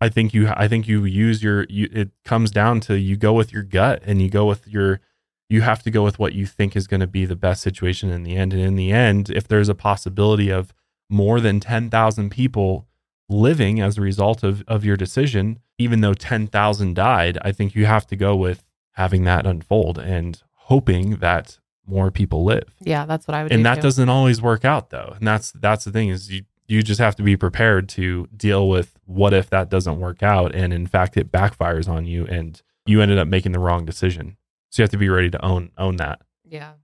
I 0.00 0.08
think 0.08 0.32
you, 0.32 0.48
I 0.48 0.68
think 0.68 0.88
you 0.88 1.04
use 1.04 1.42
your. 1.42 1.66
You, 1.68 1.88
it 1.92 2.10
comes 2.24 2.50
down 2.50 2.80
to 2.82 2.98
you 2.98 3.16
go 3.16 3.32
with 3.34 3.52
your 3.52 3.62
gut 3.62 4.02
and 4.06 4.22
you 4.22 4.30
go 4.30 4.46
with 4.46 4.66
your. 4.66 5.00
You 5.48 5.62
have 5.62 5.82
to 5.84 5.90
go 5.90 6.02
with 6.02 6.18
what 6.18 6.32
you 6.34 6.46
think 6.46 6.74
is 6.74 6.86
going 6.86 7.00
to 7.00 7.06
be 7.06 7.24
the 7.24 7.36
best 7.36 7.62
situation 7.62 8.10
in 8.10 8.24
the 8.24 8.36
end. 8.36 8.52
And 8.52 8.62
in 8.62 8.76
the 8.76 8.90
end, 8.92 9.30
if 9.30 9.46
there's 9.46 9.68
a 9.68 9.74
possibility 9.74 10.50
of 10.50 10.74
more 11.08 11.40
than 11.40 11.60
ten 11.60 11.88
thousand 11.90 12.30
people 12.30 12.86
living 13.28 13.80
as 13.80 13.96
a 13.98 14.00
result 14.00 14.42
of 14.42 14.62
of 14.66 14.84
your 14.84 14.96
decision, 14.96 15.60
even 15.78 16.00
though 16.00 16.14
ten 16.14 16.46
thousand 16.46 16.94
died, 16.94 17.38
I 17.42 17.52
think 17.52 17.74
you 17.74 17.86
have 17.86 18.06
to 18.08 18.16
go 18.16 18.34
with 18.34 18.64
having 18.92 19.24
that 19.24 19.46
unfold 19.46 19.98
and 19.98 20.42
hoping 20.54 21.16
that 21.16 21.58
more 21.86 22.10
people 22.10 22.42
live. 22.42 22.64
yeah, 22.80 23.06
that's 23.06 23.28
what 23.28 23.36
I 23.36 23.44
would. 23.44 23.52
And 23.52 23.60
do 23.60 23.64
that 23.64 23.76
too. 23.76 23.82
doesn't 23.82 24.08
always 24.08 24.42
work 24.42 24.64
out 24.64 24.90
though. 24.90 25.14
And 25.16 25.26
that's 25.26 25.52
that's 25.52 25.84
the 25.84 25.92
thing 25.92 26.08
is 26.08 26.32
you 26.32 26.42
you 26.66 26.82
just 26.82 26.98
have 26.98 27.14
to 27.16 27.22
be 27.22 27.36
prepared 27.36 27.88
to 27.90 28.26
deal 28.36 28.68
with 28.68 28.98
what 29.04 29.32
if 29.32 29.48
that 29.50 29.68
doesn't 29.68 30.00
work 30.00 30.24
out 30.24 30.52
and 30.52 30.72
in 30.72 30.84
fact 30.88 31.16
it 31.16 31.30
backfires 31.30 31.88
on 31.88 32.06
you 32.06 32.26
and 32.26 32.60
you 32.86 33.00
ended 33.00 33.18
up 33.18 33.28
making 33.28 33.52
the 33.52 33.60
wrong 33.60 33.84
decision. 33.84 34.36
So 34.76 34.82
you 34.82 34.84
have 34.84 34.90
to 34.90 34.98
be 34.98 35.08
ready 35.08 35.30
to 35.30 35.42
own 35.42 35.70
own 35.78 35.96
that. 35.96 36.20
Yeah. 36.44 36.74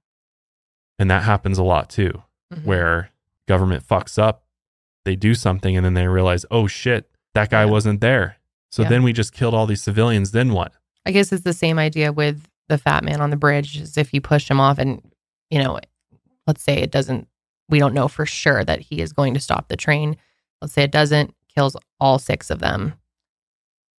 And 0.98 1.10
that 1.10 1.24
happens 1.24 1.58
a 1.58 1.62
lot 1.62 1.90
too 1.90 2.22
Mhm. 2.50 2.64
where 2.64 3.10
government 3.46 3.86
fucks 3.86 4.18
up, 4.18 4.46
they 5.04 5.14
do 5.14 5.34
something 5.34 5.76
and 5.76 5.84
then 5.84 5.92
they 5.92 6.06
realize, 6.08 6.46
"Oh 6.50 6.66
shit, 6.66 7.10
that 7.34 7.50
guy 7.50 7.64
Yeah. 7.64 7.70
wasn't 7.70 8.00
there." 8.00 8.38
So 8.70 8.82
Yeah. 8.82 8.88
then 8.88 9.02
we 9.02 9.12
just 9.12 9.34
killed 9.34 9.52
all 9.52 9.66
these 9.66 9.82
civilians, 9.82 10.30
then 10.30 10.54
what? 10.54 10.72
I 11.04 11.10
guess 11.10 11.32
it's 11.32 11.44
the 11.44 11.52
same 11.52 11.78
idea 11.78 12.14
with 12.14 12.48
the 12.68 12.78
fat 12.78 13.04
man 13.04 13.20
on 13.20 13.28
the 13.28 13.36
bridge. 13.36 13.78
As 13.78 13.98
if 13.98 14.14
you 14.14 14.22
push 14.22 14.50
him 14.50 14.58
off, 14.58 14.78
and 14.78 15.02
you 15.50 15.62
know, 15.62 15.78
let's 16.46 16.62
say 16.62 16.78
it 16.78 16.90
doesn't. 16.90 17.28
We 17.68 17.78
don't 17.78 17.92
know 17.92 18.08
for 18.08 18.24
sure 18.24 18.64
that 18.64 18.80
he 18.80 19.02
is 19.02 19.12
going 19.12 19.34
to 19.34 19.40
stop 19.40 19.68
the 19.68 19.76
train. 19.76 20.16
Let's 20.62 20.72
say 20.72 20.82
it 20.84 20.92
doesn't, 20.92 21.34
kills 21.54 21.76
all 22.00 22.18
six 22.18 22.48
of 22.48 22.60
them. 22.60 22.94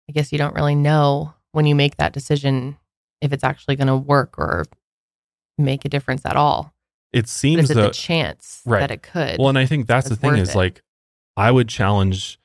I 0.10 0.14
guess 0.14 0.32
you 0.32 0.40
don't 0.40 0.56
really 0.56 0.74
know 0.74 1.36
when 1.52 1.68
you 1.68 1.76
make 1.76 1.98
that 1.98 2.12
decision 2.14 2.78
if 3.24 3.32
it's 3.34 3.44
actually 3.44 3.76
going 3.76 3.88
to 3.88 3.96
work 3.96 4.38
or 4.38 4.66
make 5.58 5.86
a 5.86 5.90
difference 5.90 6.26
at 6.26 6.36
all. 6.36 6.74
It 7.12 7.28
seems 7.30 7.70
that 7.70 7.76
the 7.76 7.90
chance 7.90 8.62
Right. 8.66 8.80
that 8.80 8.92
it 8.92 9.04
could? 9.04 9.38
Well, 9.40 9.50
and 9.50 9.58
I 9.58 9.66
think 9.66 9.88
that's 9.88 10.10
the 10.10 10.16
thing 10.16 10.36
is 10.38 10.50
it. 10.50 10.56
like 10.56 10.82
I 11.38 11.52
would 11.52 11.70
challenge 11.70 12.40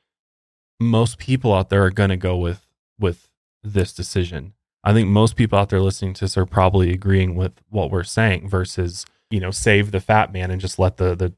most 0.79 1.17
people 1.17 1.53
out 1.53 1.69
there 1.69 1.83
are 1.83 1.89
going 1.91 2.11
to 2.11 2.17
go 2.17 2.37
with 2.37 2.65
with 2.99 3.29
this 3.63 3.93
decision. 3.93 4.53
I 4.83 4.93
think 4.93 5.09
most 5.09 5.35
people 5.35 5.59
out 5.59 5.69
there 5.69 5.81
listening 5.81 6.13
to 6.15 6.21
this 6.21 6.37
are 6.37 6.45
probably 6.45 6.93
agreeing 6.93 7.35
with 7.35 7.61
what 7.69 7.91
we're 7.91 8.03
saying 8.03 8.47
versus, 8.47 9.05
you 9.29 9.39
know, 9.39 9.51
save 9.51 9.91
the 9.91 9.99
fat 9.99 10.31
man 10.31 10.51
and 10.51 10.61
just 10.61 10.79
let 10.79 10.97
the 10.97 11.15
the 11.15 11.33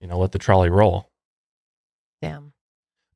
you 0.00 0.06
know, 0.06 0.18
let 0.18 0.32
the 0.32 0.38
trolley 0.38 0.70
roll. 0.70 1.10
Damn. 2.22 2.52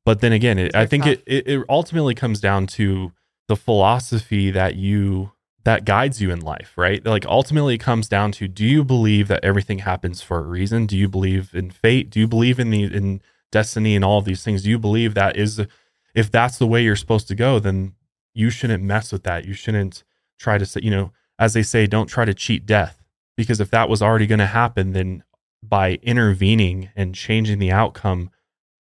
But 0.05 0.19
then 0.19 0.33
again, 0.33 0.59
it, 0.59 0.75
I 0.75 0.85
think 0.85 1.05
tough. 1.05 1.17
it 1.25 1.47
it 1.47 1.65
ultimately 1.69 2.13
comes 2.13 2.39
down 2.41 2.67
to 2.67 3.13
the 3.47 3.55
philosophy 3.55 4.51
that 4.51 4.75
you 4.75 5.31
that 5.65 5.85
guides 5.85 6.21
you 6.21 6.29
in 6.29 6.41
life, 6.41 6.73
right? 6.75 7.05
Like 7.05 7.25
ultimately 7.25 7.75
it 7.75 7.79
comes 7.79 8.09
down 8.09 8.33
to 8.33 8.47
do 8.47 8.65
you 8.65 8.83
believe 8.83 9.29
that 9.29 9.43
everything 9.45 9.79
happens 9.79 10.21
for 10.21 10.39
a 10.39 10.43
reason? 10.43 10.85
Do 10.85 10.97
you 10.97 11.07
believe 11.07 11.51
in 11.53 11.71
fate? 11.71 12.09
Do 12.09 12.19
you 12.19 12.27
believe 12.27 12.59
in 12.59 12.69
the 12.69 12.83
in 12.83 13.21
destiny 13.51 13.95
and 13.95 14.03
all 14.03 14.17
of 14.17 14.25
these 14.25 14.43
things? 14.43 14.63
Do 14.63 14.69
you 14.69 14.79
believe 14.79 15.13
that 15.13 15.37
is 15.37 15.65
if 16.13 16.29
that's 16.31 16.57
the 16.57 16.67
way 16.67 16.83
you're 16.83 16.95
supposed 16.95 17.27
to 17.29 17.35
go, 17.35 17.59
then 17.59 17.93
you 18.33 18.49
shouldn't 18.49 18.83
mess 18.83 19.11
with 19.11 19.23
that. 19.23 19.45
You 19.45 19.53
shouldn't 19.53 20.03
try 20.39 20.57
to 20.57 20.65
say, 20.65 20.81
you 20.83 20.91
know, 20.91 21.11
as 21.39 21.53
they 21.53 21.63
say, 21.63 21.87
don't 21.87 22.07
try 22.07 22.25
to 22.25 22.33
cheat 22.33 22.65
death. 22.65 23.01
Because 23.35 23.59
if 23.59 23.71
that 23.71 23.89
was 23.89 24.01
already 24.01 24.27
going 24.27 24.39
to 24.39 24.45
happen, 24.45 24.93
then 24.93 25.23
by 25.63 25.95
intervening 26.03 26.89
and 26.95 27.15
changing 27.15 27.59
the 27.59 27.71
outcome, 27.71 28.29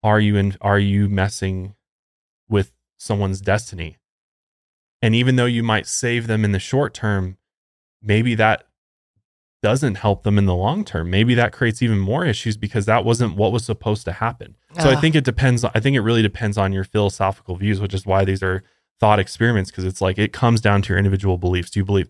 are 0.04 0.20
you 0.20 0.36
in, 0.36 0.58
are 0.62 0.80
you 0.80 1.08
messing 1.10 1.76
with 2.50 2.72
someone's 2.98 3.42
destiny? 3.42 3.98
And 5.02 5.16
even 5.16 5.36
though 5.36 5.46
you 5.46 5.64
might 5.64 5.88
save 5.88 6.28
them 6.28 6.46
in 6.46 6.52
the 6.52 6.60
short 6.60 6.94
term, 6.94 7.38
maybe 8.02 8.36
that 8.36 8.66
doesn't 9.62 9.96
help 9.96 10.24
them 10.24 10.38
in 10.38 10.46
the 10.46 10.56
long 10.56 10.84
term. 10.84 11.10
Maybe 11.10 11.36
that 11.36 11.54
creates 11.54 11.82
even 11.82 12.00
more 12.00 12.26
issues 12.26 12.58
because 12.58 12.86
that 12.86 13.06
wasn't 13.06 13.36
what 13.36 13.52
was 13.52 13.64
supposed 13.64 14.06
to 14.06 14.12
happen. 14.12 14.56
So 14.80 14.90
I 14.90 14.96
ah. 14.96 15.00
think 15.00 15.16
it 15.16 15.24
depends. 15.24 15.64
I 15.64 15.80
think 15.80 15.96
it 15.96 16.02
really 16.02 16.24
depends 16.24 16.58
on 16.58 16.74
your 16.74 16.84
philosophical 16.84 17.56
views, 17.56 17.80
which 17.80 17.94
is 17.94 18.06
why 18.06 18.26
these 18.26 18.42
are 18.42 18.64
thought 19.00 19.20
experiments 19.20 19.70
because 19.70 19.86
it's 19.86 20.02
like 20.02 20.18
it 20.18 20.34
comes 20.34 20.62
down 20.62 20.82
to 20.84 20.90
your 20.90 20.98
individual 20.98 21.38
beliefs. 21.38 21.70
Do 21.70 21.80
you 21.80 21.86
believe, 21.86 22.10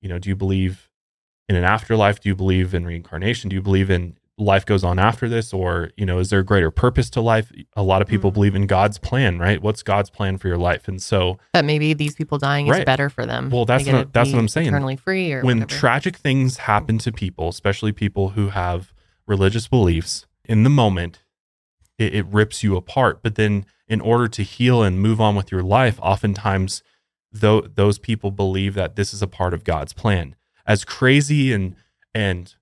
you 0.00 0.08
know, 0.08 0.18
do 0.18 0.28
you 0.28 0.36
believe 0.36 0.90
in 1.48 1.54
an 1.54 1.64
afterlife? 1.64 2.20
Do 2.20 2.28
you 2.28 2.34
believe 2.34 2.74
in 2.74 2.84
reincarnation? 2.84 3.48
Do 3.48 3.54
you 3.54 3.62
believe 3.62 3.90
in 3.90 4.17
life 4.38 4.64
goes 4.64 4.84
on 4.84 4.98
after 4.98 5.28
this? 5.28 5.52
Or, 5.52 5.90
you 5.96 6.06
know, 6.06 6.18
is 6.18 6.30
there 6.30 6.38
a 6.40 6.44
greater 6.44 6.70
purpose 6.70 7.10
to 7.10 7.20
life? 7.20 7.50
A 7.76 7.82
lot 7.82 8.00
of 8.00 8.08
people 8.08 8.30
Mhm. 8.30 8.34
believe 8.34 8.54
in 8.54 8.66
God's 8.66 8.96
plan, 8.98 9.38
right? 9.38 9.60
What's 9.60 9.82
God's 9.82 10.10
plan 10.10 10.38
for 10.38 10.48
your 10.48 10.56
life? 10.56 10.86
And 10.88 11.02
so 11.02 11.38
that 11.52 11.64
maybe 11.64 11.92
these 11.92 12.14
people 12.14 12.38
dying 12.38 12.66
is 12.68 12.84
better 12.84 13.10
for 13.10 13.26
them. 13.26 13.50
Well, 13.50 13.64
that's 13.64 13.86
what, 13.86 14.12
that's 14.12 14.32
what 14.32 14.38
I'm 14.38 14.48
saying. 14.48 14.68
Eternally 14.68 14.96
free, 14.96 15.32
or 15.32 15.42
when 15.42 15.60
whatever. 15.60 15.78
tragic 15.80 16.16
things 16.16 16.58
happen 16.58 16.98
to 16.98 17.12
people, 17.12 17.48
especially 17.48 17.92
people 17.92 18.30
who 18.30 18.48
have 18.50 18.92
religious 19.26 19.68
beliefs, 19.68 20.26
in 20.44 20.62
the 20.62 20.70
moment, 20.70 21.22
it, 21.98 22.14
it 22.14 22.26
rips 22.26 22.62
you 22.62 22.76
apart. 22.76 23.22
But 23.22 23.34
then, 23.34 23.66
in 23.88 24.00
order 24.00 24.28
to 24.28 24.42
heal 24.42 24.82
and 24.82 25.00
move 25.00 25.20
on 25.20 25.34
with 25.34 25.50
your 25.50 25.62
life, 25.62 25.98
oftentimes 26.00 26.82
tho- 27.32 27.62
those 27.62 27.98
people 27.98 28.30
believe 28.30 28.74
that 28.74 28.96
this 28.96 29.12
is 29.12 29.20
a 29.20 29.26
part 29.26 29.52
of 29.52 29.64
God's 29.64 29.92
plan. 29.92 30.34
As 30.66 30.84
crazy 30.84 31.52
and 31.52 31.74
and 32.14 32.54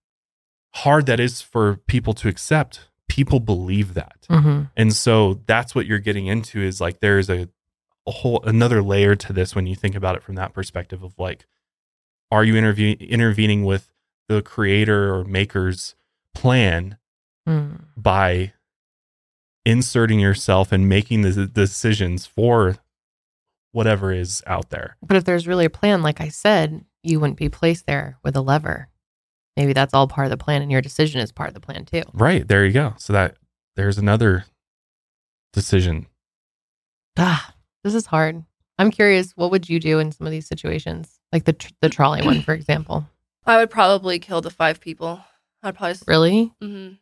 hard 0.84 1.06
that 1.06 1.20
is 1.20 1.40
for 1.40 1.76
people 1.86 2.12
to 2.14 2.28
accept, 2.28 2.88
people 3.08 3.40
believe 3.40 3.94
that. 3.94 4.26
Mhm. 4.28 4.70
And 4.76 4.92
so 4.94 5.40
that's 5.46 5.74
what 5.74 5.86
you're 5.86 5.98
getting 5.98 6.26
into 6.26 6.60
is 6.60 6.80
like 6.80 7.00
there's 7.00 7.30
a, 7.30 7.48
a 8.06 8.10
whole 8.10 8.42
another 8.44 8.82
layer 8.82 9.14
to 9.16 9.32
this 9.32 9.54
when 9.54 9.66
you 9.66 9.74
think 9.74 9.94
about 9.94 10.16
it 10.16 10.22
from 10.22 10.34
that 10.36 10.52
perspective 10.52 11.02
of 11.02 11.14
like, 11.18 11.46
are 12.30 12.44
you 12.44 12.54
interve- 12.54 13.00
intervening 13.08 13.64
with 13.64 13.92
the 14.28 14.42
creator 14.42 15.14
or 15.14 15.24
maker's 15.24 15.94
plan 16.34 16.98
Mm. 17.48 17.84
by 17.96 18.52
inserting 19.64 20.18
yourself 20.20 20.72
and 20.72 20.88
making 20.88 21.22
the 21.22 21.46
decisions 21.46 22.26
for 22.26 22.76
whatever 23.72 24.12
is 24.12 24.42
out 24.46 24.70
there? 24.70 24.96
But 25.00 25.16
if 25.16 25.24
there's 25.24 25.46
really 25.46 25.64
a 25.64 25.70
plan, 25.70 26.02
like 26.02 26.20
I 26.20 26.28
said, 26.28 26.84
you 27.02 27.20
wouldn't 27.20 27.38
be 27.38 27.48
placed 27.48 27.86
there 27.86 28.18
with 28.24 28.34
a 28.36 28.40
lever. 28.40 28.88
Maybe 29.56 29.72
that's 29.72 29.94
all 29.94 30.06
part 30.06 30.26
of 30.26 30.30
the 30.30 30.36
plan, 30.42 30.62
and 30.62 30.70
your 30.70 30.82
decision 30.82 31.20
is 31.20 31.32
part 31.32 31.48
of 31.48 31.54
the 31.54 31.60
plan 31.60 31.84
too. 31.86 32.02
Right. 32.12 32.46
There 32.46 32.64
you 32.66 32.72
go. 32.72 32.94
So 32.98 33.12
that 33.14 33.36
there's 33.74 33.98
another 33.98 34.44
decision. 35.52 36.06
Ah, 37.18 37.54
this 37.84 37.94
is 37.94 38.06
hard. 38.06 38.44
I'm 38.78 38.90
curious. 38.90 39.32
What 39.36 39.50
would 39.50 39.68
you 39.68 39.80
do 39.80 39.98
in 39.98 40.12
some 40.12 40.26
of 40.26 40.30
these 40.30 40.46
situations, 40.46 41.18
like 41.32 41.44
the 41.44 41.54
tr- 41.54 41.70
the 41.80 41.88
trolley 41.88 42.22
one, 42.22 42.42
for 42.42 42.52
example? 42.52 43.06
I 43.46 43.56
would 43.56 43.70
probably 43.70 44.18
kill 44.18 44.40
the 44.40 44.50
five 44.50 44.80
people. 44.80 45.20
I'd 45.62 45.74
probably 45.76 45.92
s- 45.92 46.04
Really 46.06 46.52
Mhm. 46.62 46.98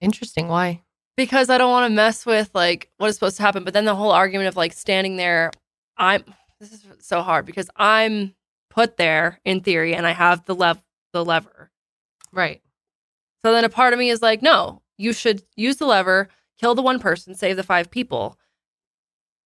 interesting. 0.00 0.48
Why? 0.48 0.80
because 1.16 1.48
I 1.48 1.58
don't 1.58 1.70
want 1.70 1.88
to 1.88 1.94
mess 1.94 2.26
with 2.26 2.50
like 2.54 2.90
what 2.96 3.06
is 3.08 3.14
supposed 3.14 3.36
to 3.36 3.42
happen. 3.44 3.62
But 3.62 3.72
then 3.72 3.84
the 3.84 3.94
whole 3.94 4.10
argument 4.10 4.48
of 4.48 4.56
like 4.56 4.72
standing 4.72 5.14
there, 5.16 5.52
I'm 5.96 6.24
this 6.58 6.72
is 6.72 6.84
so 6.98 7.22
hard 7.22 7.46
because 7.46 7.70
I'm 7.76 8.34
put 8.68 8.96
there 8.96 9.38
in 9.44 9.60
theory 9.60 9.94
and 9.94 10.08
I 10.08 10.10
have 10.10 10.44
the 10.46 10.56
lev 10.56 10.82
the 11.12 11.24
lever. 11.24 11.70
Right. 12.34 12.60
So 13.44 13.52
then 13.52 13.64
a 13.64 13.68
part 13.68 13.92
of 13.92 13.98
me 13.98 14.10
is 14.10 14.22
like, 14.22 14.42
no, 14.42 14.82
you 14.96 15.12
should 15.12 15.42
use 15.56 15.76
the 15.76 15.86
lever, 15.86 16.28
kill 16.58 16.74
the 16.74 16.82
one 16.82 16.98
person, 16.98 17.34
save 17.34 17.56
the 17.56 17.62
five 17.62 17.90
people. 17.90 18.38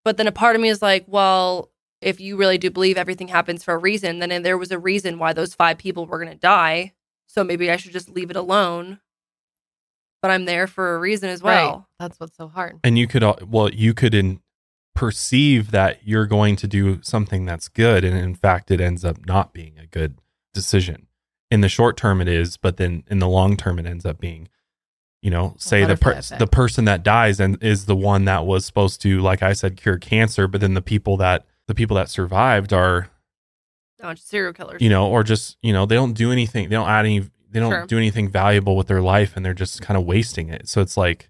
But 0.05 0.17
then 0.17 0.27
a 0.27 0.31
part 0.31 0.55
of 0.55 0.61
me 0.61 0.69
is 0.69 0.81
like, 0.81 1.05
well, 1.07 1.71
if 2.01 2.19
you 2.19 2.37
really 2.37 2.57
do 2.57 2.69
believe 2.69 2.97
everything 2.97 3.27
happens 3.27 3.63
for 3.63 3.73
a 3.73 3.77
reason, 3.77 4.19
then 4.19 4.43
there 4.43 4.57
was 4.57 4.71
a 4.71 4.79
reason 4.79 5.19
why 5.19 5.33
those 5.33 5.55
five 5.55 5.77
people 5.77 6.05
were 6.05 6.19
going 6.19 6.31
to 6.31 6.37
die. 6.37 6.93
So 7.25 7.43
maybe 7.43 7.69
I 7.71 7.75
should 7.75 7.91
just 7.91 8.09
leave 8.09 8.29
it 8.29 8.35
alone. 8.35 8.99
But 10.21 10.31
I'm 10.31 10.45
there 10.45 10.67
for 10.67 10.95
a 10.95 10.99
reason 10.99 11.29
as 11.29 11.41
well. 11.43 11.73
Right. 11.73 11.83
That's 11.99 12.19
what's 12.19 12.37
so 12.37 12.47
hard. 12.47 12.79
and 12.83 12.97
you 12.97 13.07
could 13.07 13.23
al- 13.23 13.39
well 13.47 13.69
you 13.69 13.93
could 13.93 14.13
in, 14.13 14.41
perceive 14.95 15.71
that 15.71 15.99
you're 16.07 16.25
going 16.25 16.55
to 16.57 16.67
do 16.67 16.99
something 17.03 17.45
that's 17.45 17.67
good 17.67 18.03
and 18.03 18.17
in 18.17 18.33
fact 18.33 18.71
it 18.71 18.81
ends 18.81 19.05
up 19.05 19.25
not 19.27 19.53
being 19.53 19.77
a 19.77 19.85
good 19.85 20.19
decision 20.55 21.06
in 21.49 21.61
the 21.61 21.69
short 21.69 21.95
term 21.97 22.19
it 22.21 22.27
is 22.27 22.57
but 22.57 22.77
then 22.77 23.03
in 23.09 23.19
the 23.19 23.27
long 23.27 23.55
term 23.57 23.79
it 23.79 23.85
ends 23.85 24.05
up 24.05 24.19
being 24.19 24.47
you 25.21 25.31
know 25.31 25.55
say 25.57 25.85
the 25.85 25.95
per- 25.97 26.21
the 26.37 26.47
person 26.47 26.85
that 26.85 27.03
dies 27.03 27.39
and 27.39 27.61
is 27.63 27.85
the 27.85 27.95
one 27.95 28.25
that 28.25 28.45
was 28.45 28.65
supposed 28.65 29.01
to 29.01 29.19
like 29.21 29.41
i 29.41 29.53
said 29.53 29.77
cure 29.77 29.97
cancer 29.97 30.47
but 30.47 30.61
then 30.61 30.73
the 30.73 30.81
people 30.81 31.17
that 31.17 31.45
the 31.67 31.73
people 31.75 31.95
that 31.95 32.09
survived 32.09 32.71
are 32.73 33.09
of 34.01 34.19
serial 34.19 34.53
killers. 34.53 34.81
you 34.81 34.89
know 34.89 35.07
or 35.07 35.23
just 35.23 35.57
you 35.61 35.73
know 35.73 35.85
they 35.85 35.95
don't 35.95 36.13
do 36.13 36.31
anything 36.31 36.69
they 36.69 36.75
don't 36.75 36.87
add 36.89 37.05
any 37.05 37.19
they 37.49 37.59
don't 37.59 37.71
Sure. 37.71 37.85
do 37.87 37.97
anything 37.97 38.29
valuable 38.29 38.75
with 38.75 38.87
their 38.87 39.01
life 39.01 39.35
and 39.35 39.43
they're 39.45 39.53
just 39.53 39.81
kind 39.81 39.97
of 39.97 40.05
wasting 40.05 40.49
it 40.49 40.67
so 40.67 40.81
it's 40.81 40.95
like 40.97 41.29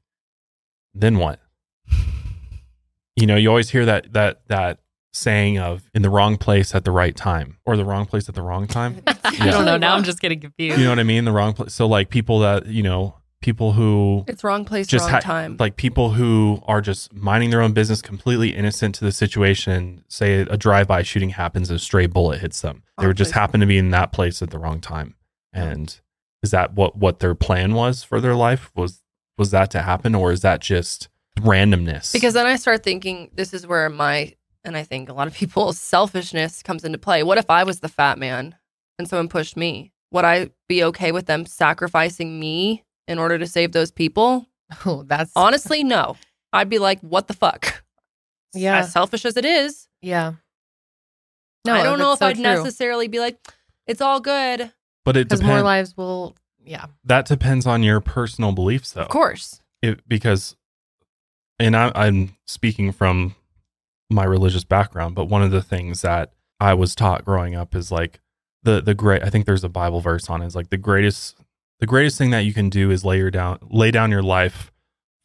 then 0.93 1.17
what 1.17 1.39
you 3.15 3.25
know 3.25 3.35
you 3.35 3.49
always 3.49 3.69
hear 3.69 3.85
that 3.85 4.11
that 4.13 4.41
that 4.47 4.79
saying 5.17 5.57
of 5.57 5.89
in 5.93 6.01
the 6.01 6.09
wrong 6.09 6.37
place 6.37 6.73
at 6.75 6.83
the 6.85 6.91
right 6.91 7.15
time 7.15 7.57
or 7.65 7.75
the 7.77 7.85
wrong 7.85 8.05
place 8.05 8.29
at 8.29 8.35
the 8.35 8.41
wrong 8.41 8.67
time 8.67 9.01
I 9.23 9.49
don't 9.51 9.65
know. 9.65 9.77
Now 9.77 9.95
I'm 9.95 10.03
just 10.03 10.19
getting 10.21 10.39
confused. 10.39 10.77
you 10.77 10.83
know 10.85 10.91
what 10.91 10.99
i 10.99 11.03
mean 11.03 11.25
the 11.25 11.31
wrong 11.31 11.53
place 11.53 11.73
so 11.73 11.87
like 11.87 12.09
people 12.09 12.39
that 12.39 12.67
you 12.67 12.83
know 12.83 13.15
people 13.41 13.73
who 13.73 14.23
It's 14.27 14.43
wrong 14.43 14.65
place, 14.65 14.87
just 14.87 15.03
wrong 15.03 15.11
ha- 15.11 15.19
time. 15.19 15.57
like 15.59 15.75
people 15.75 16.11
who 16.11 16.59
are 16.65 16.81
just 16.81 17.13
minding 17.13 17.51
their 17.51 17.61
own 17.61 17.71
business 17.71 18.01
completely 18.01 18.49
innocent 18.55 18.95
to 18.95 19.05
the 19.05 19.11
situation 19.11 20.03
say 20.07 20.39
a 20.41 20.57
drive-by 20.57 21.03
shooting 21.03 21.29
happens 21.31 21.69
a 21.69 21.77
stray 21.77 22.07
bullet 22.07 22.39
hits 22.41 22.61
them 22.61 22.83
they 22.97 23.03
Wrong 23.03 23.09
would 23.09 23.17
just 23.17 23.31
place. 23.33 23.39
happen 23.39 23.59
to 23.59 23.65
be 23.67 23.77
in 23.77 23.91
that 23.91 24.11
place 24.11 24.41
at 24.41 24.49
the 24.49 24.57
wrong 24.59 24.79
time 24.81 25.15
and 25.53 25.99
is 26.43 26.51
that 26.51 26.73
what 26.73 26.97
what 26.97 27.19
their 27.19 27.35
plan 27.35 27.73
was 27.73 28.03
for 28.03 28.19
their 28.19 28.35
life 28.35 28.71
was 28.75 29.01
was 29.37 29.51
that 29.51 29.69
to 29.71 29.81
happen 29.83 30.15
or 30.15 30.31
is 30.31 30.41
that 30.41 30.59
just 30.61 31.07
randomness 31.39 32.11
Because 32.13 32.33
then 32.33 32.47
I 32.47 32.55
start 32.55 32.83
thinking 32.83 33.29
this 33.35 33.53
is 33.53 33.67
where 33.67 33.87
my 33.89 34.33
and 34.67 34.77
I 34.77 34.83
think 34.83 35.09
a 35.09 35.13
lot 35.13 35.27
of 35.27 35.33
people's 35.33 35.79
selfishness 35.93 36.61
comes 36.61 36.83
into 36.83 36.97
play. 36.97 37.23
What 37.23 37.37
if 37.37 37.49
I 37.49 37.63
was 37.63 37.79
the 37.79 37.89
fat 37.89 38.17
man 38.19 38.55
and 38.99 39.07
someone 39.07 39.29
pushed 39.29 39.57
me? 39.57 39.91
Would 40.11 40.25
I 40.25 40.51
be 40.69 40.83
okay 40.85 41.11
with 41.11 41.25
them 41.25 41.45
sacrificing 41.45 42.39
me 42.39 42.83
in 43.07 43.17
order 43.19 43.37
to 43.39 43.47
save 43.47 43.71
those 43.71 43.91
people? 43.91 44.47
Oh, 44.85 45.03
that's 45.03 45.31
Honestly, 45.33 45.81
no. 45.81 46.17
I'd 46.51 46.67
be 46.69 46.77
like, 46.77 46.99
what 46.99 47.27
the 47.27 47.33
fuck? 47.33 47.83
Yeah. 48.53 48.79
As 48.79 48.91
selfish 48.91 49.23
as 49.25 49.37
it 49.37 49.45
is, 49.45 49.87
yeah. 50.01 50.33
No, 51.65 51.73
I 51.73 51.83
don't 51.83 51.99
know 51.99 52.13
if 52.13 52.19
that's 52.19 52.39
I'd 52.39 52.43
true. 52.43 52.63
necessarily 52.63 53.07
be 53.07 53.19
like, 53.19 53.37
it's 53.85 54.01
all 54.01 54.19
good. 54.19 54.71
but 55.05 55.15
it 55.17 55.27
because 55.29 55.43
more 55.43 55.61
lives 55.61 55.95
will. 55.95 56.35
Yeah. 56.65 56.87
that 57.05 57.25
depends 57.27 57.67
on 57.67 57.83
your 57.83 57.99
personal 58.01 58.51
beliefs 58.53 58.91
though 58.93 59.01
Of 59.03 59.09
course. 59.09 59.61
it, 59.81 59.99
because 60.07 60.55
and 61.59 61.77
I, 61.77 61.91
i'm 61.95 62.35
speaking 62.45 62.91
from 62.91 63.35
my 64.09 64.23
religious 64.23 64.63
background 64.63 65.15
but 65.15 65.25
one 65.25 65.41
of 65.43 65.51
the 65.51 65.61
things 65.61 66.01
that 66.01 66.31
i 66.59 66.73
was 66.73 66.95
taught 66.95 67.25
growing 67.25 67.55
up 67.55 67.75
is 67.75 67.91
like 67.91 68.19
the 68.63 68.81
the 68.81 68.93
great 68.93 69.23
i 69.23 69.29
think 69.29 69.45
there's 69.45 69.63
a 69.63 69.69
bible 69.69 69.99
verse 70.01 70.29
on 70.29 70.41
it 70.41 70.45
is 70.45 70.55
like 70.55 70.69
the 70.69 70.77
greatest 70.77 71.37
the 71.79 71.85
greatest 71.85 72.17
thing 72.17 72.29
that 72.31 72.39
you 72.45 72.53
can 72.53 72.69
do 72.69 72.89
is 72.89 73.03
lay 73.05 73.17
your 73.17 73.31
down 73.31 73.57
lay 73.69 73.91
down 73.91 74.09
your 74.11 74.23
life 74.23 74.71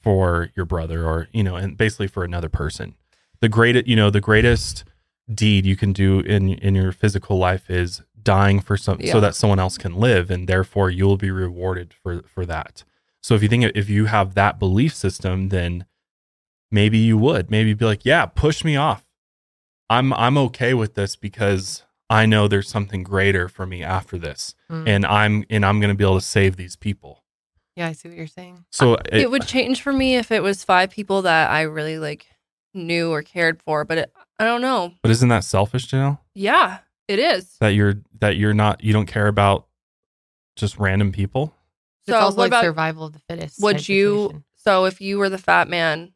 for 0.02 0.50
your 0.56 0.64
brother 0.66 1.04
or 1.04 1.28
you 1.32 1.42
know 1.44 1.54
and 1.56 1.76
basically 1.76 2.08
for 2.08 2.24
another 2.24 2.48
person 2.48 2.94
the 3.40 3.48
greatest 3.48 3.86
you 3.86 3.94
know 3.96 4.10
the 4.10 4.20
greatest 4.20 4.84
deed 5.32 5.64
you 5.64 5.76
can 5.76 5.92
do 5.92 6.18
in 6.20 6.48
in 6.48 6.74
your 6.74 6.90
physical 6.92 7.38
life 7.38 7.70
is 7.70 8.02
dying 8.20 8.60
for 8.60 8.76
some 8.76 8.98
Yeah. 9.00 9.12
so 9.12 9.20
that 9.20 9.34
someone 9.36 9.58
else 9.60 9.78
can 9.78 9.94
live 9.94 10.30
and 10.30 10.48
therefore 10.48 10.90
you'll 10.90 11.16
be 11.16 11.30
rewarded 11.30 11.94
for 11.94 12.22
for 12.22 12.44
that 12.46 12.82
so 13.22 13.34
if 13.36 13.42
you 13.42 13.48
think 13.48 13.64
if 13.76 13.88
you 13.88 14.06
have 14.06 14.34
that 14.34 14.58
belief 14.58 14.94
system 14.94 15.48
then 15.50 15.86
maybe 16.72 16.98
you 16.98 17.16
would 17.18 17.50
maybe 17.50 17.74
be 17.74 17.84
like 17.84 18.04
yeah 18.04 18.26
push 18.26 18.64
me 18.64 18.74
off 18.76 19.04
i'm 19.90 20.12
i'm 20.14 20.36
okay 20.38 20.74
with 20.74 20.94
this 20.94 21.14
because 21.16 21.82
i 22.10 22.24
know 22.26 22.48
there's 22.48 22.68
something 22.68 23.02
greater 23.02 23.48
for 23.48 23.66
me 23.66 23.82
after 23.82 24.18
this 24.18 24.54
Mm. 24.70 24.88
and 24.88 25.06
i'm 25.06 25.44
and 25.50 25.64
i'm 25.66 25.80
going 25.80 25.90
to 25.92 25.96
be 25.96 26.04
able 26.04 26.18
to 26.18 26.24
save 26.24 26.56
these 26.56 26.76
people 26.76 27.18
yeah, 27.74 27.86
I 27.88 27.92
see 27.92 28.08
what 28.08 28.18
you're 28.18 28.26
saying. 28.26 28.66
so 28.70 28.98
It, 29.10 29.30
would 29.30 29.46
change 29.46 29.80
for 29.80 29.94
me 29.94 30.16
if 30.16 30.30
it 30.30 30.42
was 30.42 30.62
five 30.62 30.90
people 30.90 31.22
that 31.22 31.50
I 31.50 31.62
really 31.62 31.98
like 31.98 32.26
knew 32.74 33.10
or 33.10 33.22
cared 33.22 33.62
for, 33.62 33.86
but 33.86 33.96
it, 33.96 34.12
I 34.38 34.44
don't 34.44 34.60
know. 34.60 34.92
but 35.00 35.10
isn't 35.10 35.30
that 35.30 35.42
selfish 35.42 35.88
Janelle? 35.88 36.18
Yeah, 36.34 36.80
it 37.08 37.18
is. 37.18 37.56
that 37.60 37.68
you're 37.68 37.94
that 38.20 38.36
you're 38.36 38.52
not 38.52 38.84
you 38.84 38.92
don't 38.92 39.06
care 39.06 39.26
about 39.26 39.68
just 40.54 40.78
random 40.78 41.12
people 41.12 41.54
It's 42.06 42.12
So 42.14 42.18
also 42.18 42.36
what 42.36 42.42
like 42.42 42.48
about 42.50 42.64
survival 42.64 43.06
of 43.06 43.14
the 43.14 43.20
fittest. 43.20 43.62
would 43.62 43.88
you 43.88 44.42
so 44.54 44.84
if 44.84 45.00
you 45.00 45.16
were 45.16 45.30
the 45.30 45.38
fat 45.38 45.66
man 45.66 46.12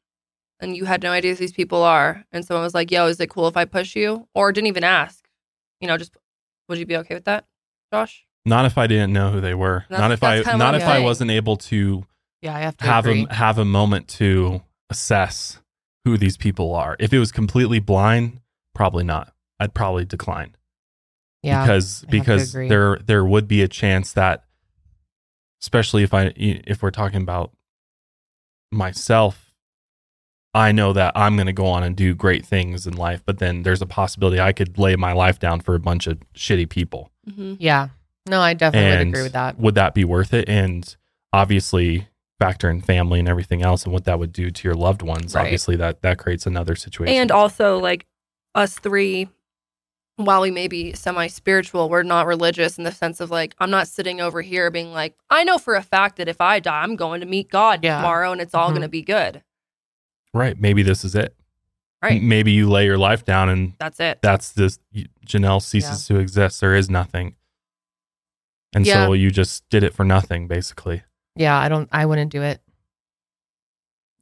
and 0.60 0.76
you 0.76 0.84
had 0.86 1.02
no 1.02 1.10
idea 1.12 1.32
who 1.32 1.36
these 1.36 1.52
people 1.52 1.82
are 1.82 2.24
and 2.32 2.44
someone 2.44 2.62
was 2.64 2.74
like 2.74 2.90
yo 2.90 3.06
is 3.06 3.20
it 3.20 3.28
cool 3.30 3.46
if 3.48 3.56
i 3.56 3.64
push 3.64 3.94
you 3.96 4.26
or 4.34 4.52
didn't 4.52 4.68
even 4.68 4.84
ask 4.84 5.26
you 5.80 5.86
know 5.88 5.96
just 5.98 6.12
Would 6.68 6.78
you 6.78 6.86
be 6.86 6.96
okay 6.96 7.14
with 7.14 7.24
that, 7.26 7.44
Josh? 7.92 8.24
Not 8.44 8.64
if 8.64 8.76
I 8.78 8.86
didn't 8.86 9.12
know 9.12 9.30
who 9.32 9.40
they 9.40 9.54
were. 9.54 9.84
That's- 9.88 10.00
not 10.00 10.10
if 10.12 10.22
I 10.22 10.42
kinda 10.42 10.56
not 10.58 10.74
if 10.74 10.82
I'm 10.82 10.88
I 10.88 10.92
saying. 10.94 11.04
wasn't 11.04 11.30
able 11.30 11.56
to 11.70 12.04
Yeah, 12.42 12.56
I 12.56 12.60
have 12.60 12.76
to 12.78 12.84
have 12.84 13.06
agree. 13.06 13.26
a 13.30 13.34
have 13.34 13.58
a 13.58 13.64
moment 13.64 14.08
to 14.20 14.62
assess 14.90 15.60
who 16.04 16.16
these 16.16 16.36
people 16.36 16.74
are. 16.74 16.96
If 16.98 17.12
it 17.12 17.18
was 17.18 17.30
completely 17.32 17.78
blind, 17.80 18.40
probably 18.74 19.04
not. 19.04 19.32
I'd 19.60 19.74
probably 19.74 20.04
decline. 20.04 20.56
yeah, 21.42 21.62
because 21.62 22.04
I 22.04 22.10
because 22.10 22.52
there 22.52 22.98
there 23.04 23.24
would 23.24 23.46
be 23.48 23.62
a 23.62 23.68
chance 23.68 24.12
that 24.12 24.44
especially 25.62 26.02
if 26.04 26.12
I 26.14 26.32
if 26.36 26.82
we're 26.82 26.90
talking 26.90 27.22
about 27.22 27.52
myself 28.72 29.45
I 30.56 30.72
know 30.72 30.92
that 30.94 31.12
I'm 31.14 31.36
going 31.36 31.46
to 31.46 31.52
go 31.52 31.66
on 31.66 31.82
and 31.82 31.94
do 31.94 32.14
great 32.14 32.44
things 32.46 32.86
in 32.86 32.94
life 32.96 33.22
but 33.26 33.38
then 33.38 33.62
there's 33.62 33.82
a 33.82 33.86
possibility 33.86 34.40
I 34.40 34.52
could 34.52 34.78
lay 34.78 34.96
my 34.96 35.12
life 35.12 35.38
down 35.38 35.60
for 35.60 35.74
a 35.74 35.80
bunch 35.80 36.06
of 36.06 36.18
shitty 36.34 36.68
people 36.68 37.10
Mm-hmm. 37.28 37.54
yeah. 37.58 37.88
No, 38.28 38.40
I 38.40 38.54
definitely 38.54 38.90
would 38.98 39.08
agree 39.08 39.22
with 39.22 39.32
that. 39.32 39.58
would 39.58 39.74
that 39.76 39.94
be 39.94 40.04
worth 40.04 40.32
it 40.34 40.48
and 40.48 40.96
obviously 41.32 42.08
factor 42.40 42.68
in 42.70 42.80
family 42.80 43.18
and 43.18 43.28
everything 43.28 43.62
else 43.62 43.84
and 43.84 43.92
what 43.92 44.04
that 44.04 44.18
would 44.18 44.32
do 44.32 44.50
to 44.50 44.68
your 44.68 44.74
loved 44.74 45.02
ones 45.02 45.34
Right. 45.34 45.42
obviously 45.42 45.76
that 45.76 46.02
that 46.02 46.18
creates 46.18 46.46
another 46.46 46.74
situation 46.76 47.16
And 47.20 47.30
also, 47.30 47.78
like 47.78 48.06
us 48.54 48.78
three, 48.78 49.28
while 50.16 50.40
we 50.40 50.50
may 50.50 50.66
be 50.68 50.92
semi 50.94 51.26
spiritual, 51.26 51.88
we're 51.90 52.02
not 52.02 52.26
religious 52.26 52.78
in 52.78 52.84
the 52.84 52.92
sense 52.92 53.20
of 53.20 53.30
like, 53.30 53.54
I'm 53.58 53.70
not 53.70 53.86
sitting 53.86 54.20
over 54.20 54.40
here 54.40 54.70
being 54.70 54.92
like, 54.92 55.14
I 55.28 55.44
know 55.44 55.58
for 55.58 55.74
a 55.74 55.82
fact 55.82 56.16
that 56.16 56.28
if 56.28 56.40
I 56.40 56.58
die, 56.58 56.82
I'm 56.82 56.96
going 56.96 57.20
to 57.20 57.26
meet 57.26 57.50
God 57.50 57.84
Yeah. 57.84 57.96
tomorrow 57.96 58.32
and 58.32 58.40
it's 58.40 58.54
all 58.54 58.70
Mhm. 58.70 58.74
going 58.74 58.82
to 58.82 58.88
be 58.88 59.02
good. 59.02 59.42
Right 60.34 60.60
maybe 60.60 60.82
this 60.82 61.04
is 61.04 61.14
it 61.14 61.34
Right. 62.02 62.22
Maybe 62.22 62.52
you 62.52 62.68
lay 62.68 62.84
your 62.84 62.98
life 62.98 63.24
down 63.24 63.48
and 63.48 63.72
That's 63.80 63.98
it. 63.98 64.18
that's 64.22 64.52
this 64.52 64.78
Janelle 65.26 65.62
ceases 65.62 66.06
to 66.06 66.18
exist. 66.18 66.60
There 66.60 66.74
is 66.74 66.88
nothing. 66.90 67.34
And 68.74 68.86
Yeah. 68.86 69.06
so 69.06 69.12
you 69.14 69.30
just 69.30 69.68
did 69.70 69.82
it 69.82 69.94
for 69.94 70.04
nothing, 70.04 70.46
basically. 70.46 71.02
Yeah, 71.34 71.58
I 71.58 71.68
don't. 71.70 71.88
I 71.90 72.04
wouldn't 72.06 72.30
do 72.30 72.42
it 72.42 72.60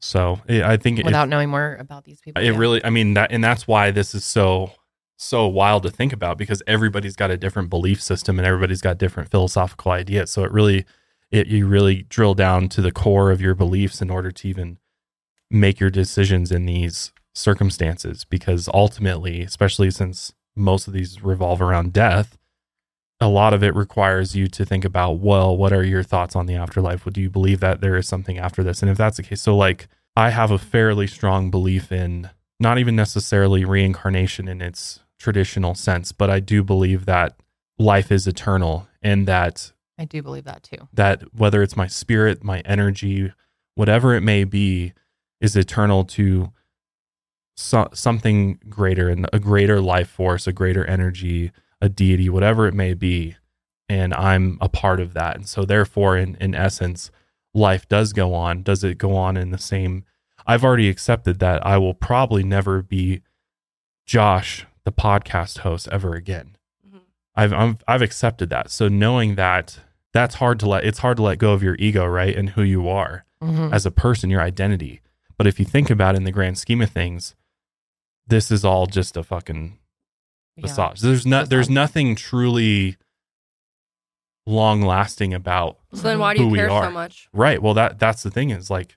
So 0.00 0.40
I 0.48 0.76
think 0.76 1.00
it, 1.00 1.04
without 1.04 1.28
knowing 1.28 1.50
more 1.50 1.76
about 1.80 2.04
these 2.04 2.20
people. 2.20 2.40
it 2.42 2.52
yeah. 2.52 2.56
really, 2.56 2.82
I 2.84 2.90
mean, 2.90 3.14
that, 3.14 3.32
and 3.32 3.42
that's 3.42 3.66
why 3.66 3.90
this 3.90 4.14
is 4.14 4.24
so, 4.24 4.70
so 5.16 5.46
wild 5.48 5.82
to 5.82 5.90
think 5.90 6.12
about 6.12 6.38
because 6.38 6.62
everybody's 6.66 7.16
got 7.16 7.30
a 7.30 7.36
different 7.36 7.70
belief 7.70 8.00
system 8.00 8.38
and 8.38 8.46
everybody's 8.46 8.80
got 8.80 8.98
different 8.98 9.30
philosophical 9.30 9.90
ideas. 9.92 10.30
So 10.30 10.44
it 10.44 10.52
really, 10.52 10.86
it, 11.30 11.48
you 11.48 11.66
really 11.66 12.04
drill 12.04 12.34
down 12.34 12.68
to 12.70 12.80
the 12.80 12.92
core 12.92 13.30
of 13.30 13.40
your 13.40 13.54
beliefs 13.54 14.00
in 14.00 14.10
order 14.10 14.30
to 14.30 14.48
even 14.48 14.78
make 15.54 15.80
your 15.80 15.90
decisions 15.90 16.50
in 16.50 16.66
these 16.66 17.12
circumstances 17.34 18.24
because 18.24 18.68
ultimately, 18.72 19.42
especially 19.42 19.90
since 19.90 20.32
most 20.56 20.86
of 20.86 20.92
these 20.92 21.22
revolve 21.22 21.60
around 21.60 21.92
death, 21.92 22.36
a 23.20 23.28
lot 23.28 23.54
of 23.54 23.62
it 23.62 23.74
requires 23.74 24.36
you 24.36 24.48
to 24.48 24.64
think 24.64 24.84
about, 24.84 25.12
well, 25.18 25.56
what 25.56 25.72
are 25.72 25.84
your 25.84 26.02
thoughts 26.02 26.36
on 26.36 26.46
the 26.46 26.54
afterlife? 26.54 27.04
Would 27.04 27.16
you 27.16 27.30
believe 27.30 27.60
that 27.60 27.80
there 27.80 27.96
is 27.96 28.06
something 28.06 28.38
after 28.38 28.62
this? 28.62 28.82
And 28.82 28.90
if 28.90 28.98
that's 28.98 29.16
the 29.16 29.22
case, 29.22 29.42
so 29.42 29.56
like 29.56 29.88
I 30.16 30.30
have 30.30 30.50
a 30.50 30.58
fairly 30.58 31.06
strong 31.06 31.50
belief 31.50 31.90
in 31.90 32.30
not 32.60 32.78
even 32.78 32.94
necessarily 32.94 33.64
reincarnation 33.64 34.46
in 34.48 34.60
its 34.60 35.00
traditional 35.18 35.74
sense, 35.74 36.12
but 36.12 36.30
I 36.30 36.40
do 36.40 36.62
believe 36.62 37.06
that 37.06 37.36
life 37.78 38.12
is 38.12 38.26
eternal 38.26 38.88
and 39.02 39.26
that 39.26 39.72
I 39.98 40.04
do 40.04 40.22
believe 40.22 40.44
that 40.44 40.62
too. 40.62 40.88
that 40.92 41.22
whether 41.34 41.62
it's 41.62 41.76
my 41.76 41.86
spirit, 41.86 42.44
my 42.44 42.60
energy, 42.60 43.32
whatever 43.74 44.14
it 44.14 44.20
may 44.20 44.44
be, 44.44 44.92
is 45.40 45.56
eternal 45.56 46.04
to 46.04 46.52
so, 47.56 47.88
something 47.92 48.58
greater 48.68 49.08
and 49.08 49.28
a 49.32 49.38
greater 49.38 49.80
life 49.80 50.08
force, 50.08 50.46
a 50.46 50.52
greater 50.52 50.84
energy, 50.86 51.52
a 51.80 51.88
deity, 51.88 52.28
whatever 52.28 52.66
it 52.66 52.74
may 52.74 52.94
be. 52.94 53.36
And 53.88 54.12
I'm 54.14 54.58
a 54.60 54.68
part 54.68 54.98
of 55.00 55.14
that. 55.14 55.36
And 55.36 55.46
so, 55.48 55.64
therefore, 55.64 56.16
in, 56.16 56.36
in 56.40 56.54
essence, 56.54 57.10
life 57.52 57.86
does 57.88 58.12
go 58.12 58.34
on. 58.34 58.62
Does 58.62 58.82
it 58.82 58.98
go 58.98 59.14
on 59.14 59.36
in 59.36 59.50
the 59.50 59.58
same? 59.58 60.04
I've 60.46 60.64
already 60.64 60.88
accepted 60.88 61.38
that 61.38 61.64
I 61.64 61.78
will 61.78 61.94
probably 61.94 62.42
never 62.42 62.82
be 62.82 63.20
Josh, 64.06 64.66
the 64.84 64.92
podcast 64.92 65.58
host, 65.58 65.88
ever 65.92 66.14
again. 66.14 66.56
Mhm. 66.86 67.00
I've 67.36 67.52
I'm, 67.52 67.78
I've 67.86 68.02
accepted 68.02 68.50
that. 68.50 68.70
So 68.70 68.88
knowing 68.88 69.36
that 69.36 69.78
that's 70.12 70.36
hard 70.36 70.58
to 70.60 70.68
let 70.68 70.84
it's 70.84 70.98
hard 70.98 71.16
to 71.18 71.22
let 71.22 71.38
go 71.38 71.52
of 71.52 71.62
your 71.62 71.76
ego, 71.78 72.04
right, 72.06 72.34
and 72.36 72.50
who 72.50 72.62
you 72.62 72.88
are 72.88 73.24
Mhm. 73.42 73.72
as 73.72 73.86
a 73.86 73.90
person, 73.90 74.28
your 74.30 74.42
identity. 74.42 75.00
But 75.36 75.46
if 75.46 75.58
you 75.58 75.64
think 75.64 75.90
about 75.90 76.14
it 76.14 76.18
in 76.18 76.24
the 76.24 76.32
grand 76.32 76.58
scheme 76.58 76.80
of 76.80 76.90
things, 76.90 77.34
this 78.26 78.50
is 78.50 78.64
all 78.64 78.86
just 78.86 79.16
a 79.16 79.22
fucking 79.22 79.78
Yeah. 80.56 80.62
massage. 80.62 81.00
There's 81.00 81.26
not 81.26 81.48
there's 81.50 81.68
nothing 81.70 82.14
truly 82.14 82.96
long 84.46 84.82
lasting 84.82 85.32
about 85.34 85.78
So 85.94 86.02
then 86.02 86.18
why 86.18 86.34
do 86.34 86.44
you 86.46 86.54
care 86.54 86.68
so 86.68 86.90
much? 86.90 87.28
right. 87.32 87.60
Well 87.62 87.74
that 87.74 87.98
that's 87.98 88.22
the 88.22 88.30
thing 88.30 88.50
is 88.50 88.70
like 88.70 88.96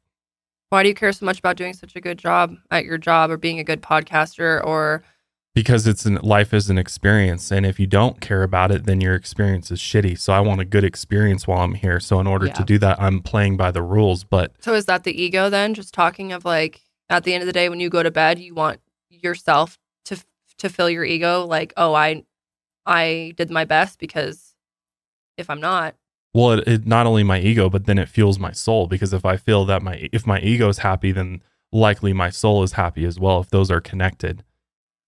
Why 0.69 0.83
do 0.83 0.89
you 0.89 0.95
care 0.95 1.11
so 1.13 1.25
much 1.25 1.39
about 1.39 1.55
doing 1.55 1.73
such 1.73 1.95
a 1.95 2.01
good 2.01 2.17
job 2.19 2.53
at 2.69 2.83
your 2.83 2.97
job 2.97 3.31
or 3.31 3.37
being 3.37 3.57
a 3.59 3.63
good 3.63 3.81
podcaster 3.81 4.63
or 4.63 5.03
because 5.57 5.87
it's 5.87 6.05
an 6.05 6.19
life 6.21 6.53
is 6.53 6.69
an 6.69 6.77
experience 6.77 7.51
and 7.51 7.65
if 7.65 7.79
you 7.79 7.87
don't 7.87 8.21
care 8.21 8.43
about 8.43 8.69
it 8.69 8.85
then 8.85 9.01
your 9.01 9.15
experience 9.15 9.71
is 9.71 9.79
shitty. 9.79 10.15
So 10.19 10.31
i 10.31 10.39
want 10.39 10.61
a 10.61 10.65
good 10.65 10.83
experience 10.83 11.47
while 11.47 11.63
i'm 11.63 11.73
here. 11.73 11.99
So 11.99 12.19
in 12.19 12.27
order 12.27 12.47
to 12.47 12.63
do 12.63 12.77
that 12.77 13.01
i'm 13.01 13.21
playing 13.21 13.57
by 13.57 13.71
the 13.71 13.81
rules 13.81 14.23
but 14.23 14.51
so 14.59 14.75
is 14.75 14.85
that 14.85 15.03
the 15.03 15.19
ego 15.19 15.49
then? 15.49 15.73
Just 15.73 15.95
talking 15.95 16.31
of 16.31 16.45
like 16.45 16.81
at 17.09 17.23
the 17.23 17.33
end 17.33 17.41
of 17.41 17.47
the 17.47 17.53
day 17.53 17.69
when 17.69 17.79
you 17.79 17.89
go 17.89 18.03
to 18.03 18.11
bed, 18.11 18.37
you 18.37 18.53
want 18.53 18.81
yourself 19.09 19.79
to 20.05 20.23
to 20.59 20.69
fill 20.69 20.91
your 20.91 21.03
ego 21.03 21.43
like, 21.45 21.73
"Oh, 21.75 21.95
I 21.95 22.23
I 22.85 23.33
did 23.35 23.49
my 23.49 23.65
best 23.65 23.97
because 23.97 24.53
if 25.37 25.49
I'm 25.49 25.59
not, 25.59 25.95
well 26.35 26.51
it, 26.51 26.67
it 26.67 26.85
not 26.85 27.07
only 27.07 27.23
my 27.23 27.39
ego 27.39 27.67
but 27.67 27.87
then 27.87 27.97
it 27.97 28.09
fuels 28.09 28.37
my 28.37 28.51
soul 28.51 28.85
because 28.85 29.11
if 29.11 29.25
i 29.25 29.35
feel 29.37 29.65
that 29.65 29.81
my 29.81 30.07
if 30.11 30.27
my 30.27 30.39
ego 30.39 30.69
is 30.69 30.79
happy 30.79 31.11
then 31.11 31.41
likely 31.71 32.13
my 32.13 32.29
soul 32.29 32.63
is 32.63 32.73
happy 32.73 33.05
as 33.05 33.19
well 33.19 33.39
if 33.39 33.49
those 33.49 33.71
are 33.71 33.81
connected 33.81 34.43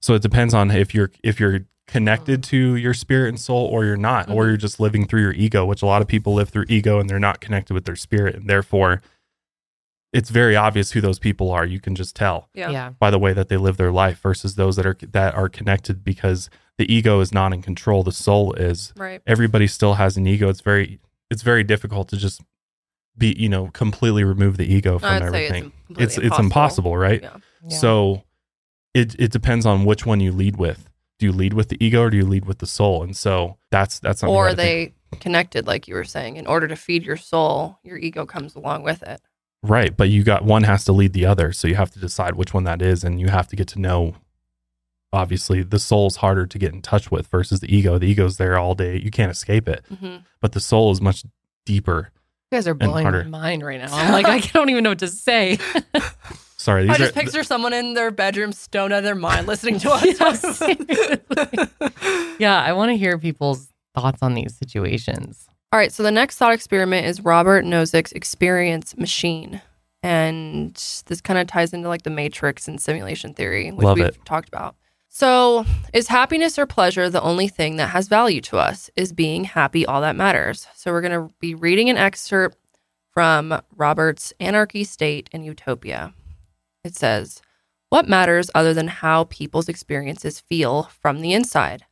so 0.01 0.13
it 0.13 0.21
depends 0.21 0.53
on 0.53 0.71
if 0.71 0.93
you're 0.93 1.11
if 1.23 1.39
you're 1.39 1.61
connected 1.87 2.43
to 2.43 2.75
your 2.75 2.93
spirit 2.93 3.29
and 3.29 3.39
soul 3.39 3.65
or 3.65 3.83
you're 3.83 3.97
not 3.97 4.29
or 4.29 4.43
Mhm. 4.43 4.47
you're 4.49 4.57
just 4.57 4.79
living 4.79 5.07
through 5.07 5.21
your 5.21 5.33
ego 5.33 5.65
which 5.65 5.81
a 5.81 5.85
lot 5.87 6.01
of 6.03 6.07
people 6.07 6.33
live 6.35 6.49
through 6.49 6.65
ego 6.69 6.99
and 6.99 7.09
they're 7.09 7.19
not 7.19 7.39
connected 7.41 7.73
with 7.73 7.85
their 7.85 7.95
spirit 7.95 8.35
and 8.35 8.47
therefore 8.49 9.01
it's 10.11 10.29
very 10.29 10.55
obvious 10.55 10.91
who 10.91 11.01
those 11.01 11.19
people 11.19 11.51
are 11.51 11.65
you 11.65 11.79
can 11.79 11.95
just 11.95 12.15
tell 12.15 12.49
yeah. 12.53 12.69
Yeah. 12.69 12.89
by 12.99 13.09
the 13.11 13.19
way 13.19 13.33
that 13.33 13.49
they 13.49 13.57
live 13.57 13.77
their 13.77 13.91
life 13.91 14.19
versus 14.21 14.55
those 14.55 14.75
that 14.75 14.85
are 14.85 14.97
that 15.11 15.33
are 15.35 15.49
connected 15.49 16.03
because 16.03 16.49
the 16.77 16.91
ego 16.91 17.19
is 17.21 17.31
not 17.33 17.53
in 17.53 17.61
control 17.61 18.03
the 18.03 18.11
soul 18.11 18.53
is 18.53 18.93
Right. 18.95 19.21
everybody 19.27 19.67
still 19.67 19.95
has 19.95 20.15
an 20.17 20.25
ego 20.27 20.47
it's 20.49 20.61
very 20.61 20.99
it's 21.31 21.41
very 21.43 21.63
difficult 21.63 22.07
to 22.09 22.17
just 22.17 22.41
be 23.17 23.35
you 23.37 23.49
know 23.49 23.67
completely 23.73 24.23
remove 24.23 24.57
the 24.57 24.71
ego 24.71 24.97
from 24.99 25.09
I'd 25.09 25.19
say 25.21 25.25
everything 25.27 25.71
it's 25.89 26.17
it's 26.17 26.27
it's 26.27 26.39
impossible 26.39 26.95
right 26.97 27.21
Yeah. 27.21 27.37
Yeah. 27.67 27.77
so 27.77 28.23
it 28.93 29.15
it 29.19 29.31
depends 29.31 29.65
on 29.65 29.85
which 29.85 30.05
one 30.05 30.19
you 30.19 30.31
lead 30.31 30.57
with 30.57 30.89
do 31.19 31.25
you 31.27 31.31
lead 31.31 31.53
with 31.53 31.69
the 31.69 31.77
ego 31.83 32.03
or 32.03 32.09
do 32.09 32.17
you 32.17 32.25
lead 32.25 32.45
with 32.45 32.59
the 32.59 32.65
soul 32.67 33.03
and 33.03 33.15
so 33.17 33.57
that's 33.71 33.99
that's 33.99 34.21
something 34.21 34.35
Or 34.35 34.47
I 34.47 34.51
are 34.51 34.55
think- 34.55 34.95
they 35.11 35.17
connected 35.19 35.65
like 35.67 35.87
you 35.87 35.95
were 35.95 36.03
saying? 36.03 36.37
In 36.37 36.45
order 36.45 36.67
to 36.67 36.75
feed 36.75 37.03
your 37.03 37.17
soul, 37.17 37.79
your 37.83 37.97
ego 37.97 38.25
comes 38.27 38.53
along 38.55 38.83
with 38.83 39.01
it. 39.03 39.19
right 39.63 39.95
but 39.97 40.09
you 40.09 40.23
got 40.23 40.45
one 40.45 40.63
has 40.63 40.85
to 40.85 40.91
lead 40.93 41.13
the 41.13 41.25
other 41.25 41.51
so 41.51 41.67
you 41.67 41.75
have 41.75 41.91
to 41.91 41.99
decide 41.99 42.35
which 42.35 42.53
one 42.53 42.63
that 42.63 42.81
is 42.81 43.03
and 43.03 43.19
you 43.19 43.27
have 43.27 43.47
to 43.47 43.55
get 43.55 43.67
to 43.69 43.79
know 43.79 44.15
obviously 45.11 45.63
the 45.63 45.79
soul's 45.79 46.17
harder 46.17 46.45
to 46.45 46.57
get 46.59 46.71
in 46.73 46.81
touch 46.81 47.09
with 47.11 47.27
versus 47.27 47.59
the 47.59 47.75
ego 47.75 47.97
the 47.97 48.05
ego's 48.07 48.37
there 48.37 48.57
all 48.59 48.75
day 48.75 48.97
you 48.99 49.09
can't 49.11 49.31
escape 49.31 49.67
it 49.67 49.83
hmm 49.99 50.17
but 50.39 50.51
the 50.53 50.59
soul 50.59 50.91
is 50.91 51.01
much 51.01 51.23
deeper 51.65 52.11
You 52.51 52.57
guys 52.57 52.67
are 52.67 52.73
blowing 52.75 53.03
my 53.11 53.23
mind 53.23 53.63
right 53.65 53.79
now. 53.81 53.87
I'm 53.91 54.11
like, 54.13 54.25
I 54.27 54.39
don't 54.53 54.69
even 54.69 54.83
know 54.83 54.91
what 54.91 54.99
to 54.99 55.07
say. 55.07 55.57
sorry 56.59 56.83
these 56.83 56.91
I 56.91 56.93
are 56.93 56.97
just 56.97 57.15
picture 57.15 57.43
someone 57.43 57.73
in 57.73 57.93
their 57.93 58.11
bedroom, 58.11 58.51
stoned 58.51 58.93
out 58.93 58.99
of 58.99 59.03
their 59.03 59.15
mind, 59.15 59.47
listening 59.47 59.79
to 59.79 59.91
us. 59.91 60.61
Yeah, 61.31 62.35
yeah, 62.39 62.61
I 62.61 62.73
want 62.73 62.89
to 62.89 62.97
hear 62.97 63.17
people's 63.17 63.67
thoughts 63.95 64.21
on 64.21 64.33
these 64.33 64.55
situations. 64.55 65.47
All 65.71 65.79
right, 65.79 65.91
so 65.91 66.03
the 66.03 66.11
next 66.11 66.37
thought 66.37 66.53
experiment 66.53 67.05
is 67.05 67.21
Robert 67.21 67.65
Nozick's 67.65 68.11
experience 68.13 68.97
machine. 68.97 69.61
And 70.01 70.73
this 71.07 71.19
kind 71.21 71.37
of 71.37 71.47
ties 71.47 71.73
into 71.73 71.89
like 71.89 72.03
the 72.03 72.09
matrix 72.09 72.67
and 72.67 72.79
simulation 72.79 73.33
theory, 73.33 73.71
which 73.71 73.83
Love 73.83 73.97
we've 73.97 74.05
it. 74.07 74.17
talked 74.25 74.47
about. 74.47 74.75
So, 75.09 75.65
is 75.91 76.07
happiness 76.07 76.57
or 76.57 76.65
pleasure 76.65 77.09
the 77.09 77.21
only 77.21 77.47
thing 77.47 77.75
that 77.77 77.89
has 77.89 78.07
value 78.07 78.41
to 78.41 78.57
us? 78.57 78.89
Is 78.95 79.11
being 79.11 79.43
happy 79.43 79.85
all 79.85 80.01
that 80.01 80.15
matters? 80.15 80.67
So, 80.75 80.91
we're 80.91 81.01
going 81.01 81.27
to 81.27 81.33
be 81.39 81.55
reading 81.55 81.89
an 81.89 81.97
excerpt 81.97 82.57
from 83.11 83.59
Robert's 83.75 84.31
Anarchy, 84.39 84.83
State, 84.83 85.29
and 85.33 85.43
Utopia. 85.43 86.13
It 86.89 86.95
says, 86.95 87.39
What 87.89 88.09
matters 88.09 88.49
other 88.55 88.73
than 88.73 88.87
how 88.87 89.25
people's 89.25 89.69
experiences 89.69 90.39
feel 90.39 90.89
from 90.99 91.21
the 91.21 91.33
inside? 91.33 91.85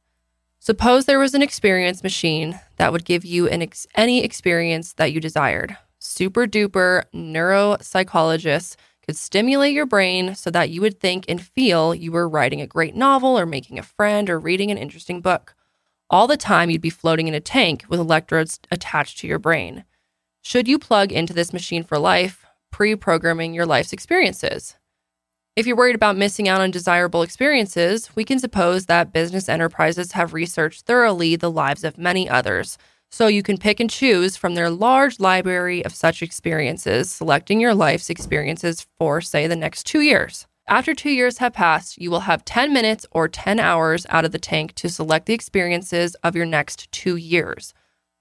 Suppose 0.58 1.06
there 1.06 1.20
was 1.20 1.36
an 1.36 1.44
experience 1.44 2.02
machine 2.02 2.60
that 2.78 2.92
would 2.92 3.06
give 3.06 3.24
you 3.24 3.48
an 3.48 3.62
ex- 3.62 3.86
any 3.94 4.24
experience 4.24 4.94
that 4.94 5.14
you 5.14 5.20
desired. 5.20 5.78
Super 6.00 6.48
duper 6.48 7.04
neuropsychologists 7.14 8.76
could 9.06 9.16
stimulate 9.16 9.76
your 9.76 9.86
brain 9.86 10.34
so 10.34 10.50
that 10.50 10.72
you 10.72 10.82
would 10.82 11.00
think 11.00 11.26
and 11.30 11.40
feel 11.40 11.94
you 11.94 12.12
were 12.12 12.28
writing 12.28 12.60
a 12.60 12.66
great 12.66 12.96
novel 12.96 13.38
or 13.38 13.46
making 13.46 13.78
a 13.78 13.84
friend 13.84 14.32
or 14.32 14.40
reading 14.40 14.72
an 14.72 14.80
interesting 14.80 15.22
book. 15.22 15.54
All 16.10 16.26
the 16.26 16.38
time, 16.38 16.72
you'd 16.72 16.82
be 16.82 16.90
floating 16.90 17.28
in 17.28 17.36
a 17.36 17.40
tank 17.40 17.86
with 17.88 18.00
electrodes 18.00 18.60
attached 18.72 19.20
to 19.20 19.28
your 19.28 19.38
brain. 19.38 19.86
Should 20.42 20.68
you 20.68 20.80
plug 20.80 21.12
into 21.12 21.34
this 21.34 21.54
machine 21.54 21.84
for 21.84 22.00
life, 22.00 22.48
pre 22.72 22.96
programming 22.96 23.54
your 23.54 23.68
life's 23.68 23.94
experiences? 23.94 24.76
If 25.58 25.66
you're 25.66 25.76
worried 25.76 25.96
about 25.96 26.18
missing 26.18 26.48
out 26.48 26.62
on 26.62 26.70
desirable 26.70 27.24
experiences, 27.24 28.16
we 28.16 28.24
can 28.24 28.38
suppose 28.38 28.86
that 28.86 29.12
business 29.12 29.50
enterprises 29.50 30.12
have 30.12 30.36
researched 30.36 30.86
thoroughly 30.86 31.36
the 31.36 31.50
lives 31.50 31.84
of 31.84 31.98
many 31.98 32.30
others, 32.30 32.78
so 33.10 33.26
you 33.26 33.42
can 33.42 33.58
pick 33.58 33.80
and 33.80 33.90
choose 33.90 34.38
from 34.38 34.54
their 34.54 34.70
large 34.70 35.20
library 35.20 35.84
of 35.84 35.96
such 35.96 36.22
experiences, 36.22 37.10
selecting 37.10 37.60
your 37.60 37.74
life's 37.74 38.12
experiences 38.12 38.86
for, 39.00 39.20
say, 39.20 39.48
the 39.48 39.56
next 39.56 39.88
two 39.88 40.02
years. 40.02 40.46
After 40.68 40.94
two 40.94 41.10
years 41.10 41.40
have 41.40 41.54
passed, 41.54 41.98
you 41.98 42.12
will 42.12 42.20
have 42.20 42.46
10 42.46 42.72
minutes 42.72 43.08
or 43.10 43.28
10 43.28 43.60
hours 43.60 44.06
out 44.12 44.26
of 44.26 44.34
the 44.34 44.38
tank 44.38 44.76
to 44.76 44.90
select 44.90 45.26
the 45.26 45.34
experiences 45.34 46.14
of 46.24 46.36
your 46.36 46.46
next 46.46 46.92
two 46.92 47.16
years. 47.16 47.74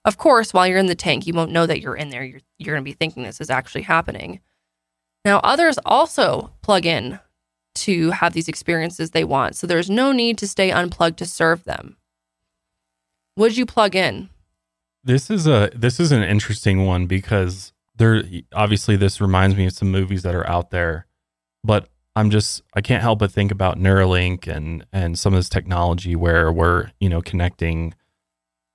Of 0.03 0.17
course, 0.17 0.55
while 0.55 0.65
you're 0.65 0.79
in 0.79 0.87
the 0.87 0.95
tank, 0.95 1.27
you 1.27 1.35
won't 1.35 1.51
know 1.51 1.67
that 1.67 1.81
you're 1.81 1.97
in 1.97 2.09
there. 2.09 2.23
You're, 2.23 2.41
you're 2.57 2.73
going 2.73 2.83
to 2.83 2.89
be 2.89 2.93
thinking 2.93 3.21
this 3.21 3.39
is 3.39 3.51
actually 3.51 3.83
happening. 3.83 4.39
Now, 5.23 5.39
others 5.43 5.77
also 5.85 6.53
plug 6.63 6.87
in 6.87 7.19
to 7.83 8.11
have 8.11 8.33
these 8.33 8.47
experiences 8.47 9.11
they 9.11 9.23
want. 9.23 9.55
So 9.55 9.67
there's 9.67 9.89
no 9.89 10.11
need 10.11 10.37
to 10.39 10.47
stay 10.47 10.71
unplugged 10.71 11.17
to 11.19 11.25
serve 11.25 11.63
them. 11.63 11.97
Would 13.35 13.57
you 13.57 13.65
plug 13.65 13.95
in? 13.95 14.29
This 15.03 15.29
is 15.29 15.47
a 15.47 15.69
this 15.75 15.99
is 15.99 16.11
an 16.11 16.23
interesting 16.23 16.85
one 16.85 17.05
because 17.05 17.71
there 17.95 18.23
obviously 18.53 18.95
this 18.95 19.21
reminds 19.21 19.55
me 19.55 19.67
of 19.67 19.73
some 19.73 19.91
movies 19.91 20.23
that 20.23 20.35
are 20.35 20.47
out 20.49 20.71
there, 20.71 21.07
but 21.63 21.87
I'm 22.15 22.31
just 22.31 22.63
I 22.73 22.81
can't 22.81 23.03
help 23.03 23.19
but 23.19 23.31
think 23.31 23.51
about 23.51 23.77
Neuralink 23.77 24.47
and 24.47 24.85
and 24.91 25.17
some 25.17 25.33
of 25.33 25.39
this 25.39 25.49
technology 25.49 26.15
where 26.15 26.51
we're 26.51 26.91
you 26.99 27.09
know 27.09 27.21
connecting 27.21 27.93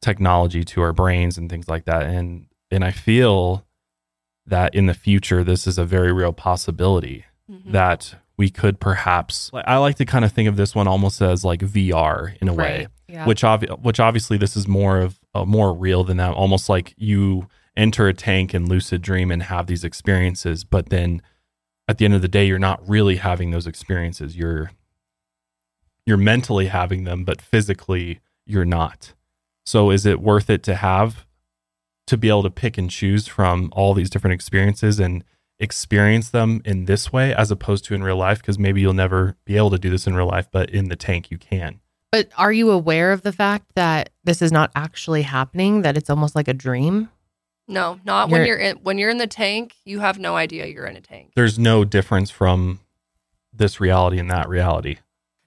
technology 0.01 0.65
to 0.65 0.81
our 0.83 0.93
brains 0.93 1.37
and 1.37 1.51
things 1.51 1.69
like 1.69 1.85
that 1.87 2.03
and 2.05 2.47
and 2.71 2.85
I 2.85 2.93
feel 2.93 3.67
that 4.47 4.75
in 4.75 4.87
the 4.87 4.95
future 4.95 5.43
this 5.43 5.67
is 5.67 5.77
a 5.77 5.85
very 5.85 6.13
real 6.13 6.33
possibility 6.33 7.25
mm-hmm. 7.51 7.73
that 7.73 8.15
we 8.43 8.51
could 8.51 8.81
perhaps 8.81 9.53
I 9.55 9.77
like 9.77 9.95
to 9.99 10.05
kind 10.05 10.25
of 10.25 10.33
think 10.33 10.49
of 10.49 10.57
this 10.57 10.75
one 10.75 10.89
almost 10.89 11.23
as 11.23 11.45
like 11.45 11.61
VR 11.61 12.37
in 12.43 12.49
a 12.49 12.53
right. 12.53 12.59
way, 12.59 12.87
yeah. 13.07 13.25
which 13.25 13.43
obvi- 13.43 13.81
which 13.83 14.01
obviously 14.01 14.37
this 14.37 14.57
is 14.57 14.67
more 14.67 14.99
of 14.99 15.21
uh, 15.33 15.45
more 15.45 15.73
real 15.73 16.03
than 16.03 16.17
that, 16.17 16.35
almost 16.35 16.69
like 16.69 16.93
you 16.97 17.47
enter 17.77 18.09
a 18.09 18.13
tank 18.13 18.53
and 18.53 18.69
lucid 18.69 19.01
dream 19.01 19.31
and 19.31 19.45
have 19.45 19.69
these 19.69 19.85
experiences, 19.85 20.65
but 20.65 20.89
then 20.89 21.23
at 21.87 21.99
the 21.99 22.05
end 22.05 22.15
of 22.15 22.21
the 22.21 22.27
day 22.27 22.45
you're 22.45 22.59
not 22.59 22.81
really 22.89 23.15
having 23.15 23.53
those 23.53 23.69
experiences. 23.69 24.37
You're 24.37 24.73
you're 26.05 26.17
mentally 26.17 26.67
having 26.67 27.05
them, 27.05 27.23
but 27.23 27.41
physically 27.41 28.19
you're 28.45 28.65
not. 28.65 29.15
So 29.65 29.91
is 29.91 30.05
it 30.05 30.21
worth 30.21 30.51
it 30.51 30.65
to 30.65 30.75
have 30.75 31.27
to 32.09 32.17
be 32.17 32.29
able 32.29 32.43
to 32.43 32.51
pick 32.51 32.77
and 32.77 32.91
choose 32.91 33.29
from 33.29 33.69
all 33.71 33.95
these 33.95 34.11
different 34.11 34.35
experiences 34.35 34.99
and 34.99 35.23
experience 35.59 36.31
them 36.31 36.61
in 36.65 36.87
this 36.87 37.13
way 37.13 37.35
as 37.35 37.51
opposed 37.51 37.85
to 37.85 37.95
in 37.95 38.03
real 38.03 38.17
life 38.17 38.39
because 38.39 38.59
maybe 38.59 38.81
you'll 38.81 38.93
never 38.93 39.37
be 39.45 39.57
able 39.57 39.71
to 39.71 39.79
do 39.79 39.91
this 39.91 40.07
in 40.07 40.15
real 40.15 40.27
life 40.27 40.49
but 40.51 40.69
in 40.71 40.89
the 40.89 40.97
tank 40.97 41.31
you 41.31 41.39
can. 41.39 41.81
But 42.11 42.29
are 42.37 42.53
you 42.53 42.71
aware 42.71 43.13
of 43.13 43.23
the 43.23 43.33
fact 43.33 43.67
that 43.75 44.11
this 44.25 44.43
is 44.43 44.53
not 44.53 44.71
actually 44.75 45.23
happening 45.23 45.83
that 45.83 45.97
it's 45.97 46.11
almost 46.11 46.35
like 46.35 46.49
a 46.49 46.55
dream? 46.55 47.11
No 47.69 48.01
not 48.05 48.29
you're, 48.29 48.39
when 48.39 48.47
you're 48.47 48.59
in 48.59 48.77
when 48.79 48.99
you're 48.99 49.11
in 49.11 49.19
the 49.19 49.27
tank 49.27 49.77
you 49.85 50.01
have 50.01 50.19
no 50.19 50.37
idea 50.37 50.67
you're 50.67 50.87
in 50.87 50.97
a 50.97 51.01
tank. 51.01 51.33
There's 51.37 51.59
no 51.59 51.85
difference 51.85 52.31
from 52.31 52.81
this 53.53 53.81
reality 53.81 54.19
and 54.19 54.31
that 54.31 54.49
reality. 54.49 54.97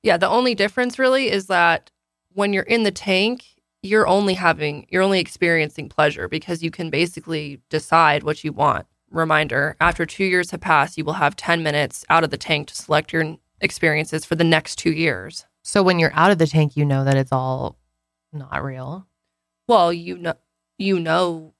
Yeah 0.01 0.17
the 0.17 0.29
only 0.29 0.55
difference 0.55 0.97
really 0.97 1.29
is 1.29 1.47
that 1.47 1.91
when 2.33 2.53
you're 2.53 2.63
in 2.63 2.83
the 2.83 2.91
tank 2.91 3.43
you're 3.83 4.07
only 4.07 4.33
having 4.33 4.87
you're 4.89 5.03
only 5.03 5.19
experiencing 5.19 5.89
pleasure 5.89 6.27
because 6.27 6.63
you 6.63 6.71
can 6.71 6.89
basically 6.89 7.59
decide 7.69 8.23
what 8.23 8.43
you 8.43 8.51
want 8.51 8.87
reminder 9.11 9.75
after 9.79 10.05
two 10.05 10.25
years 10.25 10.51
have 10.51 10.61
passed, 10.61 10.97
you 10.97 11.05
will 11.05 11.13
have 11.13 11.35
10 11.35 11.63
minutes 11.63 12.05
out 12.09 12.23
of 12.23 12.29
the 12.29 12.37
tank 12.37 12.67
to 12.67 12.75
select 12.75 13.13
your 13.13 13.37
experiences 13.61 14.25
for 14.25 14.35
the 14.35 14.43
next 14.43 14.77
two 14.77 14.91
years. 14.91 15.45
So 15.63 15.81
when 15.81 15.99
you're 15.99 16.13
out 16.13 16.31
of 16.31 16.37
the 16.37 16.47
tank, 16.47 16.77
you 16.77 16.85
know 16.85 17.03
that 17.03 17.17
it's 17.17 17.31
all 17.31 17.77
not 18.31 18.63
real. 18.63 19.07
Well, 19.67 19.91
you 19.91 20.17
know, 20.17 20.35
you 20.77 20.99
know 20.99 21.53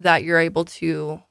that 0.00 0.24
you're 0.24 0.40
able 0.40 0.64
to, 0.64 1.22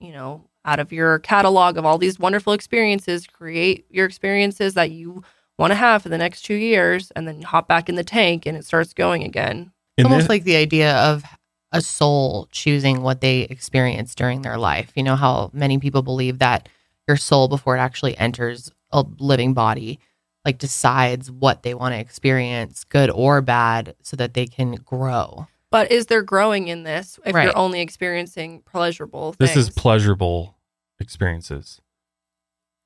you 0.00 0.12
know, 0.12 0.48
out 0.64 0.78
of 0.78 0.92
your 0.92 1.18
catalog 1.20 1.76
of 1.76 1.84
all 1.84 1.98
these 1.98 2.18
wonderful 2.18 2.52
experiences, 2.52 3.26
create 3.26 3.86
your 3.90 4.06
experiences 4.06 4.74
that 4.74 4.90
you 4.90 5.22
want 5.58 5.70
to 5.70 5.74
have 5.76 6.02
for 6.02 6.08
the 6.08 6.18
next 6.18 6.42
two 6.42 6.54
years, 6.54 7.10
and 7.12 7.26
then 7.26 7.42
hop 7.42 7.68
back 7.68 7.88
in 7.88 7.94
the 7.94 8.04
tank 8.04 8.46
and 8.46 8.56
it 8.56 8.64
starts 8.64 8.92
going 8.92 9.22
again. 9.24 9.72
It's 9.96 10.04
almost 10.04 10.28
like 10.28 10.44
the 10.44 10.56
idea 10.56 10.96
of 10.96 11.24
a 11.72 11.80
soul 11.80 12.48
choosing 12.52 13.02
what 13.02 13.20
they 13.20 13.40
experience 13.40 14.14
during 14.14 14.42
their 14.42 14.58
life. 14.58 14.92
You 14.94 15.02
know 15.02 15.16
how 15.16 15.50
many 15.52 15.78
people 15.78 16.02
believe 16.02 16.38
that 16.38 16.68
your 17.08 17.16
soul 17.16 17.48
before 17.48 17.76
it 17.76 17.80
actually 17.80 18.16
enters 18.18 18.70
a 18.90 19.04
living 19.18 19.54
body 19.54 19.98
like 20.44 20.58
decides 20.58 21.30
what 21.30 21.62
they 21.62 21.74
want 21.74 21.94
to 21.94 22.00
experience, 22.00 22.84
good 22.84 23.10
or 23.10 23.40
bad, 23.40 23.94
so 24.02 24.16
that 24.16 24.34
they 24.34 24.46
can 24.46 24.74
grow. 24.74 25.46
But 25.70 25.90
is 25.90 26.06
there 26.06 26.22
growing 26.22 26.68
in 26.68 26.82
this 26.82 27.18
if 27.24 27.34
right. 27.34 27.44
you're 27.44 27.56
only 27.56 27.80
experiencing 27.80 28.60
pleasurable 28.62 29.32
things? 29.32 29.54
This 29.54 29.56
is 29.56 29.70
pleasurable 29.70 30.56
experiences. 31.00 31.80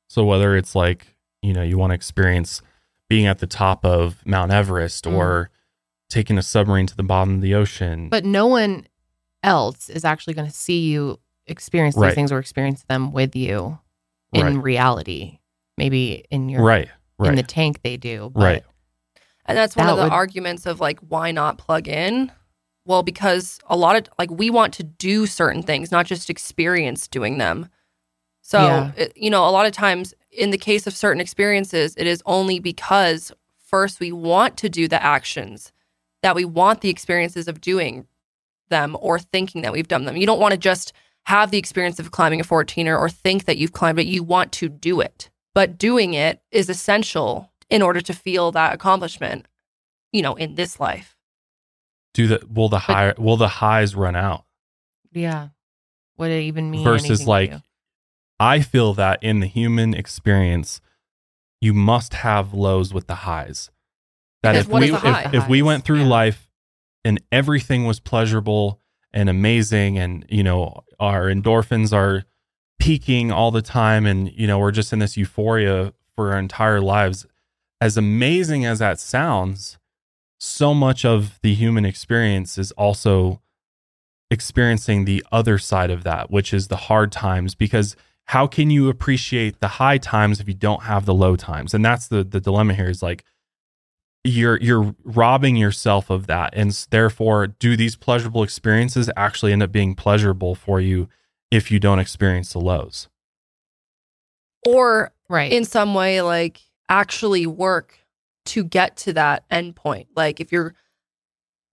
So 0.08 0.24
whether 0.24 0.56
it's 0.56 0.74
like, 0.74 1.16
you 1.42 1.52
know, 1.52 1.62
you 1.62 1.78
want 1.78 1.90
to 1.90 1.94
experience 1.94 2.62
being 3.08 3.26
at 3.26 3.38
the 3.38 3.46
top 3.46 3.84
of 3.84 4.24
Mount 4.24 4.52
Everest 4.52 5.04
mm. 5.04 5.14
or 5.14 5.50
taking 6.08 6.38
a 6.38 6.42
submarine 6.42 6.86
to 6.86 6.96
the 6.96 7.02
bottom 7.02 7.36
of 7.36 7.40
the 7.40 7.54
ocean. 7.54 8.08
But 8.08 8.24
no 8.24 8.46
one 8.46 8.86
else 9.42 9.88
is 9.88 10.04
actually 10.04 10.34
going 10.34 10.48
to 10.48 10.54
see 10.54 10.90
you 10.90 11.18
experience 11.46 11.94
these 11.94 12.02
right. 12.02 12.14
things 12.14 12.32
or 12.32 12.38
experience 12.38 12.84
them 12.88 13.12
with 13.12 13.36
you 13.36 13.78
in 14.32 14.56
right. 14.56 14.62
reality. 14.62 15.38
Maybe 15.78 16.24
in 16.30 16.48
your 16.48 16.62
right, 16.62 16.88
right. 17.18 17.28
in 17.28 17.34
the 17.34 17.42
tank 17.42 17.82
they 17.82 17.96
do, 17.96 18.32
right. 18.34 18.64
And 19.44 19.56
that's 19.56 19.76
one 19.76 19.86
that 19.86 19.92
of 19.92 19.98
the 19.98 20.04
would... 20.04 20.12
arguments 20.12 20.66
of 20.66 20.80
like 20.80 20.98
why 21.00 21.30
not 21.30 21.58
plug 21.58 21.86
in? 21.86 22.32
Well, 22.86 23.02
because 23.02 23.58
a 23.66 23.76
lot 23.76 23.96
of 23.96 24.08
like 24.18 24.30
we 24.30 24.48
want 24.48 24.72
to 24.74 24.82
do 24.82 25.26
certain 25.26 25.62
things, 25.62 25.92
not 25.92 26.06
just 26.06 26.30
experience 26.30 27.06
doing 27.08 27.38
them. 27.38 27.68
So, 28.40 28.60
yeah. 28.60 28.92
it, 28.96 29.12
you 29.16 29.28
know, 29.28 29.46
a 29.46 29.50
lot 29.50 29.66
of 29.66 29.72
times 29.72 30.14
in 30.30 30.50
the 30.50 30.58
case 30.58 30.86
of 30.86 30.94
certain 30.94 31.20
experiences, 31.20 31.94
it 31.96 32.06
is 32.06 32.22
only 32.26 32.58
because 32.58 33.32
first 33.58 34.00
we 34.00 34.12
want 34.12 34.56
to 34.58 34.68
do 34.68 34.88
the 34.88 35.02
actions 35.02 35.72
that 36.22 36.34
we 36.34 36.44
want 36.44 36.80
the 36.80 36.90
experiences 36.90 37.48
of 37.48 37.60
doing 37.60 38.06
them 38.68 38.96
or 39.00 39.18
thinking 39.18 39.62
that 39.62 39.72
we've 39.72 39.88
done 39.88 40.04
them. 40.04 40.16
You 40.16 40.26
don't 40.26 40.40
want 40.40 40.52
to 40.52 40.58
just 40.58 40.92
have 41.26 41.50
the 41.50 41.58
experience 41.58 41.98
of 41.98 42.10
climbing 42.10 42.40
a 42.40 42.44
14er 42.44 42.98
or 42.98 43.08
think 43.08 43.44
that 43.44 43.58
you've 43.58 43.72
climbed 43.72 43.98
it. 43.98 44.06
You 44.06 44.22
want 44.22 44.52
to 44.52 44.68
do 44.68 45.00
it. 45.00 45.30
But 45.54 45.78
doing 45.78 46.14
it 46.14 46.40
is 46.50 46.68
essential 46.68 47.50
in 47.70 47.82
order 47.82 48.00
to 48.00 48.12
feel 48.12 48.52
that 48.52 48.74
accomplishment, 48.74 49.46
you 50.12 50.22
know, 50.22 50.34
in 50.34 50.54
this 50.54 50.78
life. 50.78 51.16
Do 52.14 52.26
the 52.28 52.46
will 52.52 52.68
the 52.68 52.78
high 52.78 53.14
will 53.18 53.36
the 53.36 53.48
highs 53.48 53.94
run 53.94 54.16
out? 54.16 54.44
Yeah. 55.12 55.48
What 56.16 56.30
it 56.30 56.42
even 56.42 56.70
mean? 56.70 56.84
Versus 56.84 57.26
like 57.26 57.52
I 58.38 58.60
feel 58.60 58.94
that 58.94 59.22
in 59.22 59.40
the 59.40 59.46
human 59.46 59.94
experience, 59.94 60.80
you 61.60 61.72
must 61.72 62.14
have 62.14 62.54
lows 62.54 62.92
with 62.92 63.06
the 63.06 63.16
highs. 63.16 63.70
That 64.46 64.56
if 64.56 64.68
we 64.68 64.92
if, 64.92 65.34
if, 65.34 65.48
we 65.48 65.62
went 65.62 65.84
through 65.84 66.00
yeah. 66.00 66.08
life 66.08 66.48
and 67.04 67.20
everything 67.30 67.84
was 67.84 68.00
pleasurable 68.00 68.80
and 69.12 69.28
amazing 69.28 69.98
and 69.98 70.26
you 70.28 70.42
know 70.42 70.84
our 71.00 71.24
endorphins 71.26 71.92
are 71.92 72.24
peaking 72.78 73.32
all 73.32 73.50
the 73.50 73.62
time 73.62 74.06
and 74.06 74.30
you 74.32 74.46
know 74.46 74.58
we're 74.58 74.70
just 74.70 74.92
in 74.92 74.98
this 74.98 75.16
euphoria 75.16 75.92
for 76.14 76.32
our 76.32 76.38
entire 76.38 76.80
lives 76.80 77.26
as 77.80 77.96
amazing 77.96 78.64
as 78.64 78.78
that 78.78 79.00
sounds 79.00 79.78
so 80.38 80.74
much 80.74 81.04
of 81.04 81.38
the 81.42 81.54
human 81.54 81.84
experience 81.84 82.58
is 82.58 82.72
also 82.72 83.40
experiencing 84.30 85.04
the 85.04 85.24
other 85.32 85.58
side 85.58 85.90
of 85.90 86.02
that 86.04 86.30
which 86.30 86.52
is 86.52 86.68
the 86.68 86.76
hard 86.76 87.10
times 87.10 87.54
because 87.54 87.96
how 88.26 88.46
can 88.46 88.70
you 88.70 88.88
appreciate 88.88 89.60
the 89.60 89.68
high 89.68 89.98
times 89.98 90.40
if 90.40 90.48
you 90.48 90.54
don't 90.54 90.82
have 90.82 91.06
the 91.06 91.14
low 91.14 91.36
times 91.36 91.72
and 91.72 91.84
that's 91.84 92.08
the 92.08 92.22
the 92.24 92.40
dilemma 92.40 92.74
here 92.74 92.90
is 92.90 93.02
like 93.02 93.24
you're 94.26 94.58
you're 94.60 94.94
robbing 95.04 95.56
yourself 95.56 96.10
of 96.10 96.26
that. 96.26 96.50
And 96.54 96.72
therefore 96.90 97.46
do 97.46 97.76
these 97.76 97.96
pleasurable 97.96 98.42
experiences 98.42 99.10
actually 99.16 99.52
end 99.52 99.62
up 99.62 99.72
being 99.72 99.94
pleasurable 99.94 100.54
for 100.54 100.80
you 100.80 101.08
if 101.50 101.70
you 101.70 101.78
don't 101.78 101.98
experience 101.98 102.52
the 102.52 102.60
lows? 102.60 103.08
Or 104.66 105.12
right. 105.28 105.52
in 105.52 105.64
some 105.64 105.94
way 105.94 106.22
like 106.22 106.60
actually 106.88 107.46
work 107.46 107.98
to 108.46 108.64
get 108.64 108.96
to 108.96 109.12
that 109.12 109.44
end 109.50 109.74
point 109.74 110.08
like 110.14 110.40
if 110.40 110.52
you're 110.52 110.74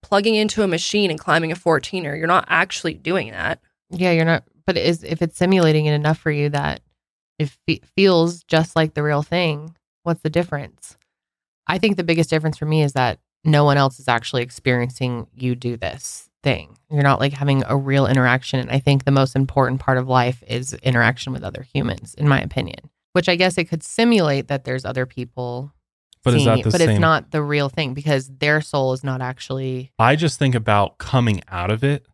plugging 0.02 0.34
into 0.34 0.62
a 0.62 0.68
machine 0.68 1.10
and 1.10 1.18
climbing 1.18 1.52
a 1.52 1.56
14er 1.56 2.16
you're 2.16 2.26
not 2.26 2.44
actually 2.48 2.94
doing 2.94 3.30
that. 3.30 3.60
Yeah 3.90 4.12
you're 4.12 4.24
not 4.24 4.44
but 4.66 4.76
is 4.76 5.02
if 5.04 5.22
it's 5.22 5.36
simulating 5.36 5.86
it 5.86 5.92
enough 5.92 6.18
for 6.18 6.30
you 6.30 6.48
that 6.50 6.80
it 7.38 7.50
fe- 7.66 7.80
feels 7.96 8.42
just 8.44 8.76
like 8.76 8.94
the 8.94 9.02
real 9.02 9.22
thing 9.22 9.74
what's 10.04 10.22
the 10.22 10.30
difference 10.30 10.96
I 11.66 11.78
think 11.78 11.96
the 11.96 12.04
biggest 12.04 12.30
difference 12.30 12.58
for 12.58 12.66
me 12.66 12.82
is 12.82 12.92
that 12.94 13.18
no 13.44 13.64
one 13.64 13.76
else 13.76 13.98
is 14.00 14.08
actually 14.08 14.42
experiencing 14.42 15.26
you 15.34 15.54
do 15.54 15.76
this 15.76 16.28
thing. 16.42 16.76
You're 16.90 17.02
not 17.02 17.20
like 17.20 17.32
having 17.32 17.62
a 17.66 17.76
real 17.76 18.06
interaction. 18.06 18.60
And 18.60 18.70
I 18.70 18.78
think 18.78 19.04
the 19.04 19.10
most 19.10 19.34
important 19.36 19.80
part 19.80 19.98
of 19.98 20.08
life 20.08 20.42
is 20.46 20.74
interaction 20.74 21.32
with 21.32 21.42
other 21.42 21.62
humans, 21.62 22.14
in 22.14 22.28
my 22.28 22.40
opinion. 22.40 22.90
Which 23.12 23.28
I 23.28 23.36
guess 23.36 23.56
it 23.58 23.64
could 23.64 23.82
simulate 23.82 24.48
that 24.48 24.64
there's 24.64 24.84
other 24.84 25.06
people 25.06 25.72
But 26.22 26.34
is 26.34 26.44
that 26.46 26.62
but 26.64 26.72
same? 26.72 26.90
it's 26.90 26.98
not 27.00 27.30
the 27.30 27.42
real 27.42 27.68
thing 27.68 27.94
because 27.94 28.28
their 28.28 28.60
soul 28.60 28.92
is 28.92 29.04
not 29.04 29.20
actually 29.20 29.92
I 29.98 30.16
just 30.16 30.38
think 30.38 30.54
about 30.54 30.98
coming 30.98 31.40
out 31.48 31.70
of 31.70 31.84
it 31.84 32.06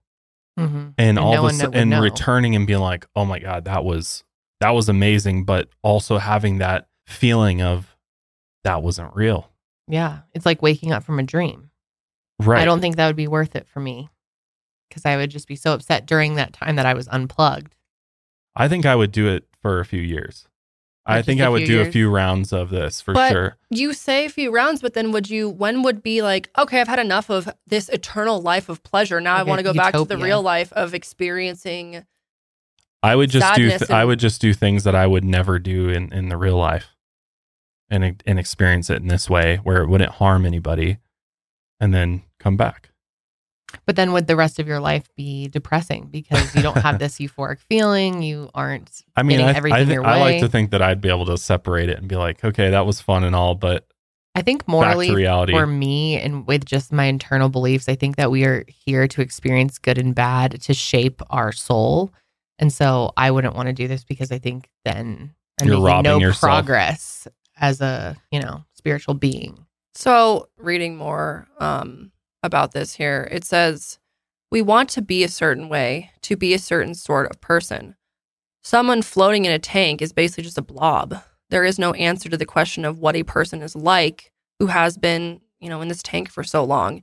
Mhm. 0.58 0.94
and, 0.98 1.08
And 1.10 1.18
all 1.18 1.32
no 1.34 1.46
of 1.46 1.50
a 1.52 1.54
sudden 1.54 1.74
and 1.74 1.90
know. 1.90 2.02
returning 2.02 2.54
and 2.56 2.66
being 2.66 2.80
like, 2.80 3.06
oh 3.16 3.24
my 3.24 3.38
God, 3.38 3.64
that 3.64 3.84
was 3.84 4.24
that 4.60 4.70
was 4.70 4.88
amazing, 4.90 5.44
but 5.44 5.68
also 5.82 6.18
having 6.18 6.58
that 6.58 6.86
feeling 7.06 7.62
of 7.62 7.89
that 8.64 8.82
wasn't 8.82 9.14
real. 9.14 9.50
Yeah. 9.88 10.20
It's 10.34 10.46
like 10.46 10.62
waking 10.62 10.92
up 10.92 11.02
from 11.04 11.18
a 11.18 11.22
dream. 11.22 11.70
Right. 12.38 12.62
I 12.62 12.64
don't 12.64 12.80
think 12.80 12.96
that 12.96 13.06
would 13.06 13.16
be 13.16 13.28
worth 13.28 13.54
it 13.56 13.66
for 13.66 13.80
me 13.80 14.08
because 14.88 15.04
I 15.04 15.16
would 15.16 15.30
just 15.30 15.48
be 15.48 15.56
so 15.56 15.72
upset 15.74 16.06
during 16.06 16.34
that 16.36 16.52
time 16.52 16.76
that 16.76 16.86
I 16.86 16.94
was 16.94 17.08
unplugged. 17.08 17.74
I 18.56 18.68
think 18.68 18.86
I 18.86 18.94
would 18.96 19.12
do 19.12 19.28
it 19.28 19.46
for 19.60 19.80
a 19.80 19.84
few 19.84 20.00
years. 20.00 20.46
I 21.06 21.22
think 21.22 21.40
I 21.40 21.48
would 21.48 21.66
few 21.66 21.66
do 21.66 21.80
a 21.80 21.90
few 21.90 22.08
rounds 22.08 22.52
of 22.52 22.70
this 22.70 23.00
for 23.00 23.14
But- 23.14 23.32
sure. 23.32 23.56
You 23.68 23.92
say 23.94 24.26
a 24.26 24.28
few 24.28 24.52
rounds, 24.52 24.80
but 24.80 24.94
then 24.94 25.10
would 25.12 25.28
you, 25.28 25.48
when 25.48 25.82
would 25.82 26.02
be 26.02 26.22
like, 26.22 26.50
okay, 26.56 26.80
I've 26.80 26.88
had 26.88 26.98
enough 27.00 27.30
of 27.30 27.48
this 27.66 27.88
eternal 27.88 28.40
life 28.40 28.68
of 28.68 28.82
pleasure. 28.84 29.20
Now 29.20 29.34
I 29.34 29.38
Like 29.38 29.46
a 29.46 29.48
want 29.48 29.58
to 29.60 29.62
go 29.64 29.72
back 29.74 29.94
to 29.94 30.04
the 30.04 30.18
real 30.18 30.40
life 30.42 30.72
of 30.72 30.94
experiencing. 30.94 32.04
I 33.02 33.16
would 33.16 33.30
just 33.30 33.54
do. 33.54 33.68
sadness 33.70 33.88
Th- 33.88 33.96
I 33.96 34.04
would 34.04 34.18
just 34.20 34.40
do 34.40 34.52
things 34.52 34.84
that 34.84 34.94
I 34.94 35.06
would 35.06 35.24
never 35.24 35.58
do 35.58 35.88
in 35.88 36.12
in 36.12 36.28
the 36.28 36.36
real 36.36 36.56
life, 36.58 36.88
and 37.90 38.22
and 38.26 38.38
experience 38.38 38.88
it 38.90 39.02
in 39.02 39.08
this 39.08 39.28
way 39.28 39.56
where 39.56 39.82
it 39.82 39.88
wouldn't 39.88 40.12
harm 40.12 40.46
anybody, 40.46 40.98
and 41.80 41.92
then 41.92 42.22
come 42.38 42.56
back. 42.56 42.90
But 43.86 43.94
then 43.96 44.12
would 44.12 44.26
the 44.26 44.34
rest 44.36 44.58
of 44.58 44.66
your 44.66 44.80
life 44.80 45.04
be 45.16 45.46
depressing 45.48 46.06
because 46.10 46.54
you 46.56 46.62
don't 46.62 46.76
have 46.78 46.98
this 47.00 47.18
euphoric 47.18 47.60
feeling? 47.60 48.22
You 48.22 48.50
aren't. 48.54 49.02
I 49.16 49.22
mean, 49.22 49.38
Getting 49.38 49.46
I, 49.46 49.50
I, 49.50 49.56
everything 49.56 49.86
thi- 49.86 49.92
your 49.94 50.06
I 50.06 50.18
like 50.18 50.40
to 50.40 50.48
think 50.48 50.70
that 50.70 50.82
I'd 50.82 51.00
be 51.00 51.08
able 51.08 51.26
to 51.26 51.38
separate 51.38 51.88
it 51.88 51.98
and 51.98 52.08
be 52.08 52.16
like, 52.16 52.44
okay, 52.44 52.70
that 52.70 52.84
was 52.86 53.00
fun 53.00 53.22
and 53.24 53.34
all, 53.34 53.54
but 53.54 53.86
I 54.34 54.42
think 54.42 54.66
morally 54.68 55.12
reality. 55.14 55.52
for 55.52 55.66
me 55.66 56.16
and 56.18 56.46
with 56.46 56.64
just 56.64 56.92
my 56.92 57.04
internal 57.04 57.48
beliefs, 57.48 57.88
I 57.88 57.94
think 57.96 58.16
that 58.16 58.30
we 58.30 58.44
are 58.44 58.64
here 58.68 59.06
to 59.08 59.22
experience 59.22 59.78
good 59.78 59.98
and 59.98 60.14
bad 60.14 60.60
to 60.62 60.74
shape 60.74 61.20
our 61.30 61.52
soul. 61.52 62.12
And 62.58 62.72
so 62.72 63.12
I 63.16 63.30
wouldn't 63.30 63.54
want 63.56 63.68
to 63.68 63.72
do 63.72 63.88
this 63.88 64.04
because 64.04 64.30
I 64.32 64.38
think 64.38 64.68
then 64.84 65.32
I'm 65.60 65.66
You're 65.66 65.76
making 65.76 65.84
robbing 65.84 66.10
no 66.10 66.18
yourself. 66.18 66.40
progress 66.64 67.26
as 67.60 67.80
a, 67.80 68.16
you 68.32 68.40
know, 68.40 68.64
spiritual 68.74 69.14
being. 69.14 69.66
So, 69.94 70.48
reading 70.56 70.96
more 70.96 71.46
um, 71.58 72.12
about 72.42 72.72
this 72.72 72.94
here, 72.94 73.28
it 73.30 73.44
says, 73.44 73.98
We 74.50 74.62
want 74.62 74.88
to 74.90 75.02
be 75.02 75.22
a 75.22 75.28
certain 75.28 75.68
way, 75.68 76.10
to 76.22 76.36
be 76.36 76.54
a 76.54 76.58
certain 76.58 76.94
sort 76.94 77.30
of 77.30 77.40
person. 77.40 77.96
Someone 78.62 79.02
floating 79.02 79.44
in 79.44 79.52
a 79.52 79.58
tank 79.58 80.02
is 80.02 80.12
basically 80.12 80.44
just 80.44 80.58
a 80.58 80.62
blob. 80.62 81.22
There 81.50 81.64
is 81.64 81.78
no 81.78 81.92
answer 81.94 82.28
to 82.28 82.36
the 82.36 82.46
question 82.46 82.84
of 82.84 82.98
what 82.98 83.16
a 83.16 83.22
person 83.22 83.62
is 83.62 83.74
like 83.74 84.32
who 84.58 84.66
has 84.66 84.96
been, 84.96 85.40
you 85.58 85.68
know, 85.68 85.80
in 85.80 85.88
this 85.88 86.02
tank 86.02 86.30
for 86.30 86.44
so 86.44 86.64
long. 86.64 87.02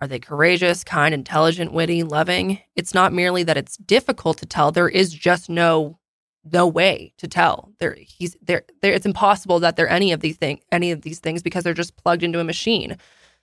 Are 0.00 0.06
they 0.06 0.20
courageous, 0.20 0.84
kind, 0.84 1.12
intelligent, 1.12 1.72
witty, 1.72 2.04
loving? 2.04 2.60
It's 2.76 2.94
not 2.94 3.12
merely 3.12 3.42
that 3.42 3.56
it's 3.56 3.76
difficult 3.78 4.38
to 4.38 4.46
tell. 4.46 4.70
There 4.70 4.88
is 4.88 5.12
just 5.12 5.50
no 5.50 5.98
no 6.44 6.66
way 6.66 7.12
to 7.18 7.28
tell. 7.28 7.72
There 7.78 7.96
he's 7.98 8.36
there 8.42 8.62
there 8.82 8.92
it's 8.92 9.06
impossible 9.06 9.60
that 9.60 9.76
they're 9.76 9.88
any 9.88 10.12
of 10.12 10.20
these 10.20 10.36
thing 10.36 10.60
any 10.72 10.90
of 10.90 11.02
these 11.02 11.18
things 11.18 11.42
because 11.42 11.64
they're 11.64 11.74
just 11.74 11.96
plugged 11.96 12.22
into 12.22 12.40
a 12.40 12.44
machine. 12.44 12.96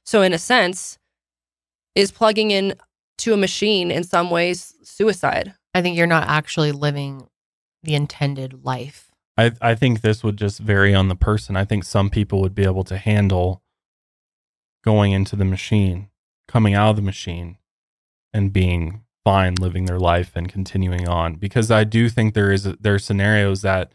So 0.04 0.22
in 0.22 0.34
a 0.34 0.38
sense, 0.38 0.98
is 1.96 2.12
plugging 2.12 2.52
in 2.52 2.76
to 3.20 3.34
a 3.34 3.38
machine 3.38 3.92
in 3.92 4.04
some 4.04 4.30
ways 4.30 4.76
suicide. 4.84 5.54
I 5.74 5.82
think 5.82 5.98
you're 5.98 6.08
not 6.08 6.28
actually 6.28 6.72
living 6.72 7.28
the 7.84 7.96
intended 7.96 8.66
life. 8.66 9.12
I 9.38 9.52
I 9.62 9.76
think 9.76 10.02
this 10.02 10.24
would 10.24 10.38
just 10.38 10.60
vary 10.60 10.94
on 10.94 11.08
the 11.08 11.16
person. 11.16 11.56
I 11.56 11.66
think 11.66 11.84
some 11.84 12.10
people 12.10 12.42
would 12.42 12.56
be 12.56 12.66
able 12.66 12.84
to 12.86 12.98
handle 12.98 13.62
going 14.84 15.12
into 15.12 15.36
the 15.36 15.46
machine, 15.46 16.10
coming 16.48 16.74
out 16.76 16.92
of 16.92 16.96
the 16.96 17.02
machine, 17.02 17.58
and 18.34 18.54
being 18.54 19.05
fine 19.26 19.56
living 19.56 19.86
their 19.86 20.00
life 20.00 20.32
and 20.36 20.48
continuing 20.48 21.10
on. 21.10 21.36
Because 21.36 21.70
I 21.70 21.84
do 21.84 22.08
think 22.08 22.34
there 22.34 22.54
is 22.54 22.66
a, 22.66 22.78
there 22.80 22.94
are 22.94 23.00
scenarios 23.00 23.64
that 23.64 23.92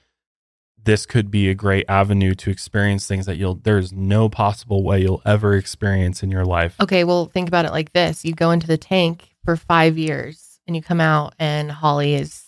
this 0.82 1.06
could 1.06 1.30
be 1.30 1.48
a 1.48 1.54
great 1.54 1.86
avenue 1.88 2.34
to 2.34 2.50
experience 2.50 3.06
things 3.06 3.26
that 3.26 3.36
you'll 3.36 3.54
there's 3.54 3.92
no 3.92 4.28
possible 4.28 4.82
way 4.82 5.00
you'll 5.00 5.22
ever 5.24 5.54
experience 5.54 6.22
in 6.22 6.30
your 6.30 6.44
life. 6.44 6.74
Okay, 6.80 7.04
well, 7.04 7.26
think 7.26 7.48
about 7.48 7.64
it 7.64 7.70
like 7.70 7.92
this 7.92 8.24
you 8.24 8.34
go 8.34 8.50
into 8.50 8.66
the 8.66 8.78
tank 8.78 9.34
for 9.44 9.56
five 9.56 9.96
years 9.96 10.60
and 10.66 10.76
you 10.76 10.82
come 10.82 11.00
out, 11.00 11.34
and 11.38 11.70
Holly 11.70 12.14
is 12.14 12.44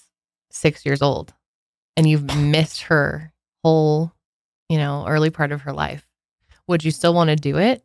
six 0.50 0.84
years 0.84 1.02
old, 1.02 1.32
and 1.96 2.08
you've 2.08 2.36
missed 2.36 2.82
her 2.82 3.32
whole, 3.64 4.12
you 4.68 4.78
know, 4.78 5.06
early 5.06 5.30
part 5.30 5.52
of 5.52 5.62
her 5.62 5.72
life. 5.72 6.06
Would 6.68 6.84
you 6.84 6.90
still 6.90 7.14
want 7.14 7.28
to 7.30 7.36
do 7.36 7.58
it? 7.58 7.82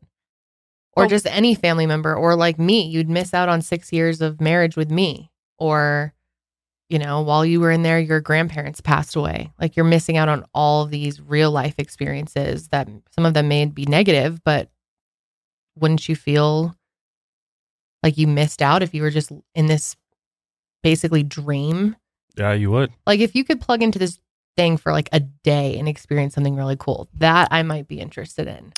Or 0.98 1.04
Well- 1.04 1.10
just 1.10 1.28
any 1.28 1.54
family 1.54 1.86
member, 1.86 2.16
or 2.16 2.36
like 2.36 2.58
me, 2.58 2.82
you'd 2.88 3.08
miss 3.08 3.32
out 3.32 3.50
on 3.50 3.62
six 3.62 3.94
years 3.94 4.20
of 4.20 4.42
marriage 4.42 4.76
with 4.76 4.90
me. 4.90 5.30
Or, 5.60 6.12
you 6.90 6.98
know, 6.98 7.22
while 7.22 7.46
you 7.46 7.60
were 7.60 7.70
in 7.70 7.84
there, 7.84 8.00
your 8.00 8.20
grandparents 8.20 8.82
passed 8.82 9.16
away. 9.16 9.52
Like 9.62 9.76
you're 9.76 9.86
missing 9.86 10.18
out 10.18 10.28
on 10.28 10.44
all 10.56 10.88
these 10.88 11.22
real 11.22 11.52
life 11.52 11.76
experiences 11.78 12.70
that 12.70 12.90
some 13.12 13.28
of 13.28 13.36
them 13.36 13.48
may 13.48 13.66
be 13.66 13.86
negative, 13.86 14.44
but 14.44 14.72
wouldn't 15.76 16.10
you 16.10 16.16
feel 16.16 16.76
like 18.02 18.18
you 18.18 18.26
missed 18.26 18.64
out 18.64 18.82
if 18.82 18.96
you 18.96 19.04
were 19.04 19.12
just 19.12 19.32
in 19.54 19.68
this 19.68 19.96
basically 20.82 21.22
dream? 21.22 21.96
Yeah, 22.36 22.54
you 22.54 22.72
would. 22.72 22.92
Like 23.06 23.20
if 23.20 23.36
you 23.36 23.44
could 23.44 23.62
plug 23.62 23.84
into 23.84 24.00
this 24.00 24.18
thing 24.56 24.78
for 24.78 24.92
like 24.92 25.10
a 25.12 25.20
day 25.20 25.78
and 25.78 25.88
experience 25.88 26.34
something 26.34 26.56
really 26.56 26.78
cool, 26.78 27.08
that 27.14 27.50
I 27.52 27.62
might 27.62 27.88
be 27.88 28.00
interested 28.00 28.48
in. 28.48 28.74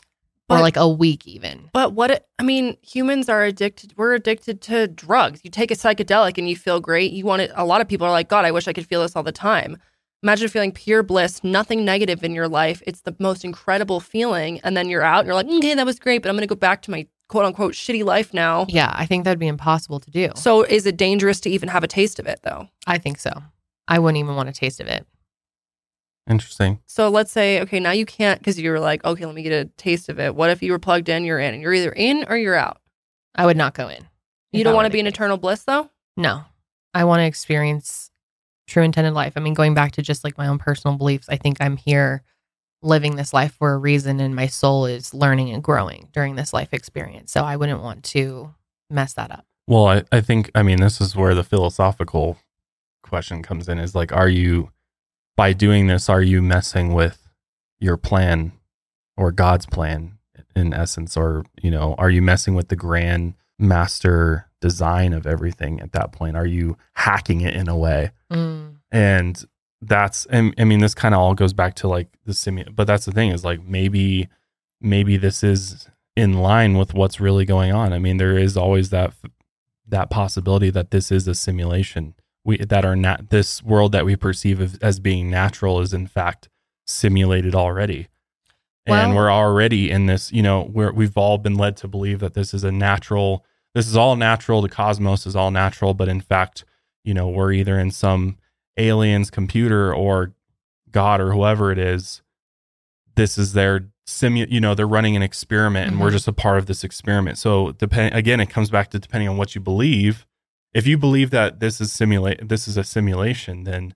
Or 0.50 0.62
like 0.62 0.78
a 0.78 0.88
week 0.88 1.28
even. 1.28 1.70
But 1.74 1.94
what 1.94 2.28
I 2.38 2.44
mean, 2.44 2.78
humans 2.82 3.30
are 3.30 3.44
addicted. 3.44 3.94
We're 3.98 4.14
addicted 4.14 4.62
to 4.64 4.88
drugs. 4.88 5.42
You 5.44 5.52
take 5.52 5.72
a 5.72 5.76
psychedelic 5.76 6.38
and 6.38 6.50
you 6.50 6.56
feel 6.56 6.80
great. 6.80 7.12
You 7.12 7.26
want 7.26 7.42
it. 7.42 7.52
A 7.56 7.66
lot 7.66 7.82
of 7.82 7.88
people 7.88 8.08
are 8.08 8.12
like, 8.12 8.30
God, 8.30 8.46
I 8.46 8.52
wish 8.52 8.68
I 8.68 8.74
could 8.74 8.88
feel 8.88 9.02
this 9.02 9.16
all 9.16 9.24
the 9.24 9.32
time. 9.32 9.78
Imagine 10.22 10.50
feeling 10.50 10.74
pure 10.74 11.02
bliss, 11.02 11.44
nothing 11.46 11.86
negative 11.86 12.24
in 12.26 12.34
your 12.34 12.50
life. 12.50 12.84
It's 12.86 13.02
the 13.02 13.16
most 13.20 13.46
incredible 13.46 14.02
feeling. 14.02 14.60
And 14.62 14.76
then 14.76 14.90
you're 14.90 15.02
out 15.02 15.20
and 15.20 15.28
you're 15.28 15.36
like, 15.36 15.48
okay, 15.48 15.76
that 15.76 15.86
was 15.86 15.98
great, 15.98 16.22
but 16.22 16.30
I'm 16.30 16.36
going 16.36 16.48
to 16.48 16.54
go 16.54 16.60
back 16.60 16.82
to 16.84 16.92
my 16.92 17.08
quote 17.30 17.46
unquote 17.46 17.74
shitty 17.74 18.04
life 18.04 18.34
now. 18.34 18.66
Yeah, 18.68 18.92
I 18.94 19.06
think 19.06 19.24
that'd 19.24 19.40
be 19.40 19.48
impossible 19.48 20.02
to 20.02 20.12
do. 20.12 20.32
So 20.36 20.64
is 20.64 20.86
it 20.86 20.98
dangerous 20.98 21.40
to 21.42 21.50
even 21.50 21.70
have 21.70 21.84
a 21.84 21.88
taste 21.88 22.20
of 22.20 22.28
it 22.28 22.42
though? 22.44 22.68
I 22.86 22.98
think 22.98 23.20
so. 23.20 23.32
I 23.88 24.00
wouldn't 24.00 24.18
even 24.18 24.36
want 24.36 24.50
a 24.50 24.54
taste 24.54 24.82
of 24.82 24.88
it. 24.88 25.08
Interesting. 26.30 26.80
So 26.86 27.10
let's 27.10 27.32
say, 27.32 27.60
okay, 27.62 27.80
now 27.80 27.92
you 27.92 28.06
can't 28.06 28.40
because 28.40 28.60
you 28.60 28.70
were 28.70 28.80
like, 28.80 29.04
okay, 29.04 29.26
let 29.26 29.34
me 29.34 29.42
get 29.42 29.52
a 29.52 29.66
taste 29.78 30.10
of 30.10 30.20
it. 30.20 30.36
What 30.36 30.52
if 30.52 30.62
you 30.62 30.72
were 30.72 30.80
plugged 30.80 31.10
in, 31.10 31.24
you're 31.26 31.40
in, 31.40 31.54
and 31.54 31.62
you're 31.62 31.74
either 31.74 31.92
in 31.92 32.26
or 32.30 32.38
you're 32.38 32.56
out? 32.56 32.80
I 33.36 33.46
would 33.46 33.58
not 33.58 33.74
go 33.74 33.88
in. 33.88 34.08
You 34.52 34.64
don't 34.64 34.76
want 34.76 34.86
to 34.86 34.92
be 34.92 35.00
in 35.00 35.08
eternal 35.08 35.38
bliss 35.38 35.64
though? 35.64 35.90
No, 36.16 36.44
I 36.94 37.04
want 37.04 37.22
to 37.22 37.26
experience 37.26 38.12
true 38.68 38.84
intended 38.84 39.14
life. 39.14 39.34
I 39.36 39.40
mean, 39.40 39.54
going 39.54 39.74
back 39.74 39.94
to 39.94 40.02
just 40.02 40.24
like 40.24 40.38
my 40.38 40.48
own 40.48 40.60
personal 40.60 40.98
beliefs, 40.98 41.28
I 41.30 41.38
think 41.38 41.58
I'm 41.60 41.78
here 41.78 42.24
living 42.82 43.16
this 43.16 43.34
life 43.34 43.54
for 43.54 43.74
a 43.74 43.78
reason 43.78 44.20
and 44.20 44.36
my 44.36 44.48
soul 44.48 44.86
is 44.86 45.14
learning 45.14 45.50
and 45.52 45.64
growing 45.64 46.08
during 46.14 46.36
this 46.36 46.54
life 46.54 46.74
experience. 46.74 47.32
So 47.32 47.44
I 47.44 47.58
wouldn't 47.58 47.82
want 47.82 48.04
to 48.06 48.54
mess 48.90 49.14
that 49.14 49.32
up. 49.32 49.46
Well, 49.68 49.88
I, 49.88 50.04
I 50.12 50.22
think, 50.22 50.50
I 50.56 50.64
mean, 50.64 50.80
this 50.80 51.02
is 51.02 51.16
where 51.16 51.36
the 51.36 51.44
philosophical 51.44 52.38
question 53.04 53.44
comes 53.44 53.68
in 53.68 53.80
is 53.80 53.96
like, 53.96 54.12
are 54.12 54.30
you, 54.30 54.72
by 55.40 55.54
doing 55.54 55.88
this, 55.88 56.10
are 56.10 56.22
you 56.22 56.42
messing 56.42 56.94
with 56.94 57.30
your 57.80 57.96
plan 57.96 58.52
or 59.16 59.32
God's 59.32 59.66
plan 59.66 60.18
in 60.54 60.74
essence? 60.74 61.16
Or, 61.16 61.46
you 61.62 61.72
know, 61.72 61.96
are 61.98 62.10
you 62.10 62.22
messing 62.22 62.56
with 62.56 62.68
the 62.68 62.76
grand 62.76 63.36
master 63.58 64.50
design 64.60 65.14
of 65.14 65.26
everything 65.26 65.80
at 65.80 65.94
that 65.94 66.12
point? 66.12 66.36
Are 66.36 66.46
you 66.46 66.78
hacking 66.96 67.40
it 67.40 67.54
in 67.54 67.70
a 67.70 67.78
way? 67.78 68.12
Mm. 68.30 68.76
and 68.92 69.46
that's 69.82 70.26
and 70.26 70.54
i 70.60 70.66
mean 70.66 70.82
this 70.82 70.94
kind 70.94 71.16
of 71.16 71.22
all 71.22 71.34
goes 71.34 71.54
back 71.54 71.74
to 71.74 71.88
like 71.88 72.10
the 72.26 72.34
simu 72.34 72.76
but 72.76 72.86
that's 72.86 73.06
the 73.06 73.12
thing 73.12 73.32
is 73.32 73.46
like 73.46 73.64
maybe 73.64 74.28
maybe 74.82 75.16
this 75.16 75.42
is 75.42 75.88
in 76.18 76.34
line 76.34 76.78
with 76.78 76.94
what's 76.94 77.20
really 77.20 77.46
going 77.46 77.72
on 77.72 77.94
i 77.94 77.98
mean 77.98 78.18
there 78.18 78.38
is 78.38 78.58
always 78.58 78.90
that 78.90 79.14
that 79.88 80.10
possibility 80.10 80.70
that 80.70 80.92
this 80.92 81.12
is 81.12 81.28
a 81.28 81.34
simulation 81.34 82.14
we 82.46 82.58
that 82.58 82.86
are 82.86 82.96
not 82.96 83.30
this 83.30 83.62
world 83.64 83.92
that 83.92 84.06
we 84.06 84.16
perceive 84.16 84.62
as, 84.62 84.78
as 84.78 85.00
being 85.00 85.30
natural 85.30 85.80
is 85.80 85.94
in 85.94 86.08
fact 86.08 86.50
simulated 86.88 87.54
already. 87.56 88.08
And 88.86 89.16
we're 89.16 89.32
already 89.32 89.92
in 89.92 90.08
this 90.08 90.32
you 90.32 90.42
know 90.42 90.64
we're 90.74 90.92
we've 90.92 91.16
all 91.16 91.38
been 91.38 91.54
led 91.56 91.78
to 91.78 91.88
believe 91.88 92.20
that 92.22 92.34
this 92.34 92.56
is 92.56 92.64
a 92.64 92.72
natural 92.72 93.46
this 93.76 93.88
is 93.88 93.96
all 93.96 94.16
natural 94.16 94.64
the 94.64 94.70
cosmos 94.70 95.28
is 95.28 95.36
all 95.36 95.52
natural 95.52 95.94
but 95.94 96.08
in 96.08 96.22
fact 96.22 96.66
you 97.04 97.14
know 97.14 97.28
we're 97.28 97.52
either 97.52 97.78
in 97.78 97.92
some 97.92 98.38
alien's 98.78 99.30
computer 99.30 99.94
or 99.94 100.34
god 100.90 101.22
or 101.22 101.34
whoever 101.34 101.72
it 101.72 101.78
is. 101.78 102.24
This 103.16 103.38
is 103.38 103.54
their 103.54 103.90
simu 104.08 104.50
you 104.50 104.60
know 104.60 104.74
they're 104.74 104.88
running 104.88 105.16
an 105.16 105.22
experiment 105.22 105.88
and 105.92 106.00
we're 106.00 106.10
Mhm. 106.10 106.14
just 106.14 106.28
a 106.28 106.34
part 106.34 106.58
of 106.58 106.66
this 106.66 106.84
experiment. 106.84 107.38
So 107.38 107.74
depend 107.74 108.16
again 108.16 108.40
it 108.40 108.50
comes 108.50 108.72
back 108.72 108.90
to 108.90 108.98
depending 108.98 109.30
on 109.30 109.38
what 109.38 109.54
you 109.54 109.62
believe 109.62 110.26
if 110.74 110.86
you 110.88 110.98
believe 110.98 111.30
that 111.32 111.60
this 111.60 111.80
is 111.82 111.92
simulate 111.92 112.48
this 112.48 112.68
is 112.68 112.78
a 112.78 112.84
simulation 112.84 113.64
then 113.64 113.94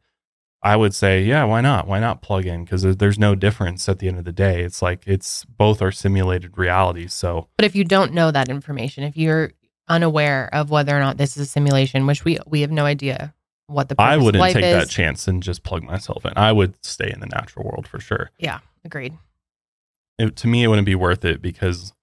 i 0.62 0.76
would 0.76 0.96
say 0.96 1.24
yeah 1.24 1.44
why 1.44 1.62
not? 1.62 1.88
Why 1.88 2.00
not 2.00 2.22
plug 2.22 2.46
in? 2.46 2.64
Because 2.64 2.84
there's 2.98 3.20
no 3.20 3.36
difference 3.36 3.88
at 3.90 4.00
the 4.00 4.08
end 4.08 4.18
of 4.18 4.26
the 4.26 4.32
day. 4.32 4.64
It's 4.64 4.82
like 4.82 5.04
it's 5.06 5.46
both 5.46 5.82
are 5.82 5.92
simulated 5.92 6.58
realities 6.58 7.14
so. 7.14 7.48
But 7.58 7.66
if 7.66 7.76
you 7.76 7.84
don't 7.84 8.14
know 8.14 8.32
that 8.32 8.50
information, 8.50 9.04
if 9.04 9.18
you're 9.18 9.52
unaware 9.88 10.50
of 10.54 10.70
whether 10.70 10.96
or 10.96 11.00
not 11.00 11.18
this 11.18 11.36
is 11.38 11.44
a 11.44 11.46
simulation, 11.50 12.08
which 12.08 12.24
we 12.24 12.40
we 12.48 12.62
have 12.62 12.72
no 12.72 12.86
idea 12.86 13.34
what 13.68 13.90
the 13.90 13.96
i 14.00 14.18
wouldn't 14.18 14.44
take 14.54 14.64
is. 14.64 14.74
that 14.74 14.90
chance 14.90 15.28
and 15.28 15.44
just 15.44 15.64
plug 15.64 15.84
myself 15.84 16.26
in. 16.26 16.34
I 16.36 16.52
would 16.52 16.84
stay 16.86 17.12
in 17.12 17.20
the 17.20 17.28
natural 17.28 17.66
world 17.66 17.88
for 17.88 18.00
sure. 18.00 18.32
Yeah, 18.38 18.60
agreed. 18.86 19.14
it, 20.18 20.36
to 20.38 20.48
me 20.48 20.64
it 20.64 20.68
wouldn't 20.68 20.86
be 20.86 20.96
worth 20.96 21.26
it 21.26 21.42
because 21.42 21.94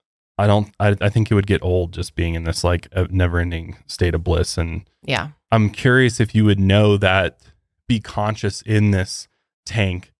i 0.40 0.46
don't 0.46 0.70
I, 0.80 0.96
I 1.00 1.08
think 1.08 1.30
it 1.30 1.34
would 1.34 1.46
get 1.46 1.62
old 1.62 1.92
just 1.92 2.14
being 2.14 2.34
in 2.34 2.44
this 2.44 2.64
like 2.64 2.88
never 3.10 3.38
ending 3.38 3.76
state 3.86 4.14
of 4.14 4.24
bliss. 4.24 4.56
And 4.58 4.88
Yeah. 5.04 5.28
I'm 5.52 5.70
curious 5.70 6.20
if 6.20 6.34
you 6.34 6.44
would 6.44 6.58
know 6.60 6.96
that 6.96 7.38
be 7.88 8.00
conscious 8.00 8.62
in 8.62 8.90
this 8.90 9.28
tank 9.66 10.12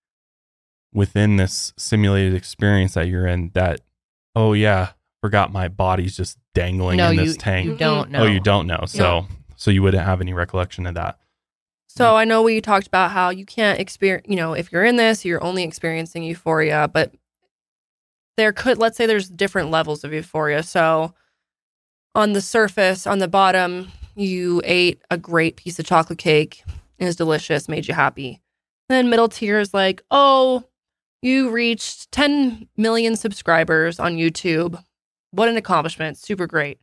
within 0.93 1.37
this 1.37 1.73
simulated 1.77 2.35
experience 2.35 2.95
that 2.95 3.07
you're 3.09 3.27
in 3.27 3.51
that 3.55 3.81
oh 4.35 4.53
yeah 4.53 4.91
forgot 5.21 5.53
my 5.53 5.69
body's 5.69 6.17
just 6.17 6.39
dangling 6.55 6.97
no, 6.97 7.11
in 7.11 7.19
you 7.19 7.25
this 7.27 7.37
tank. 7.37 7.67
you 7.67 7.77
don't 7.77 8.11
know. 8.11 8.23
oh 8.23 8.27
you 8.27 8.41
don't 8.41 8.67
know. 8.67 8.85
So 8.87 9.27
so 9.57 9.71
you 9.71 9.83
wouldn't 9.83 10.05
have 10.05 10.21
any 10.21 10.33
recollection 10.33 10.87
of 10.87 10.95
that. 10.95 11.19
So 11.87 12.17
I 12.17 12.25
know 12.25 12.43
we 12.43 12.61
talked 12.61 12.87
about 12.87 13.11
how 13.11 13.31
you 13.31 13.45
can't 13.45 13.81
experience, 13.81 14.27
you 14.29 14.37
know, 14.37 14.53
if 14.53 14.71
you're 14.71 14.85
in 14.85 14.97
this, 14.97 15.25
you're 15.25 15.43
only 15.43 15.65
experiencing 15.65 16.23
euphoria, 16.23 16.89
but 16.93 17.13
there 18.41 18.55
could, 18.55 18.79
let's 18.79 18.97
say 18.97 19.05
there's 19.05 19.29
different 19.29 19.71
levels 19.71 20.03
of 20.03 20.15
euphoria. 20.15 20.63
So 20.63 21.13
on 22.15 22.33
the 22.33 22.41
surface, 22.41 23.07
on 23.07 23.19
the 23.19 23.29
bottom, 23.29 23.93
you 24.17 24.63
ate 24.65 25.03
a 25.11 25.19
great 25.19 25.57
piece 25.57 25.79
of 25.79 25.85
chocolate 25.85 26.19
cake. 26.19 26.65
It 26.99 27.05
was 27.05 27.17
delicious, 27.17 27.69
made 27.69 27.87
you 27.87 27.93
happy. 27.93 28.41
Then 28.89 29.11
middle 29.11 29.29
tier 29.29 29.61
is 29.61 29.75
like, 29.75 30.03
oh, 30.11 30.65
you 31.21 31.51
reached 31.51 32.11
10 32.13 32.67
million 32.79 33.15
subscribers 33.15 34.01
on 34.01 34.17
YouTube. 34.17 34.83
What 35.33 35.51
an 35.51 35.59
accomplishment. 35.59 36.17
Super 36.17 36.47
great. 36.47 36.81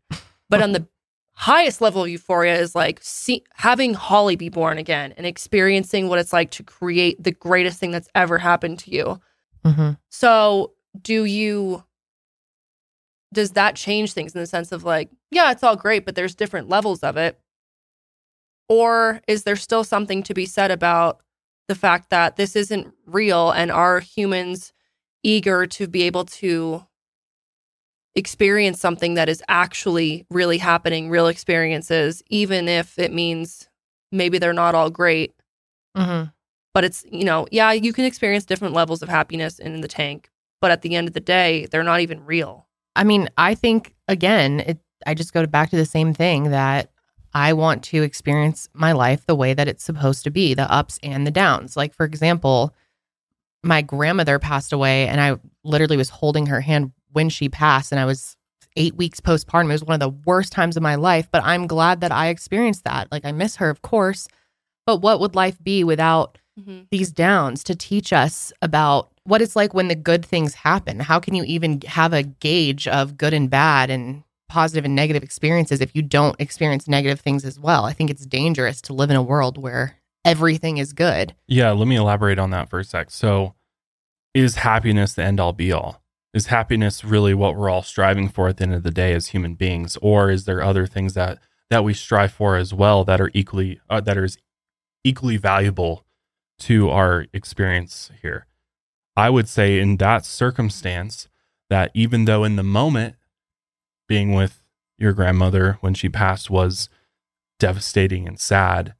But 0.49 0.61
on 0.61 0.73
the 0.73 0.87
highest 1.33 1.81
level 1.81 2.03
of 2.03 2.09
euphoria 2.09 2.59
is 2.59 2.75
like 2.75 2.99
see, 3.01 3.43
having 3.55 3.95
Holly 3.95 4.35
be 4.35 4.49
born 4.49 4.77
again 4.77 5.11
and 5.17 5.25
experiencing 5.25 6.07
what 6.07 6.19
it's 6.19 6.33
like 6.33 6.51
to 6.51 6.63
create 6.63 7.21
the 7.21 7.31
greatest 7.31 7.79
thing 7.79 7.89
that's 7.89 8.09
ever 8.13 8.37
happened 8.37 8.77
to 8.79 8.91
you. 8.91 9.19
hmm 9.65 9.91
So, 10.09 10.73
do 11.01 11.25
you 11.25 11.83
does 13.33 13.51
that 13.51 13.75
change 13.75 14.13
things 14.13 14.33
in 14.33 14.39
the 14.39 14.47
sense 14.47 14.71
of 14.71 14.83
like, 14.83 15.09
yeah, 15.31 15.51
it's 15.51 15.63
all 15.63 15.75
great, 15.75 16.05
but 16.05 16.15
there's 16.15 16.35
different 16.35 16.69
levels 16.69 17.03
of 17.03 17.17
it? 17.17 17.39
Or 18.69 19.21
is 19.27 19.43
there 19.43 19.55
still 19.55 19.83
something 19.83 20.23
to 20.23 20.33
be 20.33 20.45
said 20.45 20.71
about 20.71 21.21
the 21.67 21.75
fact 21.75 22.09
that 22.09 22.37
this 22.37 22.55
isn't 22.55 22.93
real 23.05 23.51
and 23.51 23.71
are 23.71 23.99
humans 23.99 24.71
eager 25.23 25.65
to 25.67 25.87
be 25.87 26.03
able 26.03 26.25
to 26.25 26.85
experience 28.15 28.79
something 28.79 29.13
that 29.13 29.29
is 29.29 29.43
actually 29.47 30.25
really 30.29 30.57
happening, 30.57 31.09
real 31.09 31.27
experiences, 31.27 32.23
even 32.29 32.67
if 32.67 32.97
it 32.97 33.13
means 33.13 33.69
maybe 34.11 34.39
they're 34.39 34.53
not 34.53 34.75
all 34.75 34.89
great, 34.89 35.33
hmm 35.95 36.23
but 36.73 36.83
it's, 36.83 37.03
you 37.11 37.23
know, 37.23 37.47
yeah, 37.51 37.71
you 37.71 37.91
can 37.91 38.05
experience 38.05 38.45
different 38.45 38.75
levels 38.75 39.01
of 39.01 39.09
happiness 39.09 39.57
in 39.57 39.81
the 39.81 39.87
tank, 39.87 40.29
but 40.61 40.71
at 40.71 40.81
the 40.81 40.95
end 40.95 41.07
of 41.07 41.13
the 41.13 41.19
day, 41.19 41.67
they're 41.71 41.83
not 41.83 42.01
even 42.01 42.25
real. 42.25 42.67
I 42.95 43.03
mean, 43.03 43.29
I 43.37 43.55
think 43.55 43.95
again, 44.07 44.61
it, 44.61 44.79
I 45.05 45.13
just 45.13 45.33
go 45.33 45.45
back 45.45 45.69
to 45.69 45.75
the 45.75 45.85
same 45.85 46.13
thing 46.13 46.51
that 46.51 46.89
I 47.33 47.53
want 47.53 47.83
to 47.85 48.01
experience 48.01 48.67
my 48.73 48.93
life 48.93 49.25
the 49.25 49.35
way 49.35 49.53
that 49.53 49.67
it's 49.67 49.83
supposed 49.83 50.23
to 50.23 50.31
be, 50.31 50.53
the 50.53 50.71
ups 50.71 50.99
and 51.03 51.25
the 51.27 51.31
downs. 51.31 51.77
Like 51.77 51.93
for 51.93 52.05
example, 52.05 52.73
my 53.63 53.81
grandmother 53.81 54.39
passed 54.39 54.73
away, 54.73 55.07
and 55.07 55.19
I 55.19 55.35
literally 55.63 55.97
was 55.97 56.09
holding 56.09 56.47
her 56.47 56.61
hand 56.61 56.91
when 57.11 57.29
she 57.29 57.49
passed, 57.49 57.91
and 57.91 57.99
I 57.99 58.05
was 58.05 58.35
eight 58.75 58.95
weeks 58.95 59.19
postpartum. 59.19 59.65
It 59.65 59.73
was 59.73 59.83
one 59.83 59.95
of 59.95 59.99
the 59.99 60.21
worst 60.25 60.51
times 60.51 60.77
of 60.77 60.83
my 60.83 60.95
life, 60.95 61.27
but 61.31 61.43
I'm 61.43 61.67
glad 61.67 62.01
that 62.01 62.11
I 62.11 62.27
experienced 62.27 62.83
that. 62.85 63.11
Like 63.11 63.25
I 63.25 63.31
miss 63.31 63.57
her, 63.57 63.69
of 63.69 63.81
course, 63.81 64.27
but 64.85 65.01
what 65.01 65.19
would 65.19 65.35
life 65.35 65.61
be 65.63 65.83
without 65.83 66.37
these 66.91 67.11
downs 67.11 67.63
to 67.65 67.75
teach 67.75 68.11
us 68.11 68.51
about 68.61 69.09
what 69.23 69.41
it's 69.41 69.55
like 69.55 69.73
when 69.73 69.87
the 69.89 69.95
good 69.95 70.25
things 70.25 70.55
happen. 70.55 70.99
How 70.99 71.19
can 71.19 71.35
you 71.35 71.43
even 71.43 71.81
have 71.81 72.13
a 72.13 72.23
gauge 72.23 72.87
of 72.87 73.17
good 73.17 73.33
and 73.33 73.49
bad 73.49 73.89
and 73.89 74.23
positive 74.49 74.85
and 74.85 74.95
negative 74.95 75.23
experiences 75.23 75.81
if 75.81 75.95
you 75.95 76.01
don't 76.01 76.39
experience 76.39 76.87
negative 76.87 77.19
things 77.19 77.45
as 77.45 77.59
well? 77.59 77.85
I 77.85 77.93
think 77.93 78.09
it's 78.09 78.25
dangerous 78.25 78.81
to 78.83 78.93
live 78.93 79.09
in 79.09 79.15
a 79.15 79.21
world 79.21 79.57
where 79.57 79.97
everything 80.25 80.77
is 80.77 80.91
good. 80.93 81.33
yeah 81.47 81.71
let 81.71 81.87
me 81.87 81.95
elaborate 81.95 82.37
on 82.37 82.49
that 82.49 82.69
for 82.69 82.79
a 82.79 82.83
sec 82.83 83.09
so 83.09 83.53
is 84.33 84.55
happiness 84.55 85.13
the 85.13 85.23
end 85.23 85.39
all 85.39 85.53
be 85.53 85.71
all 85.71 86.01
is 86.33 86.47
happiness 86.47 87.03
really 87.05 87.33
what 87.33 87.55
we're 87.55 87.69
all 87.69 87.81
striving 87.81 88.27
for 88.27 88.49
at 88.49 88.57
the 88.57 88.63
end 88.63 88.73
of 88.73 88.83
the 88.83 88.91
day 88.91 89.13
as 89.13 89.27
human 89.27 89.53
beings 89.53 89.97
or 90.01 90.29
is 90.29 90.43
there 90.43 90.61
other 90.61 90.85
things 90.85 91.13
that 91.13 91.39
that 91.69 91.83
we 91.83 91.93
strive 91.93 92.31
for 92.31 92.57
as 92.57 92.73
well 92.73 93.05
that 93.05 93.21
are 93.21 93.31
equally 93.33 93.79
uh, 93.89 94.01
that 94.01 94.17
are 94.17 94.27
equally 95.05 95.37
valuable 95.37 96.03
to 96.59 96.89
our 96.89 97.25
experience 97.33 98.09
here 98.21 98.47
i 99.15 99.29
would 99.29 99.47
say 99.47 99.79
in 99.79 99.97
that 99.97 100.25
circumstance 100.25 101.27
that 101.69 101.91
even 101.93 102.25
though 102.25 102.43
in 102.43 102.55
the 102.55 102.63
moment 102.63 103.15
being 104.07 104.33
with 104.33 104.61
your 104.97 105.13
grandmother 105.13 105.77
when 105.81 105.93
she 105.93 106.09
passed 106.09 106.49
was 106.49 106.89
devastating 107.59 108.27
and 108.27 108.39
sad 108.39 108.93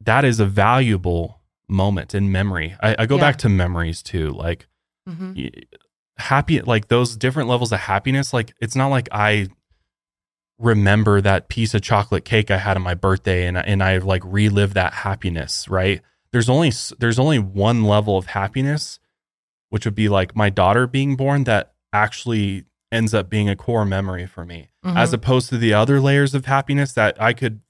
that 0.00 0.24
is 0.24 0.40
a 0.40 0.46
valuable 0.46 1.40
moment 1.68 2.14
in 2.14 2.30
memory 2.30 2.74
i, 2.82 2.94
I 3.00 3.06
go 3.06 3.16
Yeah. 3.16 3.20
back 3.22 3.36
to 3.38 3.48
memories 3.48 4.02
too 4.02 4.30
like 4.30 4.66
Mm-hmm. 5.08 5.32
happy 6.18 6.60
like 6.60 6.86
those 6.86 7.16
different 7.16 7.48
levels 7.48 7.72
of 7.72 7.80
happiness 7.80 8.32
like 8.32 8.54
it's 8.60 8.76
not 8.76 8.86
like 8.88 9.08
i 9.10 9.48
remember 10.62 11.20
that 11.20 11.48
piece 11.48 11.74
of 11.74 11.82
chocolate 11.82 12.24
cake 12.24 12.50
i 12.50 12.56
had 12.56 12.76
on 12.76 12.82
my 12.82 12.94
birthday 12.94 13.46
and 13.46 13.58
and 13.58 13.82
i 13.82 13.98
like 13.98 14.22
relive 14.24 14.74
that 14.74 14.92
happiness 14.92 15.68
right 15.68 16.00
there's 16.30 16.48
only 16.48 16.72
there's 16.98 17.18
only 17.18 17.38
one 17.38 17.84
level 17.84 18.16
of 18.16 18.26
happiness 18.26 18.98
which 19.70 19.84
would 19.84 19.94
be 19.94 20.08
like 20.08 20.36
my 20.36 20.48
daughter 20.50 20.86
being 20.86 21.16
born 21.16 21.44
that 21.44 21.72
actually 21.92 22.64
ends 22.90 23.12
up 23.12 23.28
being 23.28 23.48
a 23.48 23.56
core 23.56 23.84
memory 23.84 24.26
for 24.26 24.44
me 24.44 24.68
Mm-hmm. 24.84 24.96
as 24.96 25.12
opposed 25.12 25.48
to 25.50 25.58
the 25.58 25.72
other 25.72 26.00
layers 26.00 26.34
of 26.34 26.46
happiness 26.46 26.92
that 26.94 27.20
i 27.22 27.32
could 27.32 27.60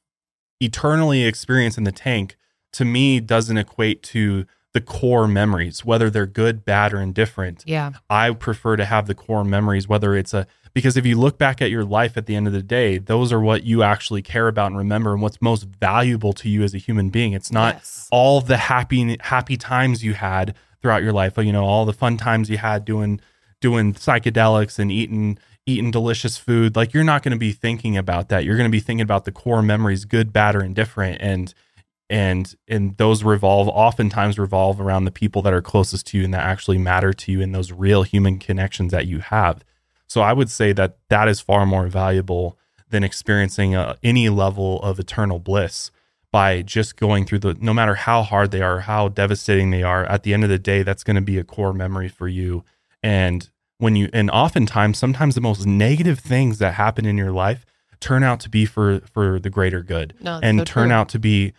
eternally 0.61 1.25
experience 1.25 1.77
in 1.77 1.85
the 1.85 1.93
tank 1.93 2.37
to 2.73 2.85
me 2.85 3.21
doesn't 3.21 3.59
equate 3.59 4.03
to 4.03 4.47
the 4.73 4.81
core 4.81 5.29
memories 5.29 5.85
whether 5.85 6.09
they're 6.09 6.25
good 6.27 6.65
bad 6.65 6.95
or 6.95 7.01
indifferent 7.01 7.65
yeah. 7.67 7.91
I 8.09 8.31
prefer 8.33 8.77
to 8.77 8.85
have 8.87 9.07
the 9.07 9.15
core 9.15 9.45
memories, 9.45 9.87
whether 9.87 10.15
it's 10.17 10.33
a 10.33 10.47
because 10.75 10.97
if 10.97 11.05
you 11.05 11.19
look 11.19 11.39
back 11.39 11.61
at 11.61 11.71
your 11.71 11.85
life 11.85 12.17
at 12.17 12.27
the 12.27 12.35
end 12.35 12.47
of 12.47 12.53
the 12.53 12.63
day, 12.63 12.99
those 12.99 13.33
are 13.33 13.41
what 13.41 13.65
you 13.65 13.83
actually 13.83 14.23
care 14.23 14.49
about 14.49 14.67
and 14.69 14.79
remember 14.79 15.13
and 15.13 15.21
what's 15.23 15.41
most 15.43 15.65
valuable 15.65 16.33
to 16.35 16.49
you 16.49 16.63
as 16.63 16.75
a 16.75 16.79
human 16.79 17.11
being. 17.11 17.33
It's 17.33 17.53
not 17.53 17.75
Yes. 17.77 18.09
all 18.11 18.41
the 18.41 18.57
happy 18.57 19.17
happy 19.21 19.57
times 19.57 20.03
you 20.03 20.15
had 20.15 20.55
throughout 20.81 21.03
your 21.03 21.13
life, 21.13 21.37
you 21.39 21.53
know, 21.53 21.65
all 21.65 21.85
the 21.85 21.93
fun 21.93 22.17
times 22.17 22.49
you 22.51 22.59
had 22.59 22.85
doing 22.85 23.21
doing 23.61 23.95
psychedelics 23.95 24.79
and 24.79 24.91
eating 24.91 25.39
eating 25.67 25.91
delicious 25.91 26.37
food. 26.39 26.75
Like 26.75 26.93
you're 26.93 27.05
not 27.05 27.23
going 27.23 27.33
to 27.33 27.39
be 27.39 27.53
thinking 27.53 27.97
about 27.97 28.29
that. 28.31 28.45
You're 28.45 28.57
going 28.57 28.69
to 28.69 28.73
be 28.73 28.81
thinking 28.81 29.03
about 29.03 29.25
the 29.25 29.33
core 29.33 29.63
memories, 29.63 30.05
good, 30.05 30.33
bad 30.33 30.57
or 30.57 30.63
indifferent 30.63 31.19
and 31.21 31.55
and 32.11 32.55
and 32.69 32.97
those 32.97 33.23
revolve 33.23 33.69
oftentimes 33.69 34.39
revolve 34.39 34.81
around 34.81 35.05
the 35.05 35.11
people 35.11 35.41
that 35.43 35.53
are 35.53 35.63
closest 35.63 36.07
to 36.09 36.19
you 36.19 36.25
and 36.25 36.35
that 36.35 36.43
actually 36.45 36.79
matter 36.79 37.13
to 37.13 37.31
you 37.33 37.41
in 37.41 37.53
those 37.53 37.73
real 37.73 38.03
human 38.03 38.39
connections 38.39 38.91
that 38.93 39.07
you 39.07 39.21
have 39.21 39.65
so 40.13 40.21
i 40.21 40.33
would 40.33 40.51
say 40.51 40.73
that 40.73 40.91
that 41.09 41.27
is 41.29 41.41
far 41.41 41.65
more 41.67 41.87
valuable 41.89 42.59
than 42.91 43.03
experiencing 43.05 43.75
uh, 43.75 43.95
any 44.03 44.29
level 44.29 44.81
of 44.83 44.99
eternal 44.99 45.39
bliss 45.39 45.91
by 46.31 46.63
just 46.63 46.97
going 46.97 47.25
through 47.27 47.39
the 47.39 47.55
no 47.61 47.75
matter 47.75 47.95
how 47.95 48.23
hard 48.23 48.51
they 48.51 48.63
are 48.69 48.81
how 48.81 49.09
devastating 49.09 49.71
they 49.71 49.83
are 49.83 50.05
at 50.07 50.23
the 50.25 50.33
end 50.35 50.43
of 50.45 50.51
the 50.51 50.59
day 50.59 50.83
that's 50.83 51.05
going 51.05 51.17
to 51.23 51.29
be 51.33 51.39
a 51.39 51.45
core 51.45 51.73
memory 51.85 52.09
for 52.09 52.29
you 52.29 52.65
and 53.03 53.51
when 53.79 53.97
you 53.97 54.09
and 54.13 54.31
oftentimes 54.31 54.99
sometimes 54.99 55.35
the 55.35 55.41
most 55.51 55.67
negative 55.67 56.19
things 56.19 56.59
that 56.59 56.75
happen 56.75 57.05
in 57.07 57.17
your 57.17 57.33
life 57.33 57.65
turn 58.01 58.23
out 58.23 58.41
to 58.41 58.49
be 58.49 58.65
for 58.67 59.01
for 59.15 59.39
the 59.41 59.51
greater 59.51 59.83
good 59.83 60.13
No, 60.21 60.39
and 60.43 60.59
so 60.61 60.65
turn 60.65 60.89
true. 60.89 60.97
out 60.99 61.09
to 61.11 61.19
be 61.19 61.53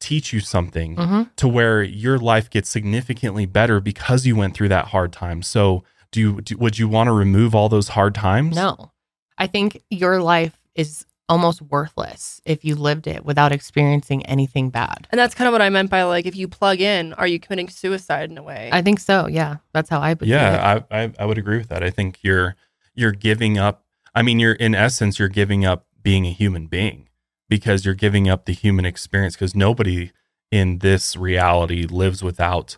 teach 0.00 0.32
you 0.32 0.40
something 0.40 0.96
Mhm. 0.96 1.28
to 1.36 1.46
where 1.48 1.82
your 1.82 2.18
life 2.18 2.48
gets 2.48 2.68
significantly 2.70 3.44
better 3.46 3.80
because 3.80 4.24
you 4.26 4.34
went 4.36 4.54
through 4.54 4.70
that 4.70 4.86
hard 4.88 5.12
time. 5.12 5.42
So, 5.42 5.84
do 6.12 6.20
you 6.20 6.40
do, 6.40 6.56
would 6.58 6.78
you 6.78 6.88
want 6.88 7.08
to 7.08 7.12
remove 7.12 7.54
all 7.54 7.68
those 7.68 7.88
hard 7.88 8.14
times? 8.14 8.56
No. 8.56 8.92
I 9.38 9.46
think 9.46 9.82
your 9.90 10.20
life 10.20 10.58
is 10.74 11.06
almost 11.28 11.62
worthless 11.62 12.40
if 12.44 12.64
you 12.64 12.74
lived 12.74 13.06
it 13.06 13.24
without 13.24 13.52
experiencing 13.52 14.26
anything 14.26 14.68
bad. 14.68 15.06
And 15.10 15.18
that's 15.18 15.34
kind 15.34 15.46
of 15.46 15.52
what 15.52 15.62
I 15.62 15.68
meant 15.68 15.88
by 15.88 16.02
like, 16.02 16.26
if 16.26 16.34
you 16.34 16.48
plug 16.48 16.80
in, 16.80 17.12
are 17.14 17.26
you 17.26 17.38
committing 17.38 17.68
suicide 17.68 18.30
in 18.30 18.36
a 18.38 18.42
way? 18.42 18.68
I 18.72 18.82
think 18.82 18.98
so. 18.98 19.28
Yeah, 19.28 19.58
that's 19.72 19.88
how 19.88 20.00
I 20.00 20.14
would. 20.14 20.28
yeah 20.28 20.82
I, 20.90 21.02
I 21.04 21.12
i 21.20 21.24
would 21.24 21.38
agree 21.38 21.58
with 21.58 21.68
that 21.68 21.82
i 21.84 21.90
think 21.90 22.18
you're 22.22 22.56
you're 22.94 23.12
giving 23.12 23.58
up 23.58 23.84
i 24.14 24.22
mean 24.22 24.40
you're 24.40 24.54
in 24.54 24.74
essence 24.74 25.18
you're 25.20 25.28
giving 25.28 25.64
up 25.64 25.86
being 26.02 26.26
a 26.26 26.32
human 26.32 26.66
being 26.66 27.08
because 27.48 27.84
you're 27.84 27.94
giving 27.94 28.28
up 28.28 28.44
the 28.46 28.52
human 28.52 28.84
experience 28.84 29.36
because 29.36 29.54
nobody 29.54 30.10
in 30.50 30.78
this 30.78 31.16
reality 31.16 31.86
lives 31.86 32.22
without 32.24 32.76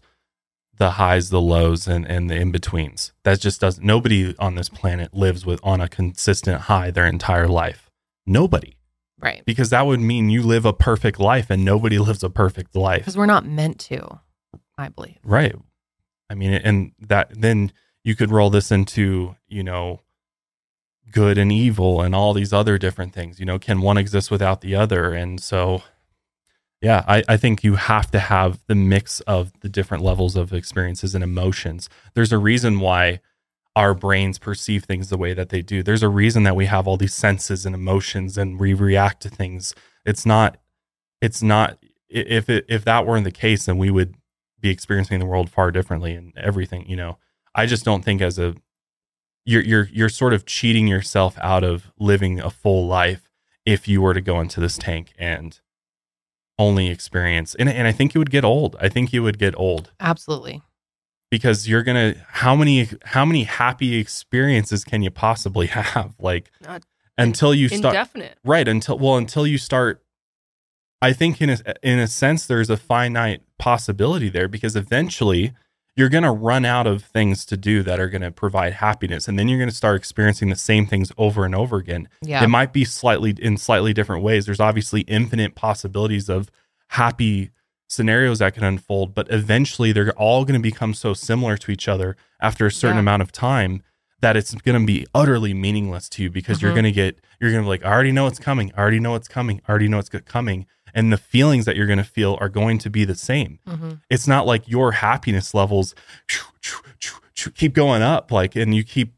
the 0.78 0.92
highs 0.92 1.30
the 1.30 1.40
lows 1.40 1.86
and 1.86 2.06
and 2.06 2.28
the 2.28 2.34
in-betweens 2.34 3.12
that 3.24 3.40
just 3.40 3.60
doesn't 3.60 3.84
nobody 3.84 4.34
on 4.38 4.54
this 4.54 4.68
planet 4.68 5.14
lives 5.14 5.46
with 5.46 5.60
on 5.62 5.80
a 5.80 5.88
consistent 5.88 6.62
high 6.62 6.90
their 6.90 7.06
entire 7.06 7.48
life 7.48 7.90
nobody 8.26 8.76
right. 9.20 9.42
because 9.44 9.70
that 9.70 9.86
would 9.86 10.00
mean 10.00 10.30
you 10.30 10.42
live 10.42 10.64
a 10.64 10.72
perfect 10.72 11.20
life 11.20 11.50
and 11.50 11.64
nobody 11.64 11.98
lives 12.08 12.22
a 12.22 12.30
perfect 12.30 12.74
life 12.74 13.00
Because 13.00 13.16
we're 13.16 13.26
not 13.26 13.46
meant 13.46 13.78
to. 13.80 14.20
I 14.78 14.88
believe. 14.88 15.18
Right. 15.22 15.54
I 16.30 16.34
mean, 16.34 16.52
and 16.52 16.92
that 16.98 17.30
then 17.40 17.72
you 18.04 18.16
could 18.16 18.30
roll 18.30 18.50
this 18.50 18.72
into, 18.72 19.36
you 19.48 19.62
know, 19.62 20.00
good 21.10 21.36
and 21.38 21.52
evil 21.52 22.00
and 22.00 22.14
all 22.14 22.32
these 22.32 22.52
other 22.52 22.78
different 22.78 23.12
things. 23.12 23.38
You 23.38 23.46
know, 23.46 23.58
can 23.58 23.80
one 23.80 23.98
exist 23.98 24.30
without 24.30 24.60
the 24.60 24.74
other? 24.74 25.12
And 25.12 25.40
so, 25.40 25.82
yeah, 26.82 27.04
I, 27.06 27.22
I 27.28 27.36
think 27.36 27.62
you 27.62 27.76
have 27.76 28.10
to 28.10 28.18
have 28.18 28.58
the 28.66 28.74
mix 28.74 29.20
of 29.20 29.52
the 29.60 29.68
different 29.68 30.02
levels 30.02 30.34
of 30.34 30.52
experiences 30.52 31.14
and 31.14 31.22
emotions. 31.22 31.88
There's 32.14 32.32
a 32.32 32.38
reason 32.38 32.80
why 32.80 33.20
our 33.76 33.94
brains 33.94 34.38
perceive 34.38 34.84
things 34.84 35.08
the 35.08 35.16
way 35.16 35.32
that 35.32 35.50
they 35.50 35.62
do. 35.62 35.82
There's 35.82 36.02
a 36.02 36.08
reason 36.08 36.42
that 36.42 36.56
we 36.56 36.66
have 36.66 36.88
all 36.88 36.96
these 36.96 37.14
senses 37.14 37.64
and 37.64 37.74
emotions 37.74 38.36
and 38.36 38.58
we 38.58 38.74
react 38.74 39.22
to 39.22 39.28
things. 39.28 39.74
It's 40.04 40.26
not, 40.26 40.58
it's 41.20 41.42
not, 41.42 41.78
if 42.08 42.50
it, 42.50 42.66
if 42.68 42.84
that 42.84 43.06
weren't 43.06 43.24
the 43.24 43.30
case, 43.30 43.66
then 43.66 43.78
we 43.78 43.90
would 43.90 44.16
be 44.60 44.70
experiencing 44.70 45.20
the 45.20 45.26
world 45.26 45.50
far 45.50 45.70
differently 45.70 46.14
and 46.14 46.36
everything, 46.36 46.84
you 46.88 46.96
know. 46.96 47.18
I 47.54 47.66
just 47.66 47.84
don't 47.84 48.04
think 48.04 48.20
as 48.20 48.38
a 48.38 48.54
you're 49.44 49.62
you're 49.62 49.88
you're 49.92 50.08
sort 50.08 50.32
of 50.32 50.46
cheating 50.46 50.86
yourself 50.86 51.36
out 51.40 51.64
of 51.64 51.90
living 51.98 52.40
a 52.40 52.48
full 52.48 52.86
life 52.86 53.28
if 53.66 53.88
you 53.88 54.00
were 54.00 54.14
to 54.14 54.20
go 54.20 54.40
into 54.40 54.60
this 54.60 54.78
tank 54.78 55.12
and 55.18 55.60
only 56.58 56.88
experience 56.88 57.54
and 57.56 57.68
and 57.68 57.86
I 57.88 57.92
think 57.92 58.14
you 58.14 58.18
would 58.20 58.30
get 58.30 58.44
old. 58.44 58.76
I 58.80 58.88
think 58.88 59.12
you 59.12 59.22
would 59.22 59.38
get 59.38 59.54
old 59.58 59.90
Absolutely. 60.00 60.62
because 61.30 61.66
you're 61.68 61.82
going 61.82 62.14
to 62.14 62.20
how 62.28 62.54
many 62.54 62.88
how 63.04 63.24
many 63.24 63.44
happy 63.44 63.96
experiences 63.96 64.84
can 64.84 65.02
you 65.02 65.10
possibly 65.10 65.66
have 65.68 66.14
like 66.18 66.50
Not 66.60 66.82
until 67.18 67.54
you 67.54 67.68
start 67.68 67.94
Indefinite. 67.94 68.38
right 68.44 68.66
until 68.68 68.98
well 68.98 69.16
until 69.16 69.46
you 69.46 69.58
start 69.58 70.02
i 71.00 71.12
think 71.12 71.40
in 71.42 71.50
a 71.50 71.58
in 71.82 71.98
a 71.98 72.06
sense 72.06 72.46
there's 72.46 72.70
a 72.70 72.76
finite 72.76 73.42
possibility 73.58 74.28
there 74.28 74.48
because 74.48 74.76
eventually 74.76 75.52
you're 75.96 76.08
going 76.08 76.24
to 76.24 76.30
run 76.30 76.64
out 76.64 76.86
of 76.86 77.02
things 77.04 77.44
to 77.46 77.56
do 77.56 77.82
that 77.82 78.00
are 78.00 78.08
going 78.08 78.22
to 78.22 78.30
provide 78.30 78.74
happiness 78.74 79.28
and 79.28 79.38
then 79.38 79.48
you're 79.48 79.58
going 79.58 79.68
to 79.68 79.74
start 79.74 79.96
experiencing 79.96 80.48
the 80.48 80.56
same 80.56 80.86
things 80.86 81.12
over 81.18 81.44
and 81.44 81.54
over 81.54 81.76
again 81.76 82.08
Yeah. 82.22 82.42
it 82.42 82.48
might 82.48 82.72
be 82.72 82.84
slightly 82.84 83.34
in 83.38 83.56
slightly 83.58 83.92
different 83.92 84.22
ways 84.22 84.46
there's 84.46 84.60
obviously 84.60 85.02
infinite 85.02 85.54
possibilities 85.54 86.28
of 86.28 86.50
happy 86.88 87.50
scenarios 87.88 88.38
that 88.38 88.54
can 88.54 88.64
unfold 88.64 89.14
but 89.14 89.30
eventually 89.30 89.92
they're 89.92 90.12
all 90.12 90.44
going 90.44 90.58
to 90.58 90.62
become 90.62 90.94
so 90.94 91.12
similar 91.12 91.56
to 91.58 91.70
each 91.70 91.88
other 91.88 92.16
after 92.40 92.66
a 92.66 92.70
certain 92.72 92.96
Yeah. 92.96 93.00
amount 93.00 93.22
of 93.22 93.32
time 93.32 93.82
that 94.20 94.36
it's 94.36 94.54
going 94.54 94.80
to 94.80 94.86
be 94.86 95.06
utterly 95.14 95.52
meaningless 95.52 96.08
to 96.10 96.22
you 96.22 96.30
because 96.30 96.62
you're 96.62 96.70
Mhm. 96.70 96.74
going 96.76 96.84
to 96.84 96.92
get 96.92 97.18
you're 97.40 97.50
going 97.50 97.62
to 97.62 97.66
be 97.66 97.68
like 97.70 97.84
I 97.84 97.90
already 97.92 98.12
know 98.12 98.26
it's 98.28 98.38
coming 98.38 98.72
I 98.76 98.80
already 98.80 99.00
know 99.00 99.14
it's 99.14 99.28
coming 99.28 99.60
I 99.66 99.70
already 99.70 99.88
know 99.88 99.98
it's 99.98 100.08
coming 100.08 100.66
and 100.94 101.12
the 101.12 101.16
feelings 101.16 101.64
that 101.64 101.76
you're 101.76 101.86
going 101.86 101.98
to 101.98 102.04
feel 102.04 102.36
are 102.40 102.48
going 102.48 102.78
to 102.78 102.90
be 102.90 103.04
the 103.04 103.14
same 103.14 103.58
hmm 103.66 103.92
it's 104.10 104.26
not 104.26 104.46
like 104.46 104.68
your 104.68 104.92
happiness 104.92 105.54
levels 105.54 105.94
keep 107.54 107.72
going 107.72 108.02
up 108.02 108.30
like 108.30 108.54
and 108.56 108.74
you 108.74 108.84
keep 108.84 109.14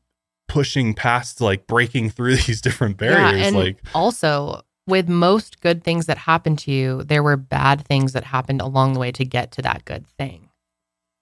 pushing 0.49 0.95
past 0.95 1.41
like 1.41 1.67
breaking 1.67 2.11
through 2.11 2.37
these 2.47 2.61
different 2.61 2.97
barriers 2.97 3.41
Yeah, 3.41 3.47
and 3.49 3.57
like 3.57 3.79
also 3.95 4.63
with 4.87 5.09
most 5.09 5.61
good 5.61 5.83
things 5.83 6.07
that 6.07 6.19
happened 6.19 6.59
to 6.61 6.71
you, 6.71 7.03
there 7.05 7.23
were 7.23 7.37
bad 7.37 7.87
things 7.87 8.13
that 8.13 8.25
happened 8.25 8.61
along 8.61 8.93
the 8.93 9.01
way 9.01 9.11
to 9.13 9.25
get 9.25 9.51
to 9.53 9.63
that 9.63 9.85
good 9.87 10.07
thing. 10.19 10.51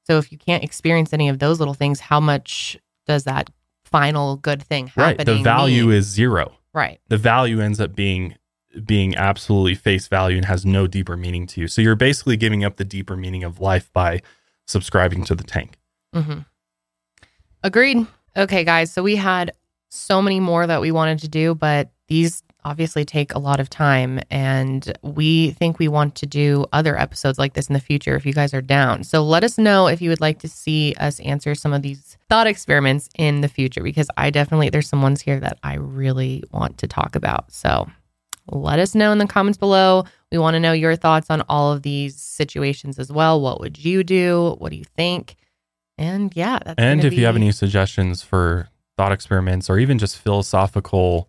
So 0.04 0.18
if 0.18 0.32
you 0.32 0.38
can't 0.38 0.64
experience 0.64 1.12
any 1.12 1.28
of 1.28 1.38
those 1.38 1.60
little 1.60 1.74
things, 1.74 2.00
how 2.00 2.18
much 2.18 2.76
does 3.06 3.22
that 3.24 3.50
final 3.84 4.36
good 4.36 4.62
thing 4.62 4.90
right 4.96 5.18
the 5.18 5.36
value 5.42 5.86
mean? 5.86 5.96
is 5.96 6.06
zero 6.06 6.56
right. 6.72 6.98
the 7.08 7.18
value 7.18 7.60
ends 7.60 7.78
up 7.78 7.94
being 7.94 8.34
being 8.84 9.14
absolutely 9.16 9.74
face 9.74 10.08
value 10.08 10.36
and 10.36 10.46
has 10.46 10.64
no 10.64 10.86
deeper 10.86 11.16
meaning 11.16 11.46
to 11.46 11.60
you 11.60 11.68
so 11.68 11.82
you're 11.82 11.94
basically 11.94 12.36
giving 12.36 12.64
up 12.64 12.76
the 12.76 12.84
deeper 12.84 13.16
meaning 13.16 13.44
of 13.44 13.60
life 13.60 13.92
by 13.92 14.20
subscribing 14.66 15.24
to 15.24 15.34
the 15.34 15.44
tank 15.44 15.78
hmm 16.14 16.40
Agreed. 17.64 18.06
Okay, 18.36 18.64
guys. 18.64 18.92
So 18.92 19.02
we 19.02 19.16
had 19.16 19.52
so 19.90 20.20
many 20.20 20.40
more 20.40 20.66
that 20.66 20.80
we 20.80 20.90
wanted 20.90 21.18
to 21.20 21.28
do, 21.28 21.54
but 21.54 21.90
these 22.08 22.42
obviously 22.64 23.04
take 23.04 23.34
a 23.34 23.38
lot 23.38 23.60
of 23.60 23.68
time. 23.68 24.20
And 24.30 24.96
we 25.02 25.50
think 25.52 25.78
we 25.78 25.88
want 25.88 26.14
to 26.16 26.26
do 26.26 26.64
other 26.72 26.98
episodes 26.98 27.38
like 27.38 27.54
this 27.54 27.68
in 27.68 27.74
the 27.74 27.80
future 27.80 28.14
if 28.14 28.24
you 28.24 28.32
guys 28.32 28.54
are 28.54 28.62
down. 28.62 29.04
So 29.04 29.22
let 29.22 29.44
us 29.44 29.58
know 29.58 29.86
if 29.88 30.00
you 30.00 30.10
would 30.10 30.20
like 30.20 30.38
to 30.40 30.48
see 30.48 30.94
us 30.98 31.20
answer 31.20 31.54
some 31.54 31.72
of 31.72 31.82
these 31.82 32.16
thought 32.28 32.46
experiments 32.46 33.08
in 33.16 33.40
the 33.40 33.48
future, 33.48 33.82
because 33.82 34.08
I 34.16 34.30
definitely, 34.30 34.70
there's 34.70 34.88
some 34.88 35.02
ones 35.02 35.20
here 35.20 35.40
that 35.40 35.58
I 35.62 35.74
really 35.74 36.44
want 36.52 36.78
to 36.78 36.86
talk 36.86 37.14
about. 37.14 37.52
So 37.52 37.88
let 38.48 38.78
us 38.78 38.94
know 38.94 39.12
in 39.12 39.18
the 39.18 39.26
comments 39.26 39.58
below. 39.58 40.04
We 40.30 40.38
want 40.38 40.54
to 40.54 40.60
know 40.60 40.72
your 40.72 40.96
thoughts 40.96 41.30
on 41.30 41.42
all 41.48 41.72
of 41.72 41.82
these 41.82 42.16
situations 42.16 42.98
as 42.98 43.12
well. 43.12 43.40
What 43.40 43.60
would 43.60 43.82
you 43.82 44.02
do? 44.02 44.56
What 44.58 44.70
do 44.70 44.76
you 44.76 44.84
think? 44.96 45.36
And 45.98 46.34
yeah, 46.34 46.58
that's 46.64 46.78
and 46.78 47.04
if 47.04 47.12
you 47.12 47.26
have 47.26 47.36
any 47.36 47.52
suggestions 47.52 48.22
for 48.22 48.68
thought 48.96 49.12
experiments 49.12 49.70
or 49.70 49.78
even 49.78 49.98
just 49.98 50.18
philosophical 50.18 51.28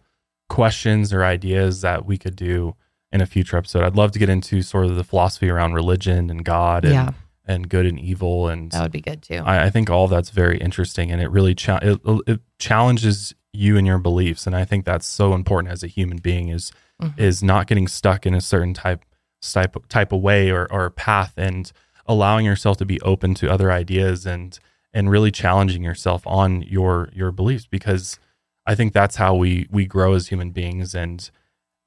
questions 0.49 1.13
or 1.13 1.23
ideas 1.23 1.81
that 1.81 2.05
we 2.05 2.17
could 2.17 2.35
do 2.35 2.75
in 3.11 3.21
a 3.21 3.25
future 3.25 3.57
episode 3.57 3.83
i'd 3.83 3.95
love 3.95 4.11
to 4.11 4.19
get 4.19 4.29
into 4.29 4.61
sort 4.61 4.85
of 4.85 4.95
the 4.95 5.03
philosophy 5.03 5.49
around 5.49 5.73
religion 5.73 6.29
and 6.29 6.43
god 6.43 6.83
and, 6.83 6.93
yeah, 6.93 7.11
and 7.45 7.69
good 7.69 7.85
and 7.85 7.99
evil 7.99 8.47
and 8.47 8.71
that 8.71 8.81
would 8.83 8.91
be 8.91 9.01
good 9.01 9.21
too. 9.21 9.41
I, 9.45 9.65
I 9.65 9.69
think 9.69 9.89
all 9.89 10.07
that's 10.07 10.29
very 10.29 10.57
interesting 10.57 11.11
and 11.11 11.21
it 11.21 11.29
really 11.29 11.55
cha- 11.55 11.79
it, 11.81 11.99
it 12.27 12.39
challenges 12.59 13.33
you 13.53 13.77
and 13.77 13.85
your 13.87 13.99
beliefs. 13.99 14.45
And 14.47 14.55
i 14.55 14.65
think 14.65 14.83
that's 14.85 15.05
so 15.05 15.33
important 15.33 15.71
as 15.71 15.83
a 15.83 15.87
human 15.87 16.17
being 16.17 16.49
is 16.49 16.71
Mhm. 17.01 17.17
is 17.19 17.41
not 17.43 17.67
getting 17.67 17.87
stuck 17.87 18.25
in 18.25 18.33
a 18.35 18.41
certain 18.41 18.73
type 18.73 19.03
type 19.41 19.75
type 19.89 20.11
of 20.11 20.21
way 20.21 20.51
or, 20.51 20.71
or 20.71 20.89
path 20.89 21.33
and 21.37 21.71
allowing 22.05 22.45
yourself 22.45 22.77
to 22.77 22.85
be 22.85 22.99
open 23.01 23.33
to 23.35 23.49
other 23.51 23.71
ideas 23.71 24.25
and 24.25 24.59
and 24.93 25.09
really 25.09 25.31
challenging 25.31 25.83
yourself 25.83 26.21
on 26.27 26.61
your 26.63 27.09
your 27.13 27.31
beliefs 27.31 27.65
because 27.69 28.19
I 28.65 28.75
think 28.75 28.93
that's 28.93 29.15
how 29.17 29.33
we 29.35 29.67
we 29.71 29.85
grow 29.85 30.13
as 30.13 30.27
human 30.27 30.51
beings. 30.51 30.93
And 30.95 31.29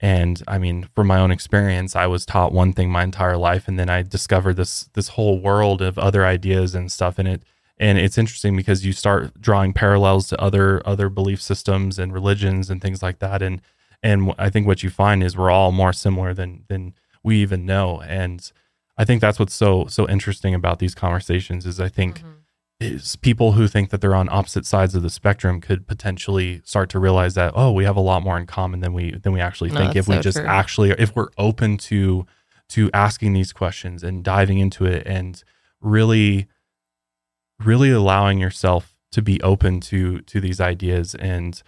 and 0.00 0.42
I 0.48 0.58
mean 0.58 0.88
from 0.94 1.06
my 1.06 1.18
own 1.20 1.30
experience 1.30 1.94
I 1.96 2.06
was 2.06 2.26
taught 2.26 2.52
one 2.52 2.72
thing 2.72 2.90
my 2.90 3.02
entire 3.04 3.36
life 3.36 3.68
and 3.68 3.78
then 3.78 3.88
I 3.88 4.02
discovered 4.02 4.54
this 4.54 4.90
this 4.94 5.08
whole 5.10 5.38
world 5.40 5.80
of 5.82 5.98
other 5.98 6.26
ideas 6.26 6.74
and 6.74 6.90
stuff. 6.92 7.18
And 7.18 7.28
it 7.28 7.42
and 7.78 7.98
it's 7.98 8.16
interesting 8.18 8.56
because 8.56 8.84
you 8.86 8.92
start 8.92 9.40
drawing 9.40 9.72
parallels 9.72 10.28
to 10.28 10.40
other 10.40 10.80
other 10.86 11.08
belief 11.08 11.40
systems 11.42 11.98
and 11.98 12.12
religions 12.12 12.70
and 12.70 12.80
things 12.80 13.02
like 13.02 13.18
that 13.18 13.42
and 13.42 13.60
and 14.02 14.32
I 14.38 14.50
think 14.50 14.66
what 14.66 14.82
you 14.82 14.90
find 14.90 15.22
is 15.22 15.36
we're 15.36 15.50
all 15.50 15.72
more 15.72 15.92
similar 15.92 16.32
than 16.34 16.64
than 16.68 16.94
we 17.22 17.36
even 17.38 17.66
know 17.66 18.00
and 18.02 18.50
I 18.98 19.04
think 19.04 19.20
that's 19.20 19.38
what's 19.38 19.54
so 19.54 19.86
so 19.86 20.08
interesting 20.08 20.54
about 20.54 20.78
these 20.78 20.94
conversations 20.94 21.66
is 21.66 21.80
I 21.80 21.88
think 21.88 22.20
Mhm. 22.20 22.32
is 22.78 23.16
people 23.16 23.52
who 23.52 23.66
think 23.68 23.88
that 23.90 24.00
they're 24.02 24.14
on 24.14 24.28
opposite 24.30 24.66
sides 24.66 24.94
of 24.94 25.02
the 25.02 25.08
spectrum 25.10 25.60
could 25.62 25.86
potentially 25.86 26.60
start 26.64 26.88
to 26.90 26.98
realize 26.98 27.34
that 27.34 27.52
oh 27.56 27.72
we 27.72 27.84
have 27.84 27.96
a 27.96 28.00
lot 28.00 28.22
more 28.22 28.38
in 28.38 28.46
common 28.46 28.80
than 28.80 28.92
we 28.92 29.12
than 29.12 29.32
we 29.32 29.40
actually 29.40 29.70
No, 29.70 29.78
think 29.80 29.96
if 29.96 30.06
we 30.08 30.18
just 30.20 30.38
true. 30.38 30.46
actually 30.46 30.90
if 30.92 31.14
we're 31.16 31.28
open 31.38 31.76
to 31.78 32.26
to 32.70 32.90
asking 32.92 33.32
these 33.32 33.52
questions 33.52 34.02
and 34.02 34.24
diving 34.24 34.58
into 34.58 34.84
it 34.86 35.06
and 35.06 35.42
really 35.80 36.48
really 37.64 37.90
allowing 37.90 38.38
yourself 38.38 38.94
to 39.12 39.22
be 39.22 39.40
open 39.42 39.80
to 39.80 40.20
to 40.20 40.40
these 40.40 40.60
ideas 40.60 41.14
and 41.16 41.62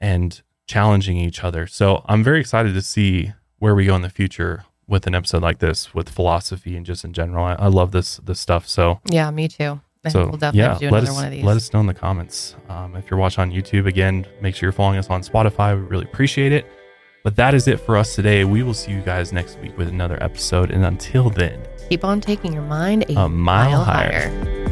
and 0.00 0.42
challenging 0.66 1.16
each 1.18 1.44
other 1.44 1.66
so 1.66 2.02
i'm 2.06 2.24
very 2.24 2.40
excited 2.40 2.72
to 2.74 2.80
see 2.82 3.32
where 3.58 3.74
we 3.74 3.84
go 3.86 3.94
in 3.94 4.02
the 4.02 4.08
future 4.08 4.64
with 4.86 5.06
an 5.06 5.14
episode 5.14 5.42
like 5.42 5.58
this 5.58 5.92
with 5.94 6.08
philosophy 6.08 6.76
and 6.76 6.86
just 6.86 7.04
in 7.04 7.12
general 7.12 7.44
i, 7.44 7.54
I 7.54 7.66
love 7.66 7.90
this 7.92 8.16
this 8.24 8.40
stuff 8.40 8.66
so 8.66 9.00
Yeah, 9.10 9.30
me 9.30 9.48
too. 9.48 9.80
I 10.06 10.10
so 10.10 10.28
we'll 10.28 10.36
definitely 10.36 10.60
yeah, 10.60 10.78
do 10.78 10.90
let 10.90 11.02
another 11.04 11.10
us, 11.10 11.14
one 11.16 11.24
of 11.24 11.30
these. 11.30 11.44
Let 11.44 11.56
us 11.56 11.72
know 11.72 11.80
in 11.80 11.86
the 11.86 11.94
comments. 11.94 12.56
Um, 12.68 12.94
if 12.94 13.10
you're 13.10 13.18
watching 13.18 13.40
on 13.40 13.50
YouTube, 13.50 13.86
again, 13.86 14.26
make 14.42 14.54
sure 14.54 14.66
you're 14.66 14.72
following 14.72 14.98
us 14.98 15.08
on 15.08 15.22
Spotify. 15.22 15.74
We 15.74 15.80
really 15.86 16.04
appreciate 16.04 16.52
it. 16.52 16.66
But 17.22 17.36
that 17.36 17.54
is 17.54 17.68
it 17.68 17.80
for 17.80 17.96
us 17.96 18.14
today. 18.14 18.44
We 18.44 18.62
will 18.62 18.74
see 18.74 18.92
you 18.92 19.00
guys 19.00 19.32
next 19.32 19.58
week 19.60 19.78
with 19.78 19.88
another 19.88 20.22
episode. 20.22 20.70
And 20.72 20.84
until 20.84 21.30
then, 21.30 21.58
Keep 21.88 22.04
on 22.04 22.20
taking 22.20 22.52
your 22.52 22.64
mind 22.64 23.04
a, 23.08 23.12
a 23.18 23.28
mile, 23.30 23.70
mile 23.70 23.82
higher. 23.84 24.28
higher. 24.28 24.63